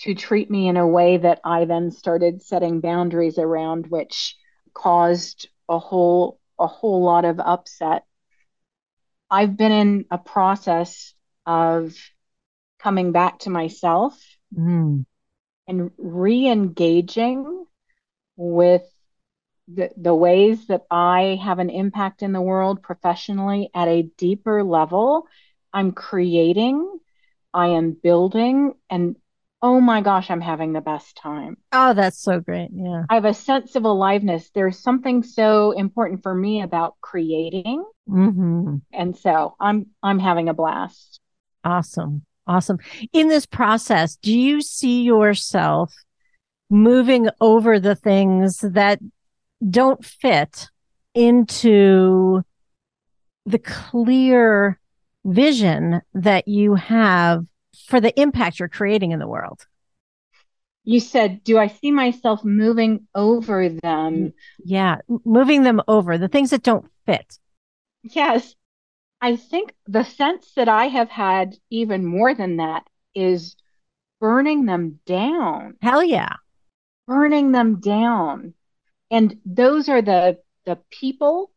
to 0.01 0.15
treat 0.15 0.51
me 0.51 0.69
in 0.69 0.77
a 0.77 0.87
way 0.87 1.19
that 1.19 1.41
I 1.45 1.65
then 1.65 1.91
started 1.91 2.43
setting 2.43 2.81
boundaries 2.81 3.39
around, 3.39 3.89
which 3.89 4.37
caused 4.75 5.49
a 5.69 5.79
whole 5.79 6.41
a 6.59 6.67
whole 6.67 7.05
lot 7.05 7.25
of 7.25 7.39
upset. 7.39 8.05
I've 9.31 9.57
been 9.57 9.73
in 9.73 10.05
a 10.11 10.19
process 10.19 11.15
of 11.47 11.95
coming 12.79 13.13
back 13.13 13.41
to 13.41 13.51
myself 13.51 14.19
Mm. 14.57 15.05
and 15.67 15.91
re-engaging 15.99 17.67
with 18.37 18.83
the, 19.69 19.91
the 19.97 20.15
ways 20.15 20.67
that 20.69 20.87
I 20.91 21.39
have 21.43 21.59
an 21.59 21.69
impact 21.69 22.23
in 22.23 22.33
the 22.33 22.41
world 22.41 22.83
professionally 22.83 23.71
at 23.75 23.89
a 23.89 24.03
deeper 24.17 24.65
level. 24.65 25.27
I'm 25.73 25.93
creating, 25.93 26.98
I 27.59 27.71
am 27.71 27.97
building, 28.01 28.75
and 28.89 29.17
oh 29.63 29.81
my 29.81 30.01
gosh, 30.01 30.31
I'm 30.31 30.41
having 30.41 30.73
the 30.73 30.81
best 30.81 31.17
time. 31.17 31.57
Oh, 31.73 31.93
that's 31.93 32.23
so 32.23 32.39
great. 32.39 32.69
Yeah. 32.73 33.03
I 33.11 33.15
have 33.15 33.25
a 33.25 33.35
sense 33.35 33.75
of 33.75 33.85
aliveness. 33.85 34.49
There's 34.55 34.79
something 34.79 35.25
so 35.25 35.73
important 35.73 36.23
for 36.23 36.33
me 36.33 36.63
about 36.63 36.95
creating. 37.01 37.85
hmm 38.07 38.77
And 38.93 39.17
so 39.17 39.57
I'm 39.59 39.87
I'm 40.05 40.21
having 40.21 40.49
a 40.49 40.55
blast. 40.55 41.19
Awesome. 41.65 42.25
Awesome. 42.47 42.79
In 43.13 43.27
this 43.27 43.45
process, 43.45 44.15
do 44.15 44.33
you 44.39 44.63
see 44.63 45.03
yourself 45.03 45.93
moving 46.71 47.29
over 47.41 47.81
the 47.81 47.97
things 47.97 48.59
that 48.61 49.01
don't 49.69 50.05
fit 50.05 50.69
into 51.13 52.45
the 53.47 53.59
clear 53.59 54.78
vision 55.33 56.03
that 56.15 56.49
you 56.49 56.75
have 56.75 57.45
for 57.87 58.01
the 58.01 58.19
impact 58.21 58.59
you're 58.59 58.69
creating 58.69 59.13
in 59.13 59.19
the 59.19 59.29
world? 59.29 59.67
You 60.85 61.01
said, 61.01 61.45
do 61.45 61.59
I 61.59 61.67
see 61.69 61.91
myself 61.91 62.45
moving 62.45 63.07
over 63.15 63.69
them? 63.69 64.33
Yeah, 64.65 64.99
moving 65.25 65.63
them 65.63 65.83
over, 65.87 66.17
the 66.17 66.29
things 66.29 66.51
that 66.51 66.63
don't 66.63 66.87
fit. 67.05 67.39
Yes. 68.03 68.55
I 69.21 69.37
think 69.37 69.75
the 69.87 70.05
sense 70.05 70.53
that 70.55 70.69
I 70.69 70.87
have 70.87 71.11
had 71.11 71.57
even 71.71 72.07
more 72.07 72.35
than 72.35 72.57
that 72.57 72.87
is 73.15 73.57
burning 74.21 74.65
them 74.65 75.01
down, 75.07 75.77
Hell 75.83 76.03
yeah. 76.05 76.37
burning 77.07 77.53
them 77.53 77.81
down. 77.81 78.55
And 79.11 79.39
those 79.45 79.89
are 79.89 80.03
the 80.03 80.39
the 80.65 80.79
people 80.91 81.51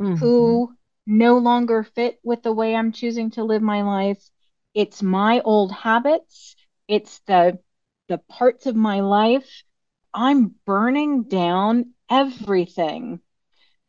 Mhm. 0.00 0.18
who 0.18 0.76
no 1.08 1.38
longer 1.38 1.82
fit 1.84 2.20
with 2.24 2.42
the 2.42 2.52
way 2.52 2.76
I'm 2.76 2.92
choosing 2.92 3.30
to 3.32 3.44
live 3.44 3.62
my 3.62 3.82
life. 3.82 4.22
It's 4.74 5.02
my 5.02 5.40
old 5.40 5.72
habits. 5.72 6.56
It's 6.88 7.20
the 7.26 7.58
the 8.08 8.18
parts 8.18 8.66
of 8.66 8.76
my 8.76 9.00
life. 9.00 9.64
I'm 10.14 10.54
burning 10.66 11.24
down 11.24 11.94
everything 12.10 13.20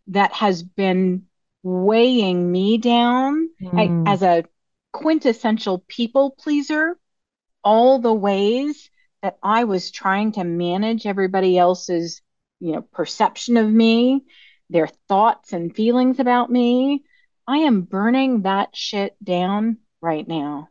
that 0.07 0.33
has 0.33 0.63
been 0.63 1.27
weighing 1.63 2.51
me 2.51 2.77
down 2.77 3.49
Mm. 3.61 4.05
as 4.05 4.23
a 4.23 4.45
quintessential 4.93 5.83
people 5.87 6.31
pleaser. 6.31 6.97
All 7.63 7.99
the 7.99 8.13
ways 8.13 8.89
that 9.21 9.37
I 9.43 9.65
was 9.65 9.91
trying 9.91 10.33
to 10.33 10.43
manage 10.43 11.05
everybody 11.05 11.57
else's, 11.57 12.21
you 12.59 12.73
know, 12.73 12.81
perception 12.81 13.57
of 13.57 13.69
me, 13.69 14.23
their 14.69 14.87
thoughts 15.09 15.53
and 15.53 15.75
feelings 15.75 16.19
about 16.19 16.49
me. 16.51 17.03
I 17.49 17.57
am 17.57 17.81
burning 17.81 18.43
that 18.43 18.75
shit 18.75 19.15
down 19.23 19.77
right 20.01 20.27
now. 20.27 20.69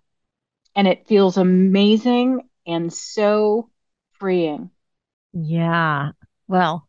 And 0.77 0.87
it 0.87 1.09
feels 1.09 1.37
amazing 1.37 2.49
and 2.69 2.93
so 2.93 3.69
freeing. 4.13 4.71
Yeah. 5.33 6.11
Well, 6.47 6.87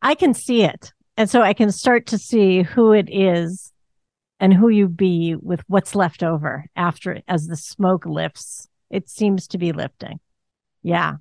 I 0.00 0.14
can 0.14 0.32
see 0.32 0.62
it. 0.62 0.94
And 1.18 1.28
so 1.28 1.42
I 1.42 1.52
can 1.52 1.70
start 1.72 2.06
to 2.06 2.16
see 2.16 2.62
who 2.62 2.92
it 2.92 3.10
is 3.12 3.70
and 4.40 4.54
who 4.54 4.70
you 4.70 4.88
be 4.88 5.34
with 5.34 5.60
what's 5.66 5.94
left 5.94 6.22
over 6.22 6.64
after 6.74 7.20
as 7.28 7.48
the 7.48 7.56
smoke 7.56 8.06
lifts. 8.06 8.66
It 8.88 9.10
seems 9.10 9.46
to 9.48 9.58
be 9.58 9.72
lifting. 9.72 10.20
Yeah. 10.82 11.16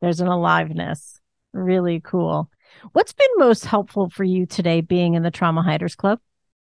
There's 0.00 0.20
an 0.20 0.28
aliveness. 0.28 1.20
Really 1.52 2.00
cool. 2.00 2.48
What's 2.92 3.12
been 3.12 3.28
most 3.36 3.66
helpful 3.66 4.08
for 4.08 4.24
you 4.24 4.46
today 4.46 4.80
being 4.80 5.12
in 5.12 5.22
the 5.22 5.30
Trauma 5.30 5.62
Hiders 5.62 5.94
Club? 5.94 6.20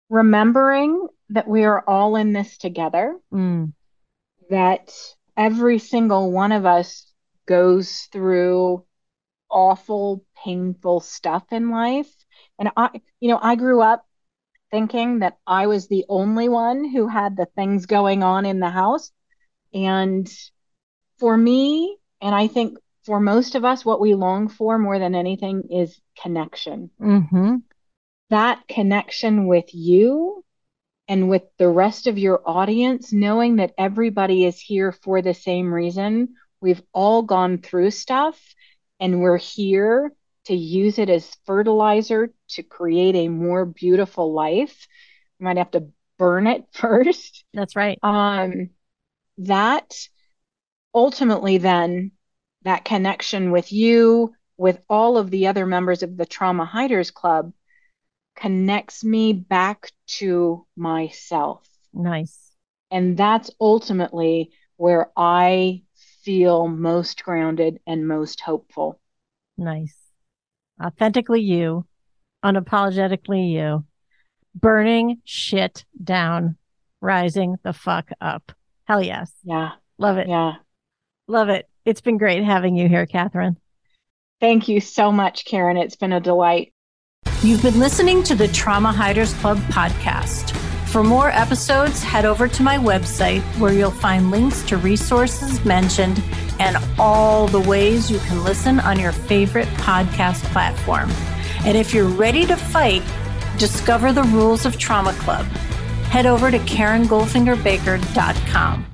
Remembering 0.10 1.08
that 1.30 1.48
we 1.48 1.64
are 1.64 1.84
all 1.88 2.16
in 2.16 2.34
this 2.34 2.58
together, 2.58 3.18
Mm, 3.32 3.74
that 4.50 4.92
every 5.38 5.80
single 5.80 6.32
one 6.32 6.52
of 6.52 6.66
us 6.66 7.12
goes 7.46 8.08
through 8.12 8.84
awful, 9.50 10.24
painful 10.44 11.00
stuff 11.00 11.44
in 11.52 11.70
life. 11.70 12.12
And 12.58 12.70
I, 12.76 13.02
you 13.20 13.30
know, 13.30 13.40
I 13.42 13.56
grew 13.56 13.82
up 13.82 14.06
thinking 14.72 15.20
that 15.20 15.38
I 15.48 15.68
was 15.68 15.88
the 15.88 16.06
only 16.10 16.50
one 16.50 16.88
who 16.88 17.08
had 17.08 17.36
the 17.36 17.48
things 17.56 17.86
going 17.86 18.24
on 18.24 18.46
in 18.46 18.60
the 18.60 18.70
house. 18.70 19.12
And 19.74 20.30
for 21.20 21.36
me, 21.36 21.98
and 22.22 22.34
I 22.36 22.48
think 22.48 22.78
for 23.06 23.20
most 23.20 23.56
of 23.56 23.66
us, 23.66 23.86
what 23.86 24.02
we 24.02 24.14
long 24.14 24.48
for 24.48 24.78
more 24.78 25.00
than 25.00 25.16
anything 25.16 25.64
is 25.72 26.00
connection. 26.22 26.92
hmm 27.00 27.58
That 28.30 28.68
connection 28.68 29.48
with 29.48 29.74
you 29.74 30.44
and 31.08 31.30
with 31.30 31.44
the 31.58 31.68
rest 31.68 32.08
of 32.08 32.18
your 32.20 32.42
audience, 32.46 33.12
knowing 33.12 33.56
that 33.56 33.74
everybody 33.78 34.46
is 34.46 34.60
here 34.60 34.92
for 34.92 35.22
the 35.22 35.34
same 35.34 35.74
reason. 35.74 36.36
We've 36.62 36.82
all 36.94 37.24
gone 37.24 37.58
through 37.58 37.92
stuff 37.92 38.40
and 39.00 39.22
we're 39.22 39.38
here 39.38 40.14
to 40.46 40.56
use 40.56 41.00
it 41.00 41.10
as 41.10 41.36
fertilizer 41.46 42.32
to 42.50 42.64
create 42.64 43.16
a 43.16 43.28
more 43.28 43.66
beautiful 43.66 44.34
life. 44.34 44.88
You 45.40 45.46
might 45.46 45.58
have 45.58 45.72
to 45.72 45.88
burn 46.18 46.48
it 46.48 46.66
first. 46.72 47.44
That's 47.54 47.76
right. 47.76 47.98
Um, 48.04 48.70
that 49.40 49.96
ultimately, 50.94 51.58
then, 51.58 52.12
that 52.64 52.84
connection 52.86 53.52
with 53.52 53.72
you, 53.72 54.34
with 54.58 54.80
all 54.90 55.18
of 55.18 55.32
the 55.32 55.48
other 55.48 55.66
members 55.66 56.04
of 56.04 56.18
the 56.18 56.26
Trauma 56.26 56.66
Hiders 56.66 57.12
Club, 57.14 57.54
connects 58.40 59.04
me 59.04 59.34
back 59.34 59.92
to 60.08 60.66
myself. 60.76 61.68
Nice. 61.94 62.52
And 62.92 63.18
that's 63.18 63.52
ultimately 63.60 64.52
where 64.78 65.12
I 65.16 65.84
feel 66.24 66.68
most 66.68 67.24
grounded 67.24 67.80
and 67.86 68.08
most 68.08 68.42
hopeful. 68.42 69.00
Nice. 69.58 69.96
Authentically 70.82 71.42
you, 71.42 71.86
unapologetically 72.44 73.52
you, 73.52 73.86
burning 74.56 75.22
shit 75.26 75.86
down, 76.02 76.58
rising 77.02 77.58
the 77.64 77.74
fuck 77.74 78.10
up. 78.22 78.52
Hell 78.86 79.04
yes. 79.04 79.32
Yeah. 79.44 79.72
Love 79.98 80.18
it. 80.18 80.28
Yeah. 80.30 80.54
Love 81.28 81.50
it. 81.50 81.68
It's 81.86 82.02
been 82.02 82.18
great 82.18 82.44
having 82.44 82.76
you 82.76 82.88
here, 82.88 83.06
Catherine. 83.06 83.58
Thank 84.40 84.70
you 84.70 84.80
so 84.80 85.12
much, 85.12 85.46
Karen. 85.46 85.76
It's 85.76 85.98
been 85.98 86.14
a 86.14 86.22
delight. 86.22 86.74
You've 87.42 87.62
been 87.62 87.80
listening 87.80 88.22
to 88.24 88.36
the 88.36 88.50
Trauma 88.50 88.92
Hiders 88.92 89.34
Club 89.36 89.60
podcast. 89.70 90.54
For 90.90 91.04
more 91.04 91.30
episodes, 91.30 92.04
head 92.04 92.26
over 92.26 92.50
to 92.50 92.62
my 92.62 92.78
website 92.78 93.42
where 93.58 93.72
you'll 93.72 93.92
find 93.92 94.30
links 94.30 94.62
to 94.64 94.76
resources 94.76 95.64
mentioned 95.64 96.22
and 96.60 96.76
all 97.00 97.48
the 97.48 97.62
ways 97.62 98.12
you 98.12 98.20
can 98.20 98.44
listen 98.44 98.82
on 98.82 99.00
your 99.00 99.14
favorite 99.14 99.70
podcast 99.78 100.44
platform. 100.52 101.10
And 101.64 101.78
if 101.78 101.94
you're 101.94 102.10
ready 102.10 102.46
to 102.46 102.58
fight, 102.58 103.04
discover 103.58 104.12
the 104.12 104.24
rules 104.24 104.66
of 104.66 104.78
Trauma 104.78 105.14
Club. 105.14 105.46
Head 106.12 106.26
over 106.26 106.52
to 106.52 106.60
KarenGoldfingerBaker.com. 106.60 108.89